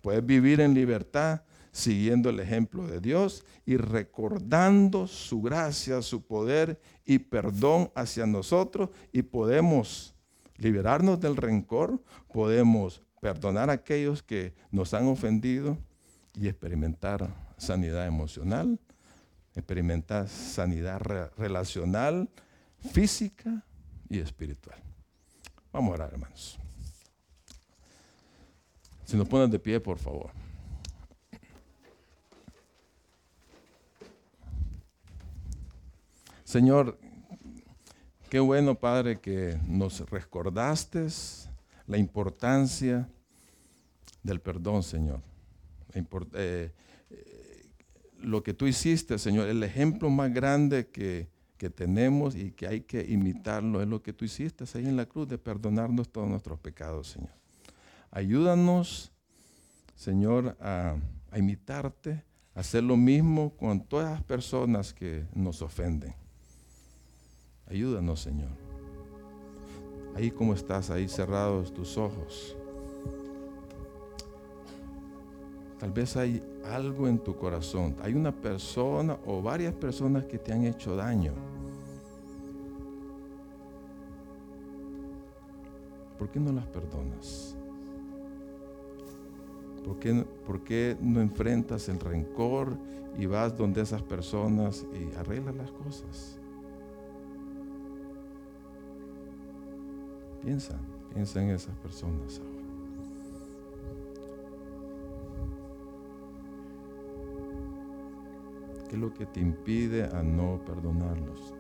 Puedes 0.03 0.27
vivir 0.27 0.61
en 0.61 0.75
libertad 0.75 1.41
siguiendo 1.73 2.29
el 2.29 2.39
ejemplo 2.41 2.87
de 2.87 3.01
Dios 3.01 3.47
y 3.65 3.79
recordando 3.79 5.07
su 5.07 5.41
gracia, 5.41 6.03
su 6.03 6.27
poder 6.27 6.79
y 7.07 7.19
perdón 7.19 7.91
hacia 7.95 8.27
nosotros 8.27 8.91
y 9.11 9.23
podemos 9.23 10.15
liberarnos 10.59 11.19
del 11.19 11.35
rencor, 11.35 11.99
podemos 12.31 13.01
perdonar 13.23 13.71
a 13.71 13.73
aquellos 13.73 14.23
que 14.23 14.53
nos 14.71 14.93
han 14.93 15.07
ofendido 15.07 15.79
y 16.39 16.47
experimentar 16.47 17.35
sanidad 17.57 18.07
emocional, 18.07 18.79
experimentar 19.55 20.29
sanidad 20.29 21.01
relacional, 21.37 22.29
física 22.93 23.65
y 24.09 24.19
espiritual. 24.19 24.79
Vamos 25.73 25.93
a 25.93 25.95
orar, 25.95 26.13
hermanos. 26.13 26.59
Si 29.05 29.17
nos 29.17 29.29
ponen 29.29 29.51
de 29.51 29.59
pie, 29.59 29.81
por 29.81 29.99
favor. 29.99 30.31
Señor, 36.45 36.99
qué 38.31 38.39
bueno, 38.39 38.77
Padre, 38.77 39.19
que 39.19 39.59
nos 39.67 40.09
recordaste 40.09 41.09
la 41.87 41.99
importancia 41.99 43.09
del 44.23 44.41
perdón, 44.41 44.83
Señor. 44.83 45.21
Eh, 46.35 46.73
lo 48.25 48.43
que 48.43 48.55
tú 48.55 48.67
hiciste, 48.67 49.19
Señor, 49.19 49.49
el 49.49 49.63
ejemplo 49.63 50.11
más 50.11 50.33
grande 50.33 50.89
que, 50.89 51.29
que 51.57 51.71
tenemos 51.71 52.35
y 52.35 52.51
que 52.51 52.67
hay 52.67 52.81
que 52.83 53.05
imitarlo 53.09 53.81
es 53.81 53.89
lo 53.89 54.03
que 54.03 54.13
tú 54.13 54.25
hiciste 54.25 54.65
ahí 54.75 54.87
en 54.87 54.97
la 54.97 55.07
cruz 55.07 55.29
de 55.29 55.39
perdonarnos 55.39 56.11
todos 56.11 56.29
nuestros 56.29 56.59
pecados, 56.59 57.09
Señor. 57.09 57.31
Ayúdanos, 58.11 59.13
Señor, 59.95 60.57
a, 60.61 60.97
imitarte, 61.37 62.23
a 62.55 62.61
hacer 62.61 62.83
lo 62.85 62.97
mismo 62.97 63.57
con 63.57 63.85
todas 63.85 64.11
las 64.11 64.23
personas 64.23 64.93
que 64.93 65.27
nos 65.35 65.63
ofenden. 65.63 66.15
Ayúdanos, 67.67 68.21
Señor. 68.21 68.51
Ahí 70.15 70.31
como 70.31 70.55
estás, 70.55 70.91
ahí 70.91 71.09
cerrados 71.09 71.73
tus 71.73 71.97
ojos. 71.97 72.57
Tal 75.85 75.93
vez 75.93 76.17
hay 76.17 76.43
algo 76.65 77.07
en 77.09 77.19
tu 77.19 77.37
corazón. 77.37 77.95
Hay 78.01 78.15
una 78.15 78.33
persona 78.33 79.19
o 79.27 79.43
varias 79.43 79.75
personas 79.75 80.25
que 80.25 80.39
te 80.39 80.51
han 80.51 80.65
hecho 80.65 80.97
daño. 80.97 81.35
¿Por 86.19 86.31
qué 86.31 86.41
no 86.41 86.53
las 86.53 86.65
perdonas? 86.69 87.55
¿Por 89.85 90.63
qué, 90.65 90.97
no 91.03 91.21
enfrentas 91.21 91.91
el 91.91 92.01
rencor 92.01 92.79
y 93.19 93.27
vas 93.27 93.55
donde 93.55 93.83
esas 93.83 94.03
personas 94.03 94.87
y 94.95 95.15
arreglas 95.19 95.55
las 95.55 95.71
cosas? 95.71 96.39
Piensa, 100.43 100.79
piensa 101.13 101.43
en 101.43 101.51
esas 101.51 101.77
personas 101.77 102.39
ahora. 102.39 102.54
Es 108.95 109.01
lo 109.01 109.13
que 109.13 109.27
te 109.27 109.41
impide 109.41 110.05
a 110.05 110.23
no 110.23 110.61
perdonarlos? 110.65 111.55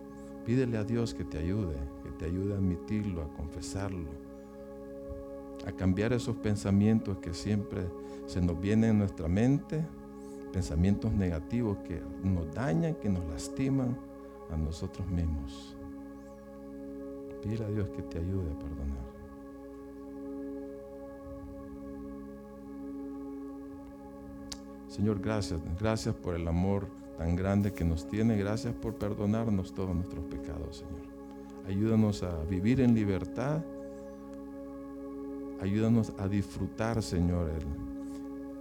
Pídele 0.44 0.78
a 0.78 0.84
Dios 0.84 1.14
que 1.14 1.24
te 1.24 1.38
ayude, 1.38 1.76
que 2.02 2.10
te 2.10 2.26
ayude 2.26 2.54
a 2.54 2.56
admitirlo, 2.56 3.22
a 3.22 3.28
confesarlo, 3.34 4.10
a 5.66 5.72
cambiar 5.72 6.12
esos 6.12 6.36
pensamientos 6.36 7.18
que 7.18 7.32
siempre 7.32 7.86
se 8.26 8.40
nos 8.40 8.60
vienen 8.60 8.90
en 8.90 8.98
nuestra 8.98 9.28
mente, 9.28 9.84
pensamientos 10.52 11.12
negativos 11.12 11.78
que 11.78 12.00
nos 12.22 12.52
dañan, 12.54 12.94
que 12.94 13.08
nos 13.08 13.24
lastiman 13.26 13.96
a 14.50 14.56
nosotros 14.56 15.08
mismos. 15.08 15.76
Pide 17.42 17.64
a 17.64 17.68
Dios 17.68 17.88
que 17.90 18.02
te 18.02 18.18
ayude 18.18 18.50
a 18.50 18.58
perdonar. 18.58 19.14
Señor, 24.88 25.18
gracias. 25.20 25.60
Gracias 25.80 26.14
por 26.14 26.36
el 26.36 26.46
amor 26.46 26.86
tan 27.16 27.36
grande 27.36 27.72
que 27.72 27.84
nos 27.84 28.08
tiene. 28.08 28.36
Gracias 28.36 28.74
por 28.74 28.94
perdonarnos 28.94 29.72
todos 29.74 29.94
nuestros 29.94 30.24
pecados, 30.24 30.78
Señor. 30.78 31.14
Ayúdanos 31.66 32.22
a 32.22 32.44
vivir 32.44 32.80
en 32.80 32.94
libertad. 32.94 33.62
Ayúdanos 35.60 36.12
a 36.18 36.28
disfrutar, 36.28 37.02
Señor, 37.02 37.50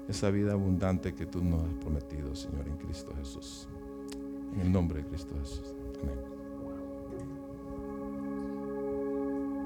esa 0.07 0.29
vida 0.29 0.53
abundante 0.53 1.13
que 1.13 1.25
tú 1.25 1.43
nos 1.43 1.63
has 1.63 1.73
prometido, 1.75 2.35
Señor, 2.35 2.67
en 2.67 2.77
Cristo 2.77 3.13
Jesús. 3.17 3.67
En 4.53 4.61
el 4.61 4.71
nombre 4.71 5.01
de 5.01 5.09
Cristo 5.09 5.35
Jesús. 5.39 5.73
Amén. 6.01 6.32